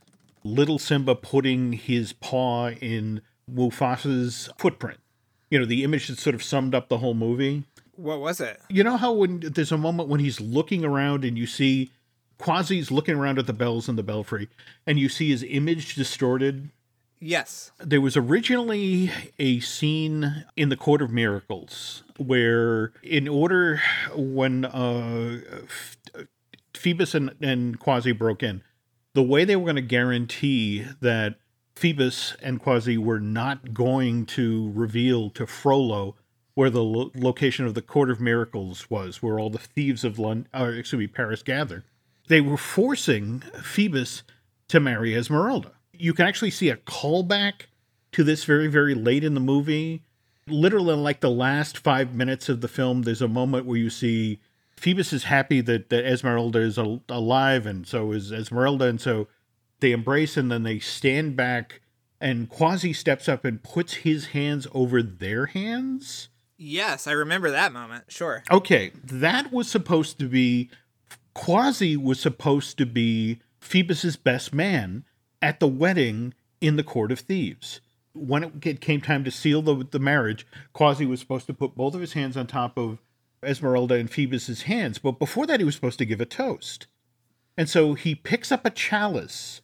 little 0.44 0.78
Simba 0.78 1.14
putting 1.14 1.72
his 1.72 2.12
paw 2.12 2.70
in 2.70 3.20
Mufasa's 3.52 4.48
footprint. 4.58 4.98
You 5.50 5.58
know, 5.58 5.64
the 5.64 5.82
image 5.84 6.08
that 6.08 6.18
sort 6.18 6.34
of 6.34 6.42
summed 6.42 6.74
up 6.74 6.88
the 6.88 6.98
whole 6.98 7.14
movie. 7.14 7.64
What 7.96 8.20
was 8.20 8.40
it? 8.40 8.60
You 8.68 8.84
know 8.84 8.96
how 8.96 9.12
when 9.12 9.40
there's 9.40 9.72
a 9.72 9.78
moment 9.78 10.08
when 10.08 10.20
he's 10.20 10.40
looking 10.40 10.84
around 10.84 11.24
and 11.24 11.36
you 11.36 11.46
see 11.46 11.90
Quasi's 12.38 12.90
looking 12.90 13.16
around 13.16 13.38
at 13.38 13.46
the 13.46 13.52
bells 13.52 13.88
in 13.88 13.96
the 13.96 14.02
belfry 14.02 14.48
and 14.86 14.98
you 14.98 15.08
see 15.08 15.30
his 15.30 15.42
image 15.42 15.94
distorted 15.96 16.70
Yes. 17.20 17.72
there 17.80 18.00
was 18.00 18.16
originally 18.16 19.10
a 19.40 19.58
scene 19.58 20.44
in 20.56 20.68
the 20.68 20.76
Court 20.76 21.02
of 21.02 21.10
Miracles 21.10 22.04
where, 22.16 22.92
in 23.02 23.26
order, 23.26 23.80
when 24.14 24.64
uh, 24.64 25.40
Phoebus 26.74 27.14
and, 27.14 27.34
and 27.40 27.78
Quasi 27.80 28.12
broke 28.12 28.42
in, 28.44 28.62
the 29.14 29.22
way 29.22 29.44
they 29.44 29.56
were 29.56 29.64
going 29.64 29.74
to 29.76 29.82
guarantee 29.82 30.86
that 31.00 31.36
Phoebus 31.78 32.34
and 32.42 32.60
Quasi 32.60 32.98
were 32.98 33.20
not 33.20 33.72
going 33.72 34.26
to 34.26 34.72
reveal 34.74 35.30
to 35.30 35.46
Frollo 35.46 36.16
where 36.54 36.70
the 36.70 36.82
lo- 36.82 37.12
location 37.14 37.66
of 37.66 37.74
the 37.74 37.82
Court 37.82 38.10
of 38.10 38.20
Miracles 38.20 38.90
was, 38.90 39.22
where 39.22 39.38
all 39.38 39.48
the 39.48 39.58
thieves 39.58 40.02
of 40.02 40.18
London, 40.18 40.48
or 40.52 40.72
excuse 40.72 40.98
me, 40.98 41.06
Paris 41.06 41.40
gathered, 41.44 41.84
they 42.26 42.40
were 42.40 42.56
forcing 42.56 43.38
Phoebus 43.62 44.24
to 44.66 44.80
marry 44.80 45.14
Esmeralda. 45.14 45.70
You 45.92 46.14
can 46.14 46.26
actually 46.26 46.50
see 46.50 46.68
a 46.68 46.76
callback 46.76 47.66
to 48.10 48.24
this 48.24 48.42
very, 48.42 48.66
very 48.66 48.96
late 48.96 49.22
in 49.22 49.34
the 49.34 49.40
movie. 49.40 50.02
Literally, 50.48 50.96
like 50.96 51.20
the 51.20 51.30
last 51.30 51.78
five 51.78 52.12
minutes 52.12 52.48
of 52.48 52.60
the 52.60 52.66
film, 52.66 53.02
there's 53.02 53.22
a 53.22 53.28
moment 53.28 53.66
where 53.66 53.78
you 53.78 53.88
see 53.88 54.40
Phoebus 54.76 55.12
is 55.12 55.24
happy 55.24 55.60
that, 55.60 55.90
that 55.90 56.04
Esmeralda 56.04 56.58
is 56.58 56.76
al- 56.76 57.04
alive, 57.08 57.66
and 57.66 57.86
so 57.86 58.10
is 58.10 58.32
Esmeralda, 58.32 58.86
and 58.86 59.00
so 59.00 59.28
they 59.80 59.92
embrace 59.92 60.36
and 60.36 60.50
then 60.50 60.62
they 60.62 60.78
stand 60.78 61.36
back, 61.36 61.80
and 62.20 62.48
Quasi 62.48 62.92
steps 62.92 63.28
up 63.28 63.44
and 63.44 63.62
puts 63.62 63.94
his 63.94 64.26
hands 64.28 64.66
over 64.72 65.02
their 65.02 65.46
hands. 65.46 66.28
Yes, 66.56 67.06
I 67.06 67.12
remember 67.12 67.50
that 67.50 67.72
moment. 67.72 68.04
Sure. 68.08 68.42
Okay, 68.50 68.90
that 69.04 69.52
was 69.52 69.70
supposed 69.70 70.18
to 70.18 70.28
be 70.28 70.70
Quasi 71.34 71.96
was 71.96 72.18
supposed 72.18 72.78
to 72.78 72.86
be 72.86 73.40
Phoebus's 73.60 74.16
best 74.16 74.52
man 74.52 75.04
at 75.40 75.60
the 75.60 75.68
wedding 75.68 76.34
in 76.60 76.74
the 76.74 76.82
Court 76.82 77.12
of 77.12 77.20
Thieves. 77.20 77.80
When 78.12 78.60
it 78.64 78.80
came 78.80 79.00
time 79.00 79.22
to 79.22 79.30
seal 79.30 79.62
the, 79.62 79.86
the 79.88 80.00
marriage, 80.00 80.44
Quasi 80.72 81.06
was 81.06 81.20
supposed 81.20 81.46
to 81.46 81.54
put 81.54 81.76
both 81.76 81.94
of 81.94 82.00
his 82.00 82.14
hands 82.14 82.36
on 82.36 82.48
top 82.48 82.76
of 82.76 82.98
Esmeralda 83.44 83.94
and 83.94 84.10
Phoebus's 84.10 84.62
hands, 84.62 84.98
but 84.98 85.20
before 85.20 85.46
that, 85.46 85.60
he 85.60 85.64
was 85.64 85.76
supposed 85.76 85.98
to 85.98 86.04
give 86.04 86.20
a 86.20 86.26
toast. 86.26 86.88
And 87.56 87.68
so 87.68 87.94
he 87.94 88.16
picks 88.16 88.50
up 88.50 88.64
a 88.64 88.70
chalice. 88.70 89.60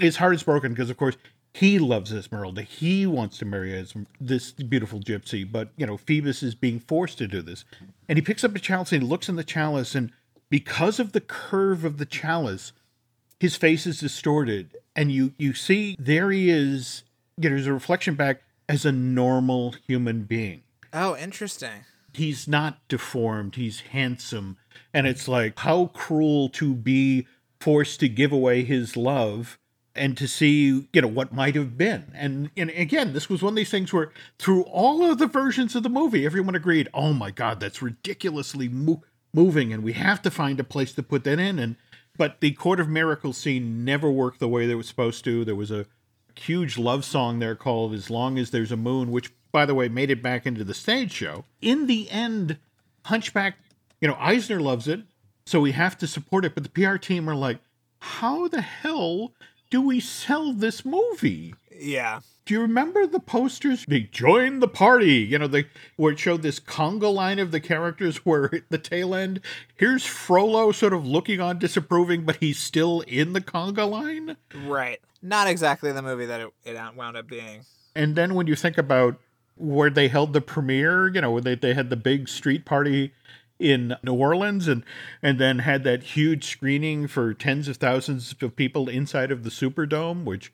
His 0.00 0.16
heart 0.16 0.34
is 0.34 0.42
broken 0.42 0.72
because, 0.72 0.90
of 0.90 0.96
course, 0.96 1.16
he 1.52 1.78
loves 1.78 2.12
Esmeralda. 2.12 2.62
He 2.62 3.06
wants 3.06 3.38
to 3.38 3.44
marry 3.44 3.84
this 4.20 4.52
beautiful 4.52 5.00
gypsy, 5.00 5.50
but 5.50 5.70
you 5.76 5.86
know 5.86 5.96
Phoebus 5.96 6.42
is 6.42 6.54
being 6.54 6.78
forced 6.78 7.18
to 7.18 7.26
do 7.26 7.42
this. 7.42 7.64
And 8.08 8.16
he 8.16 8.22
picks 8.22 8.44
up 8.44 8.54
a 8.54 8.58
chalice 8.58 8.92
and 8.92 9.02
he 9.02 9.08
looks 9.08 9.28
in 9.28 9.36
the 9.36 9.44
chalice, 9.44 9.94
and 9.94 10.12
because 10.48 10.98
of 11.00 11.12
the 11.12 11.20
curve 11.20 11.84
of 11.84 11.98
the 11.98 12.06
chalice, 12.06 12.72
his 13.38 13.56
face 13.56 13.86
is 13.86 14.00
distorted, 14.00 14.76
and 14.94 15.10
you 15.12 15.32
you 15.38 15.52
see 15.54 15.96
there 15.98 16.30
he 16.30 16.50
is. 16.50 17.02
You 17.36 17.48
know, 17.50 17.56
there's 17.56 17.66
a 17.66 17.72
reflection 17.72 18.14
back 18.14 18.42
as 18.68 18.84
a 18.84 18.92
normal 18.92 19.74
human 19.86 20.22
being 20.24 20.62
Oh, 20.92 21.16
interesting. 21.16 21.84
he's 22.12 22.46
not 22.46 22.78
deformed 22.88 23.54
he's 23.56 23.80
handsome 23.80 24.56
and 24.94 25.06
it's 25.06 25.26
like 25.26 25.58
how 25.60 25.86
cruel 25.86 26.48
to 26.50 26.74
be 26.74 27.26
forced 27.60 27.98
to 28.00 28.08
give 28.08 28.30
away 28.30 28.62
his 28.62 28.96
love 28.96 29.58
and 29.94 30.16
to 30.16 30.28
see 30.28 30.86
you 30.92 31.00
know 31.00 31.08
what 31.08 31.32
might 31.32 31.54
have 31.54 31.76
been 31.76 32.12
and 32.14 32.50
and 32.56 32.70
again 32.70 33.12
this 33.12 33.28
was 33.28 33.42
one 33.42 33.52
of 33.52 33.56
these 33.56 33.70
things 33.70 33.92
where 33.92 34.12
through 34.38 34.62
all 34.62 35.10
of 35.10 35.18
the 35.18 35.26
versions 35.26 35.74
of 35.74 35.82
the 35.82 35.88
movie 35.88 36.24
everyone 36.24 36.54
agreed 36.54 36.88
oh 36.94 37.12
my 37.12 37.30
god 37.30 37.58
that's 37.58 37.82
ridiculously 37.82 38.68
mo- 38.68 39.02
moving 39.34 39.72
and 39.72 39.82
we 39.82 39.92
have 39.92 40.22
to 40.22 40.30
find 40.30 40.60
a 40.60 40.64
place 40.64 40.92
to 40.92 41.02
put 41.02 41.24
that 41.24 41.38
in 41.38 41.58
and 41.58 41.76
but 42.16 42.40
the 42.40 42.52
court 42.52 42.78
of 42.78 42.88
miracles 42.88 43.36
scene 43.36 43.84
never 43.84 44.10
worked 44.10 44.38
the 44.38 44.48
way 44.48 44.66
they 44.66 44.74
was 44.74 44.86
supposed 44.86 45.24
to 45.24 45.44
there 45.44 45.56
was 45.56 45.70
a 45.70 45.86
huge 46.40 46.78
love 46.78 47.04
song 47.04 47.38
there 47.38 47.54
called 47.54 47.94
As 47.94 48.10
Long 48.10 48.38
as 48.38 48.50
There's 48.50 48.72
a 48.72 48.76
Moon, 48.76 49.10
which, 49.10 49.32
by 49.52 49.66
the 49.66 49.74
way, 49.74 49.88
made 49.88 50.10
it 50.10 50.22
back 50.22 50.46
into 50.46 50.64
the 50.64 50.74
stage 50.74 51.12
show. 51.12 51.44
In 51.60 51.86
the 51.86 52.10
end, 52.10 52.58
Hunchback, 53.04 53.56
you 54.00 54.08
know, 54.08 54.16
Eisner 54.18 54.60
loves 54.60 54.88
it, 54.88 55.00
so 55.46 55.60
we 55.60 55.72
have 55.72 55.98
to 55.98 56.06
support 56.06 56.44
it. 56.44 56.54
But 56.54 56.64
the 56.64 56.70
PR 56.70 56.96
team 56.96 57.28
are 57.28 57.34
like, 57.34 57.58
how 58.00 58.48
the 58.48 58.62
hell 58.62 59.32
do 59.70 59.80
we 59.80 60.00
sell 60.00 60.52
this 60.52 60.84
movie? 60.84 61.54
Yeah. 61.74 62.20
Do 62.44 62.54
you 62.54 62.60
remember 62.60 63.06
the 63.06 63.20
posters? 63.20 63.84
They 63.86 64.00
joined 64.00 64.60
the 64.60 64.68
party, 64.68 65.14
you 65.14 65.38
know, 65.38 65.46
the 65.46 65.66
where 65.96 66.12
it 66.12 66.18
showed 66.18 66.42
this 66.42 66.58
conga 66.58 67.12
line 67.12 67.38
of 67.38 67.52
the 67.52 67.60
characters 67.60 68.16
where 68.26 68.52
at 68.54 68.68
the 68.68 68.78
tail 68.78 69.14
end, 69.14 69.40
here's 69.76 70.04
Frollo 70.04 70.72
sort 70.72 70.92
of 70.92 71.06
looking 71.06 71.40
on 71.40 71.58
disapproving, 71.58 72.24
but 72.24 72.36
he's 72.36 72.58
still 72.58 73.02
in 73.02 73.32
the 73.32 73.40
conga 73.40 73.88
line. 73.88 74.36
Right. 74.66 75.00
Not 75.22 75.46
exactly 75.46 75.92
the 75.92 76.02
movie 76.02 76.26
that 76.26 76.40
it, 76.40 76.48
it 76.64 76.96
wound 76.96 77.16
up 77.16 77.28
being. 77.28 77.64
And 77.94 78.16
then 78.16 78.34
when 78.34 78.46
you 78.46 78.56
think 78.56 78.78
about 78.78 79.16
where 79.56 79.90
they 79.90 80.08
held 80.08 80.32
the 80.32 80.40
premiere, 80.40 81.08
you 81.08 81.20
know, 81.20 81.38
they, 81.38 81.54
they 81.54 81.74
had 81.74 81.90
the 81.90 81.96
big 81.96 82.28
street 82.28 82.64
party 82.64 83.12
in 83.60 83.94
New 84.02 84.14
Orleans 84.14 84.66
and 84.66 84.82
and 85.22 85.38
then 85.38 85.60
had 85.60 85.84
that 85.84 86.02
huge 86.02 86.46
screening 86.46 87.06
for 87.06 87.34
tens 87.34 87.68
of 87.68 87.76
thousands 87.76 88.34
of 88.40 88.56
people 88.56 88.88
inside 88.88 89.30
of 89.30 89.44
the 89.44 89.50
Superdome, 89.50 90.24
which 90.24 90.52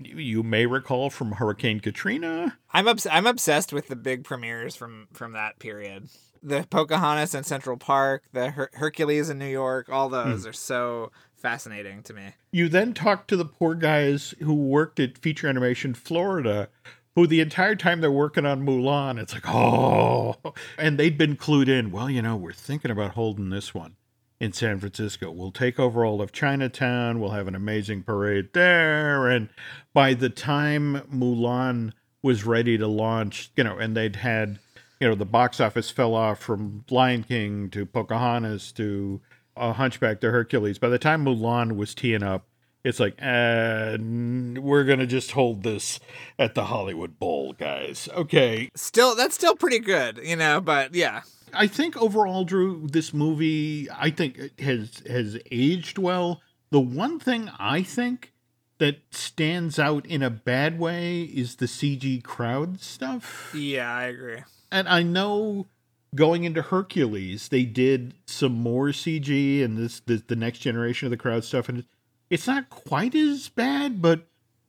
you 0.00 0.42
may 0.42 0.66
recall 0.66 1.10
from 1.10 1.32
Hurricane 1.32 1.80
Katrina. 1.80 2.58
I'm 2.72 2.88
obs- 2.88 3.06
I'm 3.10 3.26
obsessed 3.26 3.72
with 3.72 3.88
the 3.88 3.96
big 3.96 4.24
premieres 4.24 4.76
from 4.76 5.08
from 5.12 5.32
that 5.32 5.58
period. 5.58 6.08
The 6.42 6.66
Pocahontas 6.70 7.34
in 7.34 7.44
Central 7.44 7.76
Park, 7.76 8.22
the 8.32 8.52
Her- 8.52 8.70
Hercules 8.72 9.28
in 9.28 9.38
New 9.38 9.44
York, 9.44 9.90
all 9.90 10.08
hmm. 10.08 10.14
those 10.14 10.46
are 10.46 10.54
so 10.54 11.10
fascinating 11.34 12.02
to 12.04 12.14
me. 12.14 12.34
You 12.52 12.68
then 12.68 12.94
talked 12.94 13.28
to 13.28 13.36
the 13.36 13.44
poor 13.44 13.74
guys 13.74 14.34
who 14.40 14.54
worked 14.54 15.00
at 15.00 15.18
Feature 15.18 15.48
Animation 15.48 15.94
Florida, 15.94 16.68
who 17.14 17.26
the 17.26 17.40
entire 17.40 17.74
time 17.74 18.00
they're 18.00 18.10
working 18.10 18.46
on 18.46 18.64
Mulan, 18.64 19.20
it's 19.20 19.34
like, 19.34 19.48
oh, 19.48 20.36
and 20.78 20.98
they'd 20.98 21.18
been 21.18 21.36
clued 21.36 21.68
in. 21.68 21.90
Well, 21.90 22.08
you 22.08 22.22
know, 22.22 22.36
we're 22.36 22.52
thinking 22.52 22.90
about 22.90 23.12
holding 23.12 23.50
this 23.50 23.74
one 23.74 23.96
in 24.40 24.52
San 24.52 24.78
Francisco. 24.78 25.30
We'll 25.30 25.52
take 25.52 25.78
over 25.78 26.04
all 26.04 26.22
of 26.22 26.32
Chinatown. 26.32 27.20
We'll 27.20 27.30
have 27.30 27.48
an 27.48 27.54
amazing 27.54 28.04
parade 28.04 28.50
there. 28.54 29.28
And 29.28 29.50
by 29.92 30.14
the 30.14 30.30
time 30.30 31.02
Mulan 31.12 31.92
was 32.22 32.44
ready 32.44 32.78
to 32.78 32.86
launch, 32.86 33.50
you 33.56 33.64
know, 33.64 33.76
and 33.76 33.96
they'd 33.96 34.16
had, 34.16 34.58
you 34.98 35.08
know, 35.08 35.14
the 35.14 35.26
box 35.26 35.60
office 35.60 35.90
fell 35.90 36.14
off 36.14 36.38
from 36.38 36.84
Lion 36.90 37.24
King 37.24 37.70
to 37.70 37.84
Pocahontas 37.84 38.72
to 38.72 39.20
uh, 39.56 39.72
Hunchback 39.74 40.20
to 40.20 40.30
Hercules. 40.30 40.78
By 40.78 40.88
the 40.88 40.98
time 40.98 41.24
Mulan 41.24 41.76
was 41.76 41.94
teeing 41.94 42.22
up, 42.22 42.46
it's 42.84 43.00
like, 43.00 43.14
uh, 43.20 43.98
we're 44.00 44.84
going 44.84 44.98
to 45.00 45.06
just 45.06 45.32
hold 45.32 45.62
this 45.62 46.00
at 46.38 46.54
the 46.54 46.64
Hollywood 46.64 47.18
Bowl, 47.18 47.52
guys. 47.52 48.08
Okay. 48.14 48.70
Still, 48.74 49.14
that's 49.14 49.34
still 49.34 49.54
pretty 49.54 49.80
good, 49.80 50.20
you 50.22 50.36
know. 50.36 50.60
But 50.60 50.94
yeah, 50.94 51.22
I 51.52 51.66
think 51.66 51.96
overall, 51.96 52.44
Drew, 52.44 52.86
this 52.86 53.12
movie, 53.12 53.88
I 53.90 54.10
think 54.10 54.58
has 54.60 55.02
has 55.08 55.38
aged 55.50 55.98
well. 55.98 56.40
The 56.70 56.80
one 56.80 57.18
thing 57.18 57.50
I 57.58 57.82
think 57.82 58.32
that 58.78 58.98
stands 59.10 59.78
out 59.78 60.06
in 60.06 60.22
a 60.22 60.30
bad 60.30 60.78
way 60.78 61.22
is 61.22 61.56
the 61.56 61.66
CG 61.66 62.22
crowd 62.24 62.80
stuff. 62.80 63.52
yeah, 63.54 63.94
I 63.94 64.04
agree. 64.04 64.42
And 64.72 64.88
I 64.88 65.02
know 65.02 65.66
going 66.14 66.44
into 66.44 66.62
Hercules, 66.62 67.48
they 67.48 67.64
did 67.64 68.14
some 68.26 68.52
more 68.52 68.86
CG 68.88 69.62
and 69.62 69.76
this, 69.76 70.00
this 70.00 70.22
the 70.26 70.36
next 70.36 70.60
generation 70.60 71.06
of 71.06 71.10
the 71.10 71.16
crowd 71.16 71.44
stuff, 71.44 71.68
and 71.68 71.84
it's 72.30 72.46
not 72.46 72.70
quite 72.70 73.14
as 73.14 73.48
bad, 73.48 74.00
but 74.00 74.22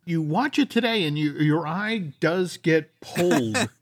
you 0.03 0.21
watch 0.21 0.59
it 0.59 0.69
today 0.69 1.05
and 1.05 1.17
you, 1.17 1.31
your 1.33 1.65
eye 1.65 2.11
does 2.19 2.57
get 2.57 2.99
pulled. 2.99 3.69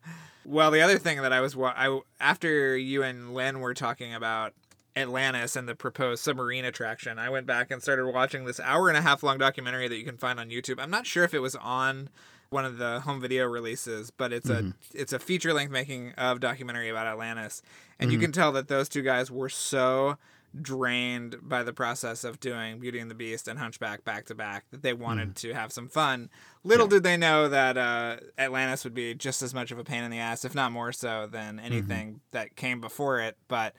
Well, 0.49 0.71
the 0.71 0.81
other 0.81 0.97
thing 0.97 1.21
that 1.21 1.31
I 1.31 1.41
was 1.41 1.55
I 1.55 1.99
after 2.19 2.75
you 2.75 3.03
and 3.03 3.35
Len 3.35 3.59
were 3.59 3.75
talking 3.75 4.15
about 4.15 4.53
Atlantis 4.95 5.55
and 5.55 5.69
the 5.69 5.75
proposed 5.75 6.23
submarine 6.23 6.65
attraction, 6.65 7.19
I 7.19 7.29
went 7.29 7.45
back 7.45 7.69
and 7.69 7.83
started 7.83 8.07
watching 8.07 8.45
this 8.45 8.59
hour 8.59 8.89
and 8.89 8.97
a 8.97 9.01
half 9.01 9.21
long 9.21 9.37
documentary 9.37 9.87
that 9.87 9.95
you 9.95 10.03
can 10.03 10.17
find 10.17 10.39
on 10.39 10.49
YouTube. 10.49 10.79
I'm 10.79 10.89
not 10.89 11.05
sure 11.05 11.23
if 11.23 11.35
it 11.35 11.39
was 11.39 11.55
on 11.55 12.09
one 12.49 12.65
of 12.65 12.79
the 12.79 13.01
home 13.01 13.21
video 13.21 13.45
releases, 13.45 14.09
but 14.09 14.33
it's 14.33 14.49
a 14.49 14.55
mm-hmm. 14.55 14.69
it's 14.95 15.13
a 15.13 15.19
feature 15.19 15.53
length 15.53 15.71
making 15.71 16.13
of 16.13 16.39
documentary 16.39 16.89
about 16.89 17.05
Atlantis, 17.05 17.61
and 17.99 18.11
you 18.11 18.17
mm-hmm. 18.17 18.23
can 18.23 18.31
tell 18.31 18.51
that 18.53 18.69
those 18.69 18.89
two 18.89 19.03
guys 19.03 19.29
were 19.29 19.49
so 19.49 20.17
drained 20.59 21.37
by 21.41 21.63
the 21.63 21.73
process 21.73 22.23
of 22.23 22.39
doing 22.39 22.79
Beauty 22.79 22.99
and 22.99 23.09
the 23.09 23.15
Beast 23.15 23.47
and 23.47 23.59
Hunchback 23.59 24.03
back 24.03 24.25
to 24.25 24.35
back 24.35 24.65
that 24.71 24.81
they 24.81 24.93
wanted 24.93 25.35
to 25.37 25.53
have 25.53 25.71
some 25.71 25.87
fun. 25.87 26.29
Little 26.63 26.87
did 26.87 27.03
they 27.03 27.17
know 27.17 27.49
that 27.49 27.77
uh, 27.77 28.17
Atlantis 28.37 28.83
would 28.83 28.93
be 28.93 29.13
just 29.13 29.41
as 29.41 29.53
much 29.53 29.71
of 29.71 29.79
a 29.79 29.83
pain 29.83 30.03
in 30.03 30.11
the 30.11 30.19
ass, 30.19 30.45
if 30.45 30.55
not 30.55 30.71
more 30.71 30.91
so, 30.91 31.27
than 31.31 31.59
anything 31.59 32.21
that 32.31 32.55
came 32.55 32.81
before 32.81 33.19
it. 33.19 33.37
But 33.47 33.75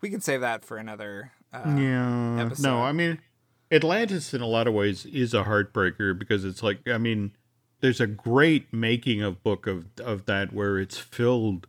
we 0.00 0.10
can 0.10 0.20
save 0.20 0.40
that 0.40 0.64
for 0.64 0.76
another. 0.76 1.32
Uh, 1.52 1.76
yeah. 1.78 2.40
episode. 2.40 2.62
No, 2.68 2.82
I 2.82 2.92
mean, 2.92 3.20
Atlantis 3.70 4.34
in 4.34 4.40
a 4.40 4.46
lot 4.46 4.66
of 4.66 4.74
ways 4.74 5.06
is 5.06 5.34
a 5.34 5.44
heartbreaker 5.44 6.18
because 6.18 6.44
it's 6.44 6.62
like, 6.62 6.88
I 6.88 6.98
mean, 6.98 7.32
there's 7.80 8.00
a 8.00 8.06
great 8.06 8.72
making 8.72 9.22
of 9.22 9.42
book 9.42 9.66
of 9.66 9.86
of 10.00 10.26
that 10.26 10.52
where 10.52 10.78
it's 10.78 10.98
filled 10.98 11.66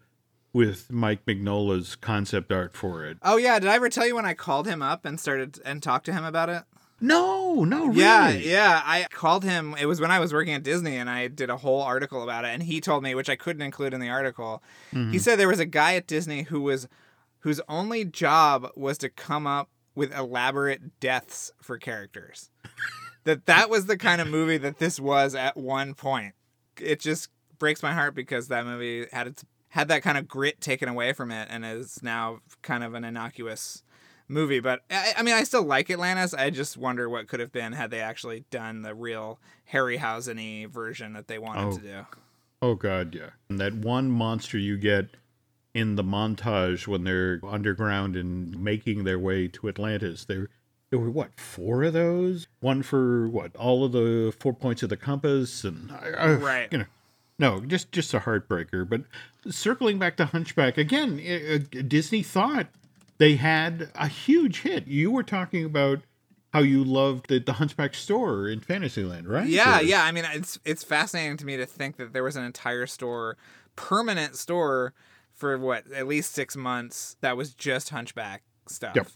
with 0.56 0.90
Mike 0.90 1.26
Mignola's 1.26 1.98
concept 1.98 2.50
art 2.50 2.78
for 2.78 3.04
it. 3.04 3.18
Oh 3.22 3.36
yeah, 3.36 3.60
did 3.60 3.70
I 3.70 3.76
ever 3.76 3.90
tell 3.90 4.08
you 4.08 4.16
when 4.16 4.26
I 4.26 4.34
called 4.34 4.68
him 4.68 4.82
up 4.82 5.04
and 5.04 5.20
started 5.20 5.60
and 5.66 5.84
talked 5.84 6.06
to 6.06 6.14
him 6.14 6.24
about 6.24 6.48
it? 6.48 6.64
No, 7.02 7.66
no, 7.66 7.88
really. 7.88 8.00
Yeah, 8.00 8.30
yeah. 8.30 8.82
I 8.86 9.06
called 9.12 9.44
him. 9.44 9.76
It 9.78 9.86
was 9.86 10.00
when 10.00 10.12
I 10.12 10.20
was 10.20 10.32
working 10.32 10.54
at 10.54 10.64
Disney, 10.64 10.96
and 10.96 11.10
I 11.10 11.28
did 11.28 11.50
a 11.50 11.58
whole 11.58 11.82
article 11.82 12.24
about 12.24 12.46
it. 12.46 12.54
And 12.54 12.64
he 12.64 12.80
told 12.80 13.04
me, 13.04 13.14
which 13.16 13.30
I 13.30 13.36
couldn't 13.36 13.64
include 13.64 13.94
in 13.94 14.00
the 14.00 14.08
article. 14.08 14.64
He 14.92 14.98
mm-hmm. 14.98 15.18
said 15.18 15.38
there 15.38 15.50
was 15.50 15.60
a 15.60 15.66
guy 15.66 15.96
at 15.96 16.08
Disney 16.08 16.44
who 16.44 16.62
was, 16.62 16.88
whose 17.40 17.60
only 17.68 18.06
job 18.06 18.70
was 18.78 18.98
to 19.00 19.10
come 19.10 19.46
up 19.46 19.70
with 19.94 20.16
elaborate 20.16 21.02
deaths 21.02 21.52
for 21.62 21.78
characters. 21.78 22.50
that 23.26 23.46
that 23.46 23.70
was 23.70 23.88
the 23.88 23.98
kind 23.98 24.22
of 24.22 24.30
movie 24.30 24.58
that 24.60 24.80
this 24.80 25.02
was 25.02 25.36
at 25.36 25.58
one 25.58 25.96
point. 25.96 26.34
It 26.80 27.02
just 27.02 27.28
breaks 27.60 27.84
my 27.84 27.92
heart 27.92 28.16
because 28.16 28.48
that 28.48 28.66
movie 28.66 29.06
had 29.12 29.28
its 29.28 29.44
had 29.76 29.90
that 29.90 30.02
kind 30.02 30.18
of 30.18 30.28
grit 30.28 30.60
taken 30.62 30.88
away 30.90 31.12
from 31.14 31.32
it, 31.32 31.48
and 31.52 31.66
is 31.66 32.02
now 32.02 32.40
kind 32.62 32.84
of 32.84 32.94
an 32.94 33.04
innocuous 33.04 33.84
movie. 34.28 34.60
But 34.62 34.82
I, 34.90 35.14
I 35.18 35.22
mean, 35.22 35.36
I 35.36 35.44
still 35.44 35.64
like 35.64 35.90
Atlantis. 35.92 36.34
I 36.34 36.50
just 36.50 36.78
wonder 36.78 37.10
what 37.10 37.28
could 37.28 37.40
have 37.42 37.52
been 37.52 37.74
had 37.74 37.92
they 37.92 38.00
actually 38.00 38.46
done 38.50 38.82
the 38.84 38.96
real 38.96 39.38
Harryhausen-y 39.74 40.68
version 40.70 41.14
that 41.14 41.28
they 41.28 41.38
wanted 41.38 41.66
Oh. 41.74 41.78
to 41.78 41.84
do. 41.84 42.06
Oh 42.62 42.76
god, 42.76 43.14
yeah. 43.14 43.32
And 43.50 43.60
that 43.60 43.74
one 43.76 44.10
monster 44.10 44.58
you 44.58 44.78
get 44.78 45.10
in 45.74 45.96
the 45.96 46.04
montage 46.04 46.88
when 46.88 47.04
they're 47.04 47.40
underground 47.44 48.16
and 48.16 48.58
making 48.64 49.04
their 49.04 49.20
way 49.20 49.48
to 49.50 49.68
Atlantis. 49.68 50.24
There 50.26 50.48
there 50.90 51.00
were 51.00 51.12
what, 51.12 51.38
four 51.38 51.84
of 51.84 51.94
those? 51.94 52.48
One 52.62 52.82
for 52.82 53.28
what, 53.28 53.54
all 53.58 53.84
of 53.84 53.92
the 53.92 54.34
four 54.40 54.54
points 54.54 54.84
of 54.84 54.90
the 54.90 54.96
compass 54.98 55.64
and 55.66 55.92
I- 55.92 56.34
Right. 56.36 56.68
you 56.72 56.78
know. 56.80 56.86
No, 57.38 57.60
just 57.62 57.92
just 57.92 58.14
a 58.14 58.20
heartbreaker. 58.22 58.88
But 58.88 59.02
circling 59.54 60.00
back 60.00 60.16
to 60.18 60.26
Hunchback 60.26 60.78
again, 60.78 61.20
uh, 61.26 61.56
uh, 61.56 61.82
Disney 61.88 62.24
thought 62.24 62.68
they 63.18 63.36
had 63.36 63.92
a 63.96 64.08
huge 64.08 64.62
hit. 64.62 64.88
You 64.88 65.12
were 65.12 65.24
talking 65.24 65.66
about 65.66 66.00
how 66.54 66.60
you 66.62 66.84
loved 66.86 67.28
the, 67.28 67.40
the 67.40 67.54
Hunchback 67.54 67.94
store 67.94 68.48
in 68.48 68.62
Fantasyland, 68.62 69.28
right? 69.28 69.48
Yeah, 69.48 69.80
Or- 69.80 69.84
yeah. 69.84 70.04
I 70.06 70.12
mean, 70.14 70.24
it's 70.34 70.60
it's 70.64 70.84
fascinating 70.84 71.36
to 71.38 71.46
me 71.46 71.58
to 71.58 71.66
think 71.66 71.98
that 71.98 72.14
there 72.14 72.24
was 72.24 72.38
an 72.38 72.46
entire 72.46 72.88
store, 72.88 73.36
permanent 73.76 74.38
store, 74.38 74.94
for 75.34 75.58
what 75.58 75.92
at 75.92 76.08
least 76.08 76.32
six 76.34 76.56
months 76.56 77.18
that 77.20 77.36
was 77.36 77.54
just 77.54 77.90
Hunchback 77.90 78.44
stuff. 78.70 78.96
Yep. 78.96 79.08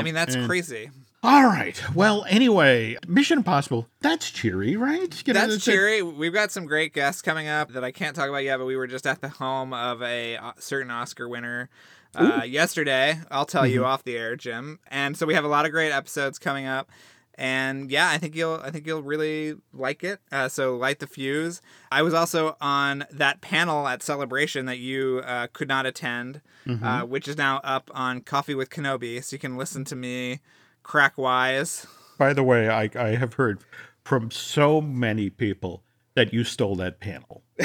I 0.00 0.02
mean, 0.02 0.14
that's 0.14 0.34
And- 0.34 0.48
crazy. 0.48 0.90
All 1.24 1.44
right. 1.44 1.80
Well, 1.94 2.24
anyway, 2.28 2.96
Mission 3.06 3.38
Impossible. 3.38 3.86
That's 4.00 4.28
cheery, 4.30 4.74
right? 4.76 5.22
You 5.26 5.32
know, 5.34 5.40
That's 5.40 5.54
it's 5.54 5.68
a- 5.68 5.70
cheery. 5.70 6.02
We've 6.02 6.32
got 6.32 6.50
some 6.50 6.66
great 6.66 6.92
guests 6.92 7.22
coming 7.22 7.46
up 7.46 7.72
that 7.74 7.84
I 7.84 7.92
can't 7.92 8.16
talk 8.16 8.28
about 8.28 8.42
yet, 8.42 8.56
but 8.58 8.66
we 8.66 8.74
were 8.76 8.88
just 8.88 9.06
at 9.06 9.20
the 9.20 9.28
home 9.28 9.72
of 9.72 10.02
a 10.02 10.36
uh, 10.36 10.52
certain 10.58 10.90
Oscar 10.90 11.28
winner 11.28 11.68
uh, 12.16 12.42
yesterday. 12.44 13.20
I'll 13.30 13.44
tell 13.46 13.62
Mm-hmm. 13.62 13.72
you 13.72 13.84
off 13.84 14.02
the 14.02 14.16
air, 14.16 14.34
Jim. 14.34 14.80
And 14.90 15.16
so 15.16 15.24
we 15.24 15.34
have 15.34 15.44
a 15.44 15.48
lot 15.48 15.64
of 15.64 15.70
great 15.70 15.92
episodes 15.92 16.40
coming 16.40 16.66
up. 16.66 16.90
And 17.36 17.90
yeah, 17.90 18.10
I 18.10 18.18
think 18.18 18.34
you'll 18.34 18.60
I 18.62 18.70
think 18.70 18.86
you'll 18.86 19.02
really 19.02 19.54
like 19.72 20.02
it. 20.04 20.18
Uh, 20.32 20.48
so 20.48 20.76
light 20.76 20.98
the 20.98 21.06
fuse. 21.06 21.62
I 21.90 22.02
was 22.02 22.12
also 22.14 22.56
on 22.60 23.04
that 23.12 23.40
panel 23.40 23.86
at 23.88 24.02
Celebration 24.02 24.66
that 24.66 24.78
you 24.78 25.22
uh, 25.24 25.46
could 25.52 25.68
not 25.68 25.86
attend, 25.86 26.40
Mm-hmm. 26.66 26.84
uh, 26.84 27.04
which 27.04 27.26
is 27.28 27.36
now 27.36 27.60
up 27.64 27.90
on 27.94 28.20
Coffee 28.20 28.54
with 28.54 28.70
Kenobi, 28.70 29.22
so 29.24 29.34
you 29.34 29.38
can 29.40 29.56
listen 29.56 29.84
to 29.86 29.96
me 29.96 30.40
crack 30.82 31.18
wise. 31.18 31.86
By 32.18 32.32
the 32.32 32.42
way, 32.42 32.68
I, 32.68 32.90
I 32.94 33.16
have 33.16 33.34
heard 33.34 33.60
from 34.04 34.30
so 34.30 34.80
many 34.80 35.30
people 35.30 35.82
that 36.14 36.32
you 36.32 36.44
stole 36.44 36.76
that 36.76 37.00
panel. 37.00 37.42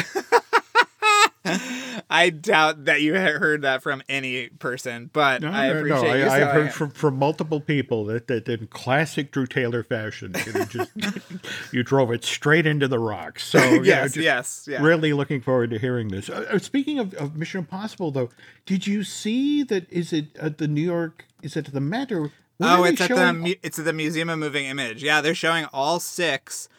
I 2.10 2.30
doubt 2.30 2.86
that 2.86 3.02
you 3.02 3.16
heard 3.16 3.64
that 3.64 3.84
from 3.84 4.02
any 4.08 4.48
person, 4.48 5.10
but 5.12 5.42
No, 5.42 5.50
I 5.50 5.68
no, 5.68 5.78
appreciate 5.78 6.02
no. 6.02 6.16
you. 6.16 6.24
I, 6.26 6.42
I've 6.42 6.54
heard 6.54 6.74
from, 6.74 6.92
from 6.92 7.18
multiple 7.18 7.60
people 7.60 8.06
that, 8.06 8.28
that 8.28 8.48
in 8.48 8.68
classic 8.68 9.32
Drew 9.32 9.46
Taylor 9.46 9.84
fashion, 9.84 10.34
you, 10.46 10.54
know, 10.54 10.66
just, 10.66 10.92
you 11.74 11.84
drove 11.84 12.12
it 12.12 12.24
straight 12.24 12.66
into 12.66 12.88
the 12.88 13.00
rocks. 13.00 13.46
So 13.46 13.60
yeah, 13.60 13.82
yes, 13.84 14.14
just 14.14 14.24
yes, 14.24 14.68
yeah. 14.70 14.82
really 14.82 15.14
looking 15.14 15.42
forward 15.42 15.70
to 15.72 15.80
hearing 15.80 16.08
this. 16.10 16.30
Uh, 16.30 16.46
uh, 16.50 16.60
speaking 16.60 17.00
of, 17.00 17.14
of 17.16 17.36
Mission 17.36 17.60
Impossible, 17.60 18.12
though, 18.12 18.30
did 18.66 18.88
you 18.88 19.04
see 19.04 19.64
that? 19.64 19.92
Is 19.92 20.14
it 20.14 20.36
at 20.38 20.60
the 20.60 20.68
New 20.68 20.82
York? 20.82 21.26
Is 21.42 21.58
it 21.58 21.72
the 21.74 21.82
Met 21.82 22.12
or? 22.12 22.32
Oh, 22.60 22.84
it's 22.84 23.02
at 23.02 23.10
the 23.10 23.34
mu- 23.34 23.54
it's 23.62 23.80
at 23.80 23.86
the 23.86 23.94
Museum 23.94 24.30
of 24.30 24.40
Moving 24.40 24.66
Image. 24.66 25.04
Yeah, 25.04 25.22
they're 25.22 25.36
showing 25.36 25.66
all 25.74 26.00
six, 26.00 26.70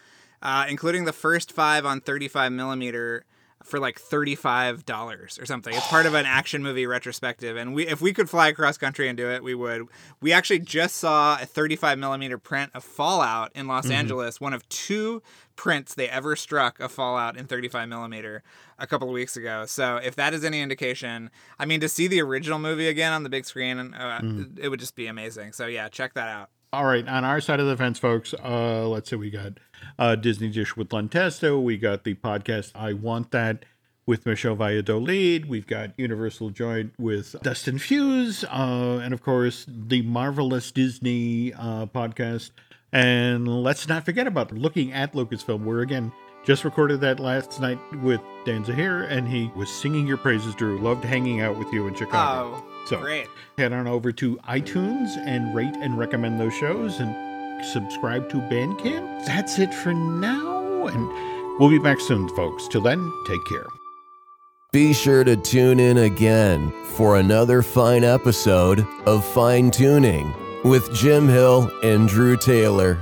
uh, 0.42 0.66
including 0.68 1.04
the 1.04 1.12
first 1.12 1.52
five 1.52 1.86
on 1.86 2.00
35 2.00 2.52
millimeter 2.52 3.24
for 3.64 3.78
like 3.78 4.00
$35 4.00 5.40
or 5.40 5.46
something. 5.46 5.74
It's 5.74 5.86
part 5.88 6.06
of 6.06 6.14
an 6.14 6.26
action 6.26 6.62
movie 6.62 6.86
retrospective. 6.86 7.56
And 7.56 7.74
we 7.74 7.86
if 7.86 8.00
we 8.00 8.12
could 8.12 8.30
fly 8.30 8.48
across 8.48 8.78
country 8.78 9.08
and 9.08 9.16
do 9.16 9.30
it, 9.30 9.42
we 9.42 9.54
would. 9.54 9.88
We 10.20 10.32
actually 10.32 10.60
just 10.60 10.96
saw 10.96 11.38
a 11.40 11.46
35 11.46 11.98
millimeter 11.98 12.38
print 12.38 12.70
of 12.74 12.84
Fallout 12.84 13.50
in 13.54 13.66
Los 13.66 13.90
Angeles, 13.90 14.40
one 14.40 14.52
of 14.52 14.68
two 14.68 15.22
prints 15.56 15.94
they 15.94 16.08
ever 16.08 16.36
struck 16.36 16.78
of 16.78 16.92
Fallout 16.92 17.36
in 17.36 17.46
35 17.46 17.88
millimeter 17.88 18.42
a 18.78 18.86
couple 18.86 19.08
of 19.08 19.12
weeks 19.14 19.36
ago. 19.36 19.66
So 19.66 19.96
if 19.96 20.14
that 20.16 20.32
is 20.32 20.44
any 20.44 20.60
indication, 20.60 21.30
I 21.58 21.66
mean, 21.66 21.80
to 21.80 21.88
see 21.88 22.06
the 22.06 22.22
original 22.22 22.58
movie 22.60 22.88
again 22.88 23.12
on 23.12 23.24
the 23.24 23.28
big 23.28 23.44
screen, 23.44 23.92
uh, 23.92 24.20
it 24.56 24.68
would 24.68 24.80
just 24.80 24.94
be 24.94 25.08
amazing. 25.08 25.52
So 25.52 25.66
yeah, 25.66 25.88
check 25.88 26.14
that 26.14 26.28
out. 26.28 26.50
All 26.70 26.84
right, 26.84 27.06
on 27.08 27.24
our 27.24 27.40
side 27.40 27.60
of 27.60 27.66
the 27.66 27.78
fence, 27.78 27.98
folks, 27.98 28.34
uh, 28.34 28.86
let's 28.86 29.08
say 29.08 29.16
we 29.16 29.30
got 29.30 29.54
uh, 29.98 30.14
Disney 30.16 30.48
Dish 30.48 30.76
with 30.76 30.92
Len 30.92 31.08
Testa. 31.08 31.58
We 31.58 31.76
got 31.76 32.04
the 32.04 32.14
podcast 32.14 32.72
I 32.74 32.92
Want 32.92 33.30
That 33.30 33.64
with 34.06 34.24
Michelle 34.26 34.54
Valladolid. 34.54 35.48
We've 35.48 35.66
got 35.66 35.90
Universal 35.98 36.50
Joint 36.50 36.92
with 36.98 37.34
Dustin 37.42 37.78
Fuse. 37.78 38.42
Uh, 38.44 39.00
and 39.02 39.12
of 39.12 39.22
course, 39.22 39.66
the 39.68 40.02
Marvelous 40.02 40.72
Disney 40.72 41.52
uh, 41.52 41.86
podcast. 41.86 42.50
And 42.92 43.46
let's 43.46 43.86
not 43.86 44.04
forget 44.06 44.26
about 44.26 44.50
looking 44.52 44.92
at 44.92 45.12
Lucasfilm. 45.12 45.64
We're 45.64 45.82
again 45.82 46.10
just 46.44 46.64
recorded 46.64 47.02
that 47.02 47.20
last 47.20 47.60
night 47.60 47.78
with 48.02 48.20
Dan 48.46 48.64
Zehr, 48.64 49.06
and 49.10 49.28
he 49.28 49.50
was 49.54 49.68
singing 49.70 50.06
your 50.06 50.16
praises, 50.16 50.54
Drew. 50.54 50.78
Loved 50.78 51.04
hanging 51.04 51.42
out 51.42 51.58
with 51.58 51.70
you 51.70 51.86
in 51.86 51.94
Chicago. 51.94 52.54
Oh, 52.56 52.64
So 52.86 53.00
great. 53.00 53.26
head 53.58 53.74
on 53.74 53.86
over 53.86 54.10
to 54.12 54.36
iTunes 54.48 55.18
and 55.26 55.54
rate 55.54 55.74
and 55.82 55.98
recommend 55.98 56.40
those 56.40 56.54
shows 56.54 57.00
and 57.00 57.14
subscribe 57.64 58.28
to 58.30 58.36
Bandcamp. 58.36 59.26
That's 59.26 59.58
it 59.58 59.74
for 59.74 59.92
now, 59.92 60.86
and 60.86 61.58
we'll 61.58 61.70
be 61.70 61.78
back 61.78 62.00
soon, 62.00 62.28
folks. 62.30 62.68
Till 62.68 62.82
then, 62.82 63.12
take 63.26 63.44
care. 63.46 63.66
Be 64.72 64.92
sure 64.92 65.24
to 65.24 65.36
tune 65.36 65.80
in 65.80 65.98
again 65.98 66.70
for 66.96 67.16
another 67.16 67.62
fine 67.62 68.04
episode 68.04 68.86
of 69.06 69.24
Fine 69.24 69.70
Tuning 69.70 70.34
with 70.62 70.92
Jim 70.94 71.26
Hill 71.26 71.70
and 71.82 72.08
Drew 72.08 72.36
Taylor. 72.36 72.98